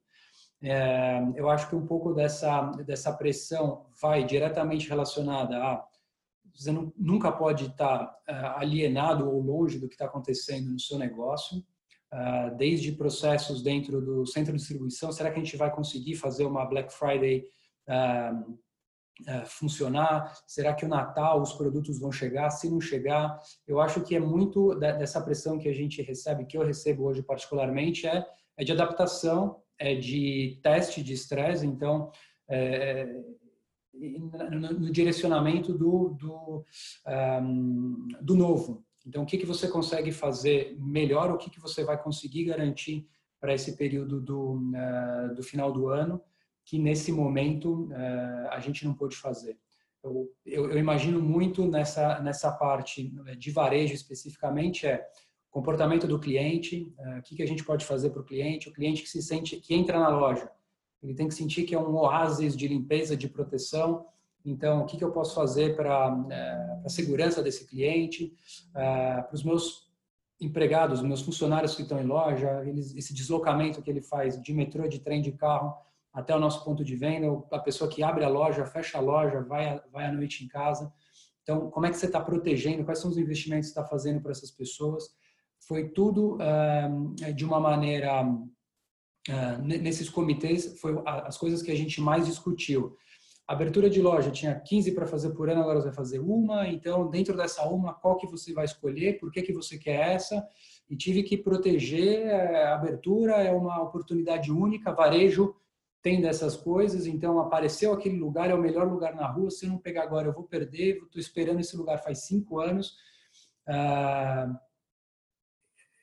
[0.62, 5.82] Uh, eu acho que um pouco dessa dessa pressão vai diretamente relacionada a
[6.55, 10.98] você não, nunca pode estar uh, alienado ou longe do que está acontecendo no seu
[10.98, 11.64] negócio.
[12.10, 15.12] Ah, desde processos dentro do centro de distribuição.
[15.12, 17.44] Será que a gente vai conseguir fazer uma Black Friday
[17.86, 20.35] uh, uh, funcionar?
[20.47, 22.48] Será que o Natal os produtos vão chegar?
[22.48, 26.56] Se não chegar, eu acho que é muito dessa pressão que a gente recebe, que
[26.56, 28.24] eu recebo hoje particularmente, é,
[28.56, 31.66] é de adaptação, é de teste de estresse.
[31.66, 32.10] Então,
[32.48, 33.06] é,
[33.93, 36.64] no, no, direcionamento do, do,
[37.43, 38.88] um, do novo.
[39.09, 43.09] Então, o que, que você consegue fazer melhor, o que, que você vai conseguir garantir
[43.40, 46.20] para esse período do, uh, do final do ano,
[46.62, 49.59] que nesse momento uh, a gente não pôde fazer.
[50.05, 55.02] Eu, eu, eu, imagino muito nessa, nessa parte de varejo especificamente, é
[55.51, 58.72] comportamento do cliente, uh, o que, que a gente pode fazer para o cliente, o
[58.74, 60.51] cliente que se sente, que entra na loja,
[61.02, 64.05] ele tem que sentir que é um oásis de limpeza, de proteção,
[64.50, 66.08] então, o que, que eu posso fazer para
[66.84, 68.32] a segurança desse cliente,
[68.72, 69.88] para os meus
[70.40, 74.86] empregados, meus funcionários que estão em loja, eles, esse deslocamento que ele faz de metrô,
[74.86, 75.74] de trem, de carro
[76.12, 79.40] até o nosso ponto de venda, a pessoa que abre a loja, fecha a loja,
[79.42, 80.92] vai, vai à noite em casa.
[81.42, 82.84] Então, como é que você está protegendo?
[82.84, 85.04] Quais são os investimentos que você está fazendo para essas pessoas?
[85.60, 92.00] Foi tudo uh, de uma maneira uh, nesses comitês foi as coisas que a gente
[92.00, 92.96] mais discutiu.
[93.48, 96.68] Abertura de loja, tinha 15 para fazer por ano, agora você vai fazer uma.
[96.68, 99.18] Então, dentro dessa uma, qual que você vai escolher?
[99.18, 100.46] Por que, que você quer essa?
[100.90, 104.92] E tive que proteger eh, a abertura, é uma oportunidade única.
[104.92, 105.54] Varejo
[106.02, 109.50] tem dessas coisas, então apareceu aquele lugar, é o melhor lugar na rua.
[109.50, 110.96] Se eu não pegar agora, eu vou perder.
[110.96, 112.98] Estou esperando esse lugar faz cinco anos.
[113.66, 114.60] Ah,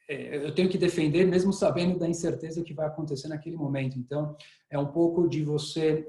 [0.07, 3.97] eu tenho que defender mesmo sabendo da incerteza que vai acontecer naquele momento.
[3.97, 4.35] Então,
[4.69, 6.07] é um pouco de você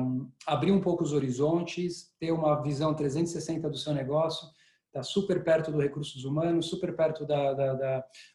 [0.00, 4.48] um, abrir um pouco os horizontes, ter uma visão 360 do seu negócio,
[4.86, 7.74] está super perto do recursos humanos, super perto da, da,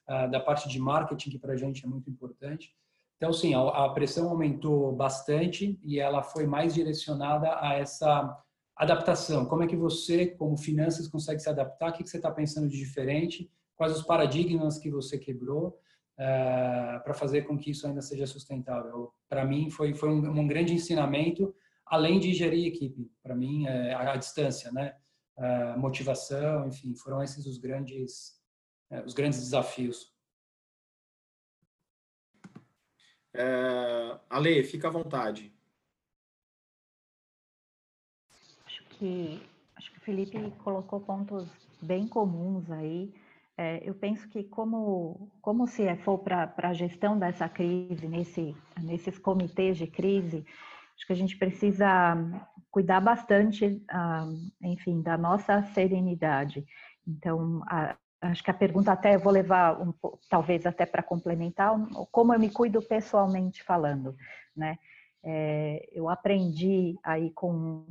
[0.07, 2.73] da, da parte de marketing, que para a gente é muito importante.
[3.17, 8.37] Então, sim, a, a pressão aumentou bastante e ela foi mais direcionada a essa
[8.75, 9.45] adaptação.
[9.45, 11.91] Como é que você, como finanças, consegue se adaptar?
[11.91, 13.49] O que você está pensando de diferente?
[13.75, 18.27] Quais os paradigmas que você quebrou uh, eh, para fazer com que isso ainda seja
[18.27, 19.13] sustentável.
[19.27, 21.53] Para mim, foi, foi um, um, grande ensinamento,
[21.85, 23.11] além de gerir equipe.
[23.21, 24.95] Para mim, é, a, a, distância, né?
[25.35, 28.39] Uh, motivação, enfim, foram esses os grandes,
[28.91, 30.13] uh, os grandes desafios.
[33.35, 35.51] É, Ale, fica à vontade.
[38.63, 39.41] Acho que,
[39.75, 41.49] acho que o Felipe colocou pontos
[41.81, 43.11] bem comuns aí.
[43.57, 49.77] É, eu penso que como, como CFO para a gestão dessa crise, nesse, nesses comitês
[49.77, 50.43] de crise,
[50.95, 52.15] acho que a gente precisa
[52.71, 54.25] cuidar bastante, ah,
[54.61, 56.65] enfim, da nossa serenidade.
[57.07, 59.93] Então, a, acho que a pergunta até vou levar, um,
[60.27, 61.75] talvez até para complementar,
[62.11, 64.15] como eu me cuido pessoalmente falando,
[64.55, 64.77] né?
[65.25, 67.85] É, eu aprendi aí com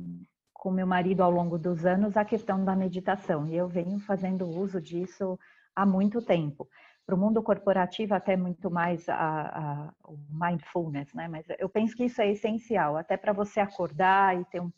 [0.63, 4.47] com meu marido ao longo dos anos a questão da meditação e eu venho fazendo
[4.47, 5.37] uso disso
[5.75, 6.67] há muito tempo.
[7.05, 11.27] Para o mundo corporativo, até muito mais a, o mindfulness, né?
[11.27, 14.71] Mas eu penso que isso é essencial, até para você acordar e ter um,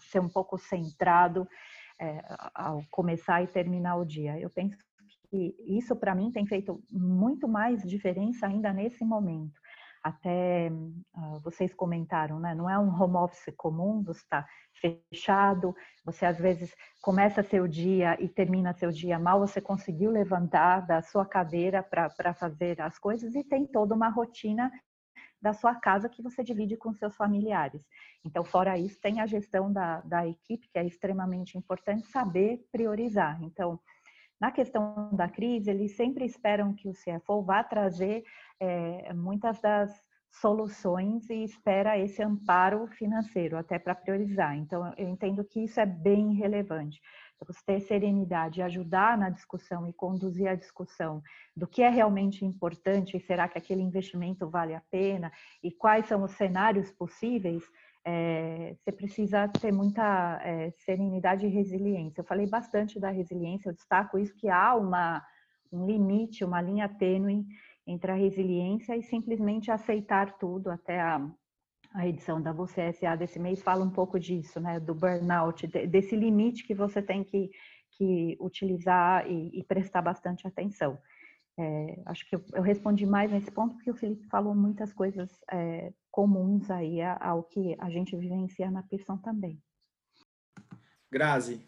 [0.00, 1.46] ser um pouco centrado
[2.00, 2.20] é,
[2.52, 4.38] ao começar e terminar o dia.
[4.40, 4.76] Eu penso
[5.30, 9.60] que isso, para mim, tem feito muito mais diferença ainda nesse momento
[10.02, 12.54] até uh, vocês comentaram, né?
[12.54, 14.46] Não é um home office comum, você está
[14.80, 20.86] fechado, você às vezes começa seu dia e termina seu dia mal, você conseguiu levantar
[20.86, 24.70] da sua cadeira para fazer as coisas e tem toda uma rotina
[25.40, 27.80] da sua casa que você divide com seus familiares.
[28.24, 33.40] Então, fora isso, tem a gestão da, da equipe, que é extremamente importante saber priorizar.
[33.42, 33.78] Então,
[34.40, 38.22] na questão da crise, eles sempre esperam que o CFO vá trazer
[38.60, 39.90] é, muitas das
[40.30, 44.56] soluções e espera esse amparo financeiro até para priorizar.
[44.56, 47.00] Então, eu entendo que isso é bem relevante.
[47.46, 51.22] Você ter serenidade, ajudar na discussão e conduzir a discussão
[51.56, 55.32] do que é realmente importante e será que aquele investimento vale a pena
[55.62, 57.62] e quais são os cenários possíveis,
[58.04, 62.20] é, você precisa ter muita é, serenidade e resiliência.
[62.20, 65.24] Eu falei bastante da resiliência, eu destaco isso que há uma,
[65.72, 67.44] um limite, uma linha tênue
[67.86, 70.70] entre a resiliência e simplesmente aceitar tudo.
[70.70, 71.26] Até a,
[71.94, 74.78] a edição da Você SA desse mês fala um pouco disso, né?
[74.78, 77.50] Do burnout, desse limite que você tem que,
[77.92, 80.98] que utilizar e, e prestar bastante atenção.
[81.58, 85.28] É, acho que eu, eu, respondi mais nesse ponto porque o Felipe falou muitas coisas
[85.50, 89.60] é, comuns aí ao que a gente vivencia na Pearson também.
[91.10, 91.60] Grazi.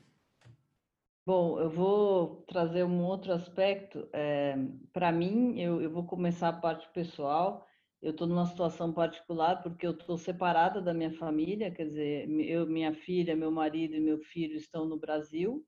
[1.27, 4.09] Bom, eu vou trazer um outro aspecto.
[4.13, 4.57] É,
[4.93, 7.67] Para mim, eu, eu vou começar a parte pessoal.
[8.01, 12.67] Eu estou numa situação particular porque eu estou separada da minha família, quer dizer, eu,
[12.67, 15.67] minha filha, meu marido e meu filho estão no Brasil.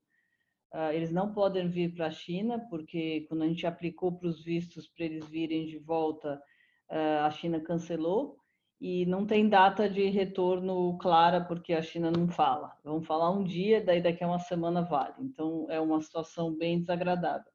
[0.73, 4.43] Uh, eles não podem vir para a China porque quando a gente aplicou para os
[4.43, 6.41] vistos para eles virem de volta,
[6.89, 8.37] uh, a China cancelou
[8.81, 12.75] e não tem data de retorno clara porque a China não fala.
[12.83, 15.13] Vão falar um dia, daí daqui a uma semana vale.
[15.19, 17.53] Então é uma situação bem desagradável.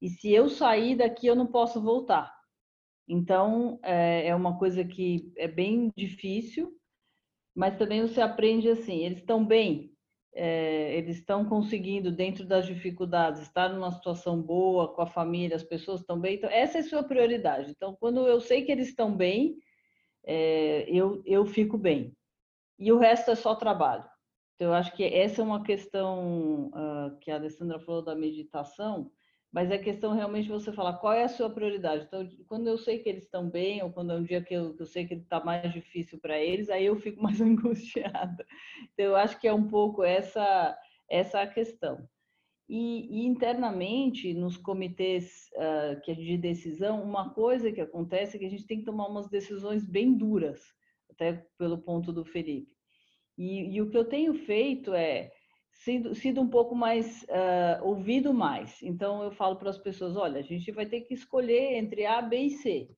[0.00, 2.32] E se eu sair daqui, eu não posso voltar.
[3.06, 6.72] Então, é, é uma coisa que é bem difícil,
[7.54, 9.92] mas também você aprende assim: eles estão bem,
[10.32, 15.62] é, eles estão conseguindo, dentro das dificuldades, estar numa situação boa com a família, as
[15.62, 16.36] pessoas estão bem.
[16.36, 17.70] Então, essa é a sua prioridade.
[17.70, 19.58] Então, quando eu sei que eles estão bem,
[20.24, 22.16] é, eu, eu fico bem.
[22.78, 24.04] E o resto é só trabalho.
[24.54, 29.10] Então, eu acho que essa é uma questão uh, que a Alessandra falou da meditação,
[29.52, 32.04] mas é questão realmente de você falar qual é a sua prioridade.
[32.04, 34.74] Então, quando eu sei que eles estão bem, ou quando é um dia que eu,
[34.74, 38.46] que eu sei que está mais difícil para eles, aí eu fico mais angustiada.
[38.92, 40.78] Então, eu acho que é um pouco essa,
[41.08, 42.08] essa a questão.
[42.68, 48.38] E, e internamente, nos comitês uh, que é de decisão, uma coisa que acontece é
[48.38, 50.62] que a gente tem que tomar umas decisões bem duras,
[51.10, 52.72] até pelo ponto do Felipe.
[53.36, 55.32] E, e o que eu tenho feito é
[55.80, 58.82] sido, sido um pouco mais uh, ouvido mais.
[58.82, 62.20] Então eu falo para as pessoas, olha, a gente vai ter que escolher entre A,
[62.20, 62.90] B e C.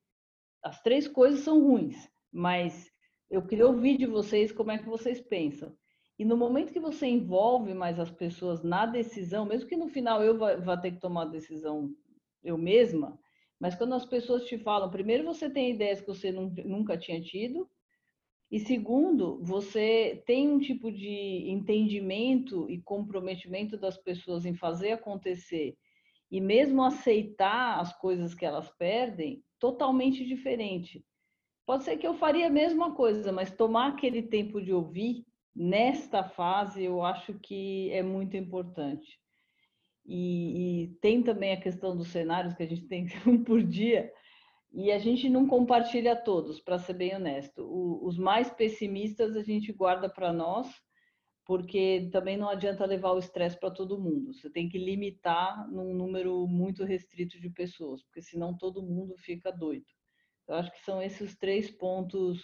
[0.62, 2.90] As três coisas são ruins, mas
[3.30, 5.74] eu queria ouvir de vocês como é que vocês pensam.
[6.18, 10.22] E no momento que você envolve mais as pessoas na decisão, mesmo que no final
[10.22, 11.90] eu vá, vá ter que tomar a decisão
[12.44, 13.18] eu mesma,
[13.58, 17.68] mas quando as pessoas te falam, primeiro você tem ideias que você nunca tinha tido,
[18.52, 25.74] e segundo, você tem um tipo de entendimento e comprometimento das pessoas em fazer acontecer
[26.30, 31.02] e mesmo aceitar as coisas que elas perdem, totalmente diferente.
[31.64, 35.24] Pode ser que eu faria a mesma coisa, mas tomar aquele tempo de ouvir
[35.56, 39.18] nesta fase eu acho que é muito importante.
[40.04, 44.12] E, e tem também a questão dos cenários que a gente tem um por dia,
[44.72, 47.62] e a gente não compartilha todos, para ser bem honesto.
[47.62, 50.66] O, os mais pessimistas a gente guarda para nós,
[51.44, 54.32] porque também não adianta levar o estresse para todo mundo.
[54.32, 59.50] Você tem que limitar num número muito restrito de pessoas, porque senão todo mundo fica
[59.50, 59.86] doido.
[60.48, 62.42] Eu acho que são esses três pontos.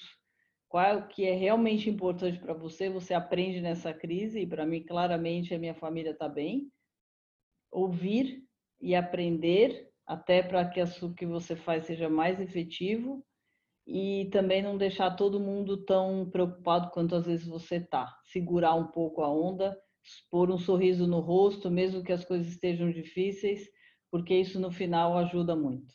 [0.68, 2.90] Qual que é realmente importante para você?
[2.90, 6.70] Você aprende nessa crise, e para mim, claramente, a minha família está bem.
[7.70, 8.44] Ouvir
[8.80, 13.22] e aprender até para que o que você faz seja mais efetivo
[13.86, 18.10] e também não deixar todo mundo tão preocupado quanto às vezes você está.
[18.24, 19.76] Segurar um pouco a onda,
[20.30, 23.68] pôr um sorriso no rosto, mesmo que as coisas estejam difíceis,
[24.10, 25.94] porque isso no final ajuda muito.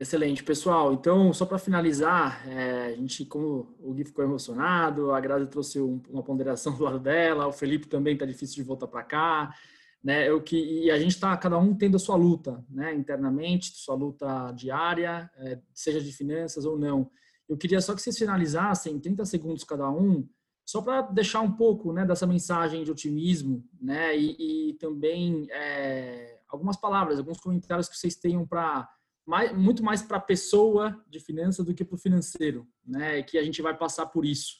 [0.00, 0.92] Excelente, pessoal.
[0.92, 5.80] Então, só para finalizar, é, a gente, como o Gui ficou emocionado, a Grazi trouxe
[5.80, 9.54] um, uma ponderação do lado dela, o Felipe também está difícil de voltar para cá
[10.02, 10.30] né?
[10.32, 12.94] O que e a gente está cada um tendo a sua luta, né?
[12.94, 17.10] Internamente, sua luta diária, é, seja de finanças ou não.
[17.48, 20.28] Eu queria só que vocês finalizassem 30 segundos cada um,
[20.64, 24.16] só para deixar um pouco, né, dessa mensagem de otimismo, né?
[24.16, 28.88] E, e também é, algumas palavras, alguns comentários que vocês tenham para
[29.26, 33.22] mais, muito mais para a pessoa de finanças do que para o financeiro, né?
[33.22, 34.56] Que a gente vai passar por isso.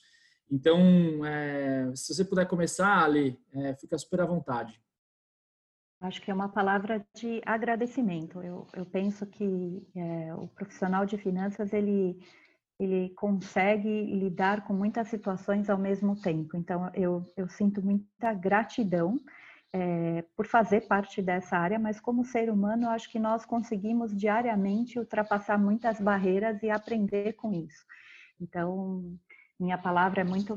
[0.50, 4.80] Então, é, se você puder começar, Ali, é, fica super à vontade.
[6.00, 8.40] Acho que é uma palavra de agradecimento.
[8.40, 12.18] Eu, eu penso que é, o profissional de finanças ele
[12.78, 16.56] ele consegue lidar com muitas situações ao mesmo tempo.
[16.56, 19.18] Então eu, eu sinto muita gratidão
[19.72, 24.98] é, por fazer parte dessa área, mas como ser humano acho que nós conseguimos diariamente
[24.98, 27.84] ultrapassar muitas barreiras e aprender com isso.
[28.40, 29.12] Então
[29.58, 30.56] minha palavra é muito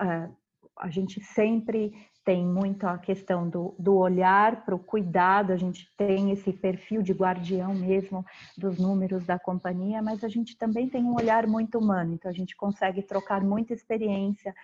[0.00, 0.30] é,
[0.78, 1.92] a gente sempre
[2.24, 7.00] tem muito a questão do, do olhar para o cuidado, a gente tem esse perfil
[7.00, 8.22] de guardião mesmo
[8.56, 12.34] dos números da companhia, mas a gente também tem um olhar muito humano, então a
[12.34, 14.54] gente consegue trocar muita experiência.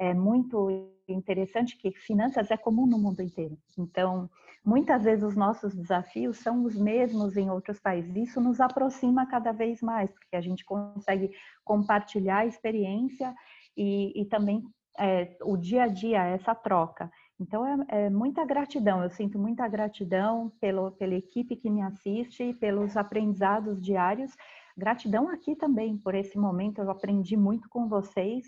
[0.00, 3.56] É muito interessante que finanças é comum no mundo inteiro.
[3.78, 4.28] Então,
[4.64, 8.16] muitas vezes os nossos desafios são os mesmos em outros países.
[8.16, 11.30] Isso nos aproxima cada vez mais, porque a gente consegue
[11.64, 13.32] compartilhar a experiência
[13.76, 14.64] e, e também
[14.98, 17.10] é, o dia a dia, essa troca.
[17.40, 22.54] Então, é, é, muita gratidão, eu sinto muita gratidão pelo, pela equipe que me assiste,
[22.54, 24.32] pelos aprendizados diários.
[24.76, 28.46] Gratidão aqui também por esse momento, eu aprendi muito com vocês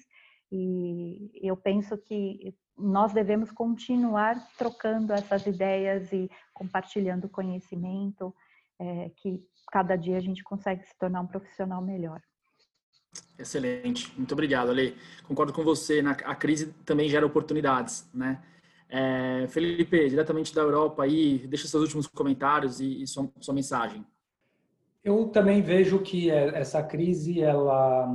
[0.50, 8.34] e eu penso que nós devemos continuar trocando essas ideias e compartilhando conhecimento,
[8.78, 9.40] é, que
[9.70, 12.20] cada dia a gente consegue se tornar um profissional melhor.
[13.38, 14.96] Excelente, muito obrigado, Ale.
[15.24, 16.00] Concordo com você.
[16.00, 18.40] Na, a crise também gera oportunidades, né?
[18.88, 24.06] É, Felipe, diretamente da Europa, aí, deixa seus últimos comentários e, e sua, sua, mensagem.
[25.02, 28.08] Eu também vejo que é, essa crise, ela,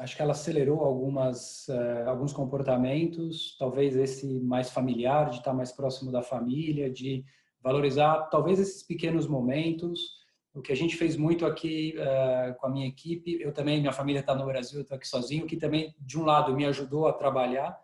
[0.00, 5.70] acho que ela acelerou algumas, uh, alguns comportamentos, talvez esse mais familiar, de estar mais
[5.70, 7.24] próximo da família, de
[7.62, 10.23] valorizar talvez esses pequenos momentos.
[10.54, 13.92] O que a gente fez muito aqui uh, com a minha equipe, eu também, minha
[13.92, 17.08] família está no Brasil, eu estou aqui sozinho, que também, de um lado, me ajudou
[17.08, 17.76] a trabalhar,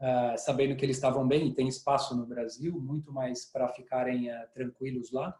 [0.00, 4.28] uh, sabendo que eles estavam bem e tem espaço no Brasil, muito mais para ficarem
[4.30, 5.32] uh, tranquilos lá.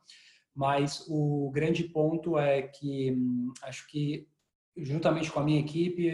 [0.55, 4.29] Mas o grande ponto é que hum, acho que,
[4.77, 6.09] juntamente com a minha equipe,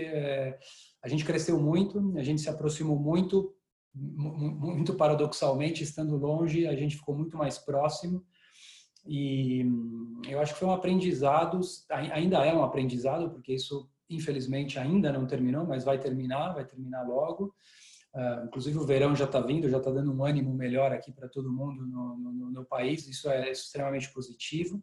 [1.03, 3.55] a gente cresceu muito, a gente se aproximou muito
[3.95, 8.25] muito paradoxalmente, estando longe, a gente ficou muito mais próximo.
[9.07, 11.61] E hum, eu acho que foi um aprendizado,
[11.91, 17.07] ainda é um aprendizado, porque isso, infelizmente, ainda não terminou, mas vai terminar, vai terminar
[17.07, 17.55] logo.
[18.15, 21.29] Uh, inclusive, o verão já está vindo, já está dando um ânimo melhor aqui para
[21.29, 24.81] todo mundo no, no, no, país, isso é extremamente positivo.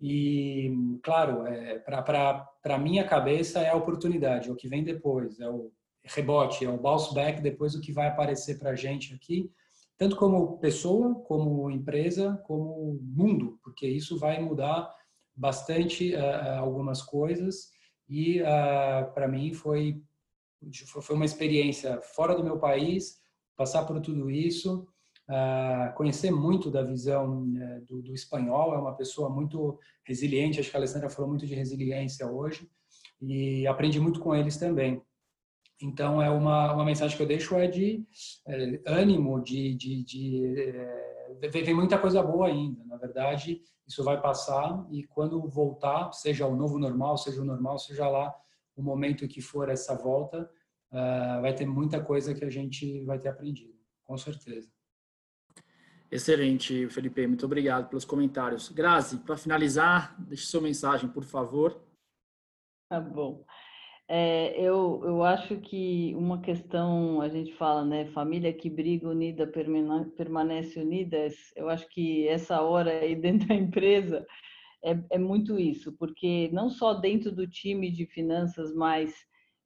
[0.00, 0.70] E,
[1.02, 5.72] claro, é, para minha cabeça é a oportunidade, é o que vem depois, é o
[6.04, 9.50] rebote, é o bounce back depois o que vai aparecer para a gente aqui,
[10.00, 14.90] tanto como pessoa, como empresa, como mundo, porque isso vai mudar
[15.36, 17.70] bastante uh, algumas coisas.
[18.08, 20.02] E uh, para mim foi
[20.86, 23.18] foi uma experiência fora do meu país,
[23.54, 24.86] passar por tudo isso,
[25.28, 30.70] uh, conhecer muito da visão uh, do, do, espanhol, é uma pessoa muito resiliente, acho
[30.70, 32.70] que a Alessandra falou muito de resiliência hoje,
[33.20, 35.02] e aprendi muito com eles também.
[35.82, 38.04] Então, é uma, uma mensagem que eu deixo é de
[38.46, 42.84] é, ânimo, de, de, de é, vem muita coisa boa ainda.
[42.84, 47.78] Na verdade, isso vai passar e quando voltar, seja o novo normal, seja o normal,
[47.78, 48.34] seja lá
[48.76, 50.48] o momento que for essa volta,
[50.92, 53.74] uh, vai ter muita coisa que a gente vai ter aprendido,
[54.04, 54.70] com certeza.
[56.10, 57.26] Excelente, Felipe.
[57.26, 58.68] Muito obrigado pelos comentários.
[58.68, 61.80] Grazi, para finalizar, deixe sua mensagem, por favor.
[62.88, 63.44] Tá bom.
[64.12, 69.46] É, eu, eu acho que uma questão, a gente fala, né, família que briga unida
[69.46, 74.26] permanece unida, eu acho que essa hora aí dentro da empresa
[74.82, 79.14] é, é muito isso, porque não só dentro do time de finanças, mas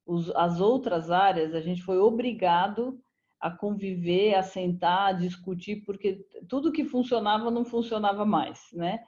[0.05, 2.99] os, as outras áreas, a gente foi obrigado
[3.41, 8.99] a conviver, a sentar, a discutir, porque tudo que funcionava não funcionava mais, né?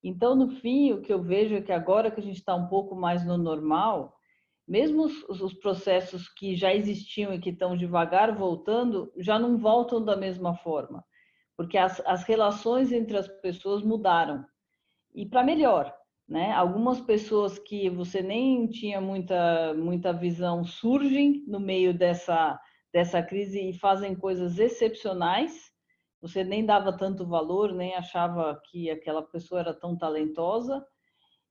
[0.00, 2.68] Então, no fim, o que eu vejo é que agora que a gente está um
[2.68, 4.15] pouco mais no normal,
[4.66, 10.04] mesmo os, os, processos que já existiam e que estão devagar voltando, já não voltam
[10.04, 11.04] da mesma forma,
[11.56, 14.44] porque as, as relações entre as pessoas mudaram
[15.14, 15.94] e para melhor,
[16.28, 16.52] né?
[16.52, 22.60] Algumas pessoas que você nem tinha muita muita visão surgem no meio dessa
[22.92, 25.70] dessa crise e fazem coisas excepcionais.
[26.20, 30.84] Você nem dava tanto valor, nem achava que aquela pessoa era tão talentosa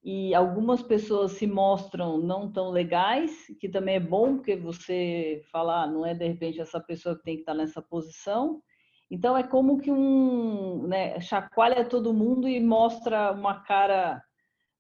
[0.08, 5.82] e algumas pessoas se mostram não tão legais, que também é bom porque você fala,
[5.82, 8.62] ah, não é de repente essa pessoa que tem que estar nessa posição.
[9.10, 14.24] Então é como que um né, chacoalha todo mundo e mostra uma cara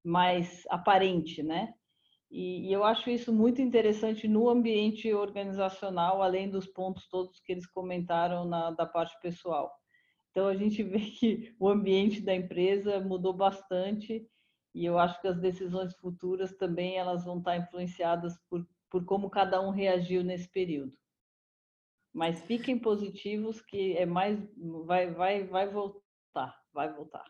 [0.03, 1.73] mais aparente, né?
[2.29, 7.51] E, e, eu acho isso muito interessante no ambiente organizacional, além dos pontos todos que
[7.51, 9.71] eles comentaram na, da parte pessoal.
[10.29, 14.23] Então a gente vê que o ambiente da empresa mudou bastante
[14.75, 19.29] e eu acho que as decisões futuras também elas vão estar influenciadas por, por como
[19.29, 20.97] cada um reagiu nesse período.
[22.13, 24.37] Mas fiquem positivos que é mais
[24.85, 27.23] vai vai vai voltar, vai voltar.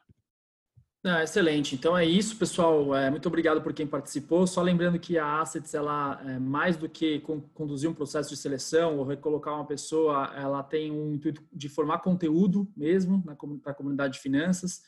[1.08, 1.76] Ah, excelente.
[1.76, 2.96] Então é isso, pessoal.
[2.96, 4.48] É, muito obrigado por quem participou.
[4.48, 7.20] Só lembrando que a Assets, ela é mais do que
[7.54, 12.00] conduzir um processo de seleção ou recolocar uma pessoa, ela tem um intuito de formar
[12.00, 13.24] conteúdo mesmo
[13.62, 14.82] para a comunidade de finanças.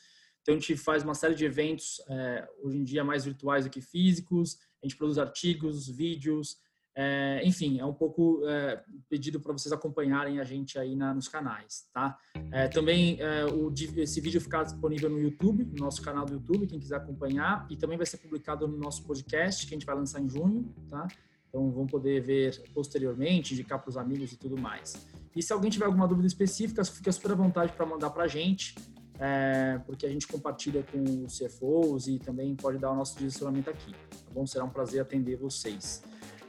[0.48, 3.70] Então, a gente faz uma série de eventos, é, hoje em dia mais virtuais do
[3.70, 6.56] que físicos, a gente produz artigos, vídeos,
[6.96, 11.28] é, enfim, é um pouco é, pedido para vocês acompanharem a gente aí na, nos
[11.28, 12.16] canais, tá?
[12.50, 13.18] É, também
[13.52, 13.70] o,
[14.00, 17.76] esse vídeo ficar disponível no YouTube, no nosso canal do YouTube, quem quiser acompanhar, e
[17.76, 21.06] também vai ser publicado no nosso podcast, que a gente vai lançar em junho, tá?
[21.50, 24.94] Então vão poder ver posteriormente, indicar para os amigos e tudo mais.
[25.36, 28.28] E se alguém tiver alguma dúvida específica, fica super à vontade para mandar para a
[28.28, 28.74] gente
[29.18, 33.68] é, porque a gente compartilha com os CFOs e também pode dar o nosso direcionamento
[33.68, 33.92] aqui.
[33.92, 34.46] Tá bom?
[34.46, 36.02] Será um prazer atender vocês.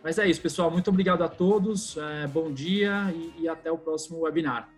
[0.04, 0.72] Mas é isso, pessoal.
[0.72, 1.98] Muito obrigado a todos.
[1.98, 4.70] É, bom dia e, e até o próximo webinar.